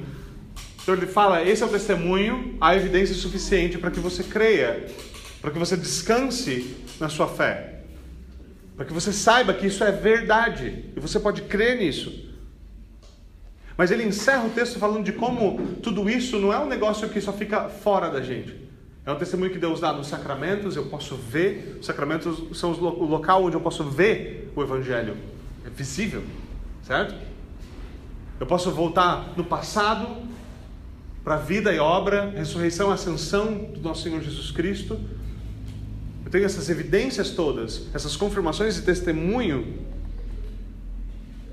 Então 0.83 0.93
ele 0.93 1.07
fala: 1.07 1.43
esse 1.43 1.63
é 1.63 1.65
o 1.65 1.69
testemunho, 1.69 2.55
a 2.61 2.75
evidência 2.75 3.15
suficiente 3.15 3.77
para 3.77 3.89
que 3.89 3.99
você 3.99 4.23
creia, 4.23 4.85
para 5.41 5.49
que 5.49 5.57
você 5.57 5.75
descanse 5.75 6.75
na 6.99 7.09
sua 7.09 7.27
fé 7.27 7.78
para 8.79 8.85
que 8.85 8.93
você 8.93 9.11
saiba 9.11 9.53
que 9.53 9.67
isso 9.67 9.83
é 9.83 9.91
verdade 9.91 10.85
e 10.95 11.01
você 11.01 11.19
pode 11.19 11.41
crer 11.41 11.79
nisso. 11.79 12.29
Mas 13.75 13.91
ele 13.91 14.05
encerra 14.05 14.45
o 14.45 14.51
texto 14.51 14.79
falando 14.79 15.03
de 15.03 15.11
como 15.11 15.75
tudo 15.83 16.09
isso 16.09 16.39
não 16.39 16.53
é 16.53 16.57
um 16.57 16.65
negócio 16.65 17.09
que 17.09 17.19
só 17.19 17.33
fica 17.33 17.67
fora 17.67 18.09
da 18.09 18.21
gente. 18.21 18.55
É 19.05 19.11
um 19.11 19.17
testemunho 19.17 19.51
que 19.51 19.59
Deus 19.59 19.81
dá 19.81 19.91
nos 19.91 20.07
sacramentos, 20.07 20.77
eu 20.77 20.85
posso 20.85 21.17
ver, 21.17 21.75
os 21.81 21.85
sacramentos 21.85 22.57
são 22.57 22.71
o 22.71 23.03
local 23.03 23.43
onde 23.43 23.57
eu 23.57 23.59
posso 23.59 23.83
ver 23.83 24.49
o 24.55 24.63
Evangelho. 24.63 25.17
É 25.65 25.69
visível, 25.69 26.23
certo? 26.81 27.13
Eu 28.39 28.45
posso 28.45 28.71
voltar 28.71 29.33
no 29.35 29.43
passado 29.43 30.07
para 31.21 31.35
a 31.35 31.37
vida 31.37 31.73
e 31.73 31.79
obra, 31.79 32.29
ressurreição, 32.29 32.91
ascensão 32.91 33.55
do 33.55 33.81
nosso 33.81 34.03
Senhor 34.03 34.21
Jesus 34.21 34.51
Cristo 34.51 34.97
eu 36.29 36.31
tenho 36.31 36.45
essas 36.45 36.69
evidências 36.69 37.31
todas, 37.31 37.87
essas 37.91 38.15
confirmações 38.15 38.77
e 38.77 38.83
testemunho. 38.83 39.79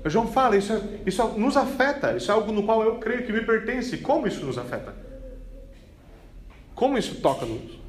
O 0.05 0.09
João 0.09 0.27
fala, 0.27 0.55
isso, 0.55 0.71
é, 0.71 0.81
isso 1.03 1.19
é, 1.19 1.39
nos 1.39 1.57
afeta, 1.57 2.15
isso 2.15 2.29
é 2.29 2.33
algo 2.35 2.51
no 2.51 2.61
qual 2.61 2.83
eu 2.83 2.95
creio 2.99 3.25
que 3.25 3.33
me 3.33 3.41
pertence. 3.41 3.97
Como 3.97 4.27
isso 4.27 4.45
nos 4.45 4.55
afeta? 4.55 4.93
Como 6.75 6.95
isso 6.95 7.15
toca-nos? 7.15 7.79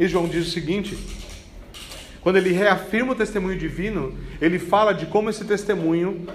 E 0.00 0.08
João 0.08 0.26
diz 0.26 0.48
o 0.48 0.50
seguinte: 0.50 0.98
quando 2.20 2.34
ele 2.34 2.50
reafirma 2.50 3.12
o 3.12 3.14
testemunho 3.14 3.56
divino, 3.56 4.18
ele 4.40 4.58
fala 4.58 4.92
de 4.92 5.06
como 5.06 5.30
esse 5.30 5.44
testemunho 5.44 6.26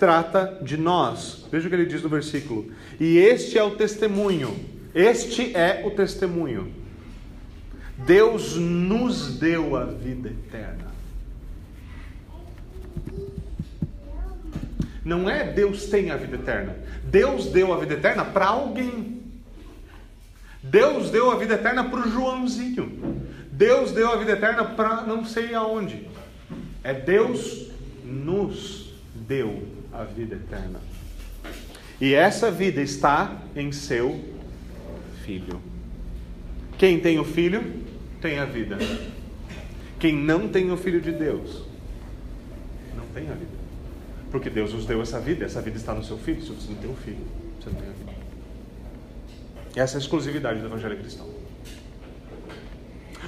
trata 0.00 0.58
de 0.62 0.76
nós. 0.76 1.46
Veja 1.48 1.68
o 1.68 1.70
que 1.70 1.76
ele 1.76 1.86
diz 1.86 2.02
no 2.02 2.08
versículo: 2.08 2.72
E 2.98 3.18
este 3.18 3.56
é 3.56 3.62
o 3.62 3.70
testemunho, 3.70 4.58
este 4.92 5.56
é 5.56 5.86
o 5.86 5.92
testemunho 5.92 6.77
Deus 7.98 8.56
nos 8.56 9.38
deu 9.38 9.76
a 9.76 9.84
vida 9.84 10.28
eterna. 10.28 10.86
Não 15.04 15.28
é 15.28 15.52
Deus 15.52 15.86
tem 15.86 16.10
a 16.10 16.16
vida 16.16 16.36
eterna. 16.36 16.76
Deus 17.04 17.46
deu 17.46 17.72
a 17.72 17.78
vida 17.78 17.94
eterna 17.94 18.24
para 18.24 18.46
alguém. 18.46 19.22
Deus 20.62 21.10
deu 21.10 21.30
a 21.30 21.36
vida 21.36 21.54
eterna 21.54 21.84
para 21.84 22.00
o 22.00 22.10
Joãozinho. 22.10 23.22
Deus 23.50 23.90
deu 23.90 24.12
a 24.12 24.16
vida 24.16 24.32
eterna 24.32 24.64
para 24.64 25.02
não 25.02 25.24
sei 25.24 25.54
aonde. 25.54 26.06
É 26.84 26.94
Deus 26.94 27.68
nos 28.04 28.92
deu 29.14 29.66
a 29.92 30.04
vida 30.04 30.36
eterna. 30.36 30.80
E 32.00 32.14
essa 32.14 32.50
vida 32.50 32.80
está 32.80 33.36
em 33.56 33.72
seu 33.72 34.22
Filho. 35.24 35.60
Quem 36.78 37.00
tem 37.00 37.18
o 37.18 37.24
Filho 37.24 37.87
tem 38.20 38.38
a 38.38 38.44
vida. 38.44 38.78
Quem 39.98 40.14
não 40.14 40.48
tem 40.48 40.70
o 40.70 40.76
Filho 40.76 41.00
de 41.00 41.12
Deus, 41.12 41.64
não 42.96 43.06
tem 43.14 43.28
a 43.28 43.34
vida. 43.34 43.58
Porque 44.30 44.50
Deus 44.50 44.72
nos 44.72 44.86
deu 44.86 45.00
essa 45.00 45.18
vida, 45.18 45.44
essa 45.44 45.60
vida 45.60 45.76
está 45.76 45.94
no 45.94 46.04
seu 46.04 46.18
Filho. 46.18 46.42
Se 46.42 46.50
você 46.50 46.70
não 46.70 46.76
tem 46.76 46.90
o 46.90 46.96
Filho, 46.96 47.26
você 47.58 47.70
não 47.70 47.76
tem 47.76 47.88
a 47.88 47.92
vida. 47.92 48.12
Essa 49.76 49.96
é 49.96 49.98
a 49.98 50.00
exclusividade 50.00 50.60
do 50.60 50.66
Evangelho 50.66 50.96
cristão. 50.98 51.26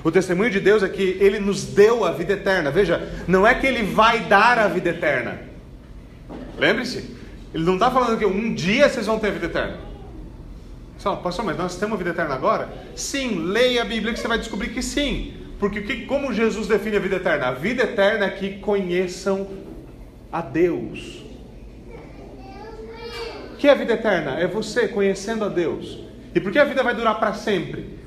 O 0.03 0.11
testemunho 0.11 0.51
de 0.51 0.61
Deus 0.61 0.82
é 0.82 0.88
que 0.88 1.03
Ele 1.20 1.38
nos 1.38 1.64
deu 1.64 2.05
a 2.05 2.12
vida 2.12 2.32
eterna. 2.32 2.70
Veja, 2.70 3.24
não 3.26 3.47
é 3.47 3.55
que 3.55 3.66
Ele 3.66 3.82
vai 3.82 4.20
dar 4.20 4.59
a 4.59 4.68
vida 4.68 4.91
eterna. 4.91 5.41
Lembre-se, 6.59 7.16
Ele 7.53 7.64
não 7.64 7.74
está 7.74 7.91
falando 7.91 8.18
que 8.18 8.24
um 8.24 8.55
dia 8.55 8.88
vocês 8.88 9.07
vão 9.07 9.18
ter 9.18 9.28
a 9.28 9.32
vida 9.32 9.47
eterna. 9.47 9.89
Fala, 11.01 11.16
pastor, 11.16 11.46
mas 11.46 11.57
nós 11.57 11.76
temos 11.76 11.94
a 11.94 11.96
vida 11.96 12.11
eterna 12.11 12.34
agora? 12.34 12.68
Sim, 12.94 13.46
leia 13.46 13.80
a 13.80 13.84
Bíblia 13.86 14.12
que 14.12 14.20
você 14.20 14.28
vai 14.28 14.38
descobrir 14.38 14.68
que 14.68 14.82
sim. 14.82 15.32
Porque 15.59 15.80
que, 15.80 16.05
como 16.05 16.32
Jesus 16.32 16.66
define 16.66 16.98
a 16.98 17.01
vida 17.01 17.16
eterna? 17.16 17.48
A 17.48 17.53
vida 17.53 17.84
eterna 17.84 18.26
é 18.26 18.30
que 18.30 18.59
conheçam 18.59 19.48
a 20.30 20.42
Deus. 20.42 21.22
O 23.55 23.57
que 23.57 23.66
é 23.66 23.72
a 23.72 23.74
vida 23.74 23.94
eterna? 23.94 24.38
É 24.38 24.46
você 24.46 24.88
conhecendo 24.88 25.42
a 25.46 25.48
Deus. 25.48 26.01
E 26.34 26.40
por 26.40 26.53
que 26.53 26.59
a 26.59 26.64
vida 26.64 26.82
vai 26.82 26.94
durar 26.94 27.18
para 27.18 27.32
sempre? 27.32 27.98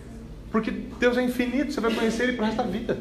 Porque 0.52 0.70
Deus 0.70 1.18
é 1.18 1.24
infinito, 1.24 1.74
você 1.74 1.82
vai 1.82 1.94
conhecer 1.96 2.24
Ele 2.24 2.34
para 2.34 2.44
o 2.44 2.46
resto 2.46 2.58
da 2.58 2.70
vida. 2.70 2.98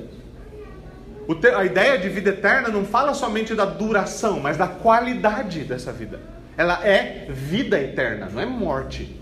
Te, 1.39 1.49
a 1.49 1.65
ideia 1.67 1.99
de 1.99 2.09
vida 2.09 2.31
eterna 2.31 2.69
não 2.69 2.87
fala 2.87 3.13
somente 3.13 3.55
da 3.55 3.67
duração, 3.67 4.41
mas 4.41 4.57
da 4.57 4.67
qualidade 4.67 5.65
dessa 5.65 5.93
vida. 5.93 6.19
Ela 6.57 6.87
é 6.87 7.27
vida 7.31 7.79
eterna, 7.79 8.29
não 8.33 8.41
é 8.41 8.47
morte. 8.47 9.21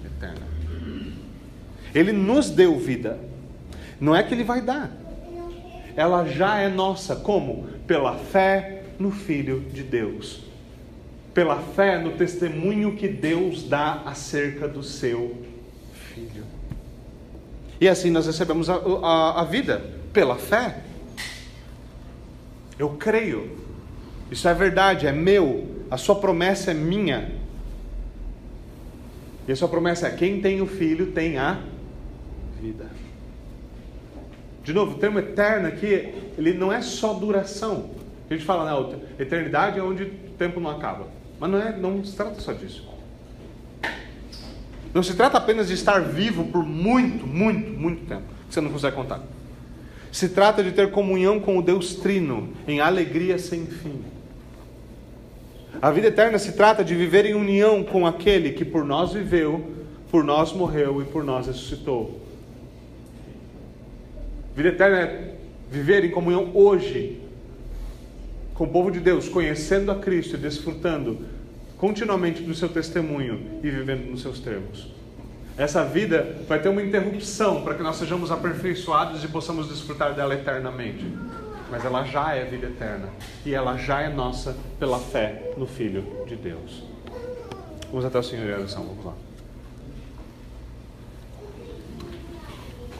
Ele 1.94 2.12
nos 2.12 2.50
deu 2.50 2.78
vida. 2.78 3.18
Não 4.00 4.14
é 4.14 4.22
que 4.22 4.32
ele 4.32 4.44
vai 4.44 4.60
dar. 4.60 4.90
Ela 5.96 6.26
já 6.26 6.58
é 6.58 6.68
nossa. 6.68 7.16
Como? 7.16 7.66
Pela 7.86 8.16
fé 8.16 8.84
no 8.98 9.10
Filho 9.10 9.60
de 9.72 9.82
Deus. 9.82 10.44
Pela 11.34 11.56
fé 11.58 11.98
no 11.98 12.12
testemunho 12.12 12.96
que 12.96 13.08
Deus 13.08 13.62
dá 13.64 14.02
acerca 14.04 14.66
do 14.66 14.82
seu 14.82 15.36
Filho. 15.92 16.44
E 17.80 17.88
assim 17.88 18.10
nós 18.10 18.26
recebemos 18.26 18.68
a, 18.68 18.74
a, 18.74 19.40
a 19.40 19.44
vida 19.44 19.82
pela 20.12 20.36
fé. 20.36 20.80
Eu 22.78 22.90
creio. 22.90 23.58
Isso 24.30 24.46
é 24.48 24.54
verdade, 24.54 25.06
é 25.06 25.12
meu. 25.12 25.84
A 25.90 25.96
sua 25.96 26.14
promessa 26.14 26.70
é 26.70 26.74
minha. 26.74 27.32
E 29.48 29.52
a 29.52 29.56
sua 29.56 29.68
promessa 29.68 30.06
é: 30.06 30.10
quem 30.10 30.40
tem 30.40 30.60
o 30.60 30.66
filho 30.66 31.12
tem 31.12 31.36
a 31.36 31.62
vida. 32.60 32.86
De 34.62 34.72
novo, 34.72 34.96
o 34.96 34.98
termo 34.98 35.18
eterno 35.18 35.68
aqui, 35.68 36.14
ele 36.36 36.52
não 36.54 36.72
é 36.72 36.82
só 36.82 37.14
duração. 37.14 37.90
A 38.28 38.34
gente 38.34 38.44
fala, 38.44 38.70
não, 38.70 39.00
eternidade 39.18 39.78
é 39.78 39.82
onde 39.82 40.04
o 40.04 40.10
tempo 40.38 40.60
não 40.60 40.70
acaba. 40.70 41.08
Mas 41.38 41.50
não, 41.50 41.58
é, 41.58 41.76
não 41.76 42.04
se 42.04 42.14
trata 42.14 42.40
só 42.40 42.52
disso. 42.52 42.88
Não 44.92 45.02
se 45.02 45.14
trata 45.14 45.38
apenas 45.38 45.68
de 45.68 45.74
estar 45.74 46.00
vivo 46.00 46.44
por 46.44 46.64
muito, 46.64 47.26
muito, 47.26 47.70
muito 47.70 48.06
tempo, 48.06 48.24
que 48.48 48.54
você 48.54 48.60
não 48.60 48.70
consegue 48.70 48.94
contar. 48.94 49.20
Se 50.12 50.28
trata 50.28 50.62
de 50.62 50.72
ter 50.72 50.90
comunhão 50.90 51.40
com 51.40 51.56
o 51.56 51.62
Deus 51.62 51.94
Trino, 51.94 52.50
em 52.66 52.80
alegria 52.80 53.38
sem 53.38 53.66
fim. 53.66 54.02
A 55.80 55.90
vida 55.90 56.08
eterna 56.08 56.38
se 56.38 56.52
trata 56.52 56.84
de 56.84 56.94
viver 56.94 57.24
em 57.24 57.34
união 57.34 57.84
com 57.84 58.06
aquele 58.06 58.50
que 58.50 58.64
por 58.64 58.84
nós 58.84 59.12
viveu, 59.12 59.70
por 60.10 60.24
nós 60.24 60.52
morreu 60.52 61.00
e 61.00 61.04
por 61.04 61.22
nós 61.22 61.46
ressuscitou. 61.46 62.20
Vida 64.54 64.70
eterna 64.70 64.98
é 64.98 65.34
viver 65.70 66.04
em 66.04 66.10
comunhão 66.10 66.50
hoje 66.54 67.20
com 68.54 68.64
o 68.64 68.68
povo 68.68 68.90
de 68.90 69.00
Deus, 69.00 69.28
conhecendo 69.28 69.90
a 69.90 69.94
Cristo 69.94 70.34
e 70.34 70.38
desfrutando 70.38 71.24
continuamente 71.78 72.42
do 72.42 72.54
seu 72.54 72.68
testemunho 72.68 73.60
e 73.62 73.70
vivendo 73.70 74.10
nos 74.10 74.20
seus 74.20 74.38
termos. 74.38 74.92
Essa 75.56 75.84
vida 75.84 76.36
vai 76.46 76.60
ter 76.60 76.68
uma 76.68 76.82
interrupção 76.82 77.62
para 77.62 77.74
que 77.74 77.82
nós 77.82 77.96
sejamos 77.96 78.30
aperfeiçoados 78.30 79.24
e 79.24 79.28
possamos 79.28 79.68
desfrutar 79.68 80.14
dela 80.14 80.34
eternamente. 80.34 81.06
Mas 81.70 81.84
ela 81.84 82.04
já 82.04 82.34
é 82.34 82.44
vida 82.44 82.66
eterna 82.66 83.08
e 83.46 83.54
ela 83.54 83.76
já 83.76 84.02
é 84.02 84.08
nossa 84.08 84.56
pela 84.78 84.98
fé 84.98 85.52
no 85.56 85.66
Filho 85.66 86.04
de 86.26 86.36
Deus. 86.36 86.82
Vamos 87.88 88.04
até 88.04 88.18
o 88.18 88.22
Senhor 88.22 88.46
em 88.46 88.52
oração, 88.52 88.84
vamos 88.84 89.04
lá. 89.04 89.14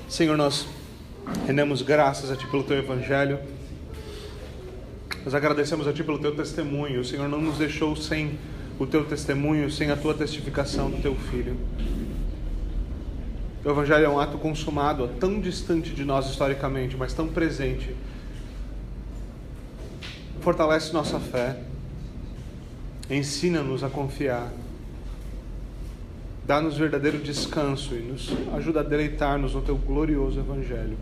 Senhor, 0.09 0.36
nós 0.36 0.66
rendemos 1.46 1.82
graças 1.82 2.30
a 2.30 2.36
Ti 2.36 2.46
pelo 2.46 2.62
Teu 2.64 2.78
Evangelho. 2.78 3.38
Nós 5.24 5.34
agradecemos 5.34 5.86
a 5.86 5.92
Ti 5.92 6.04
pelo 6.04 6.18
Teu 6.18 6.34
testemunho. 6.34 7.00
O 7.00 7.04
Senhor 7.04 7.28
não 7.28 7.40
nos 7.40 7.58
deixou 7.58 7.94
sem 7.96 8.38
o 8.80 8.86
teu 8.86 9.04
testemunho, 9.04 9.70
sem 9.70 9.90
a 9.90 9.96
tua 9.96 10.14
testificação 10.14 10.90
do 10.90 11.02
teu 11.02 11.14
filho. 11.14 11.54
O 13.62 13.68
Evangelho 13.68 14.06
é 14.06 14.08
um 14.08 14.18
ato 14.18 14.38
consumado, 14.38 15.06
tão 15.20 15.38
distante 15.38 15.90
de 15.90 16.02
nós 16.02 16.30
historicamente, 16.30 16.96
mas 16.96 17.12
tão 17.12 17.28
presente. 17.28 17.94
Fortalece 20.40 20.94
nossa 20.94 21.20
fé, 21.20 21.60
ensina-nos 23.10 23.84
a 23.84 23.90
confiar, 23.90 24.50
dá-nos 26.46 26.78
verdadeiro 26.78 27.18
descanso 27.18 27.94
e 27.94 27.98
nos 27.98 28.32
ajuda 28.54 28.80
a 28.80 28.82
deleitar-nos 28.82 29.54
no 29.54 29.60
teu 29.60 29.76
glorioso 29.76 30.40
Evangelho. 30.40 30.96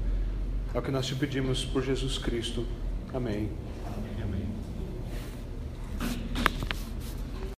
É 0.74 0.78
o 0.78 0.82
que 0.82 0.90
nós 0.90 1.06
te 1.06 1.14
pedimos 1.14 1.64
por 1.64 1.82
Jesus 1.82 2.18
Cristo. 2.18 2.66
Amém. 3.12 3.50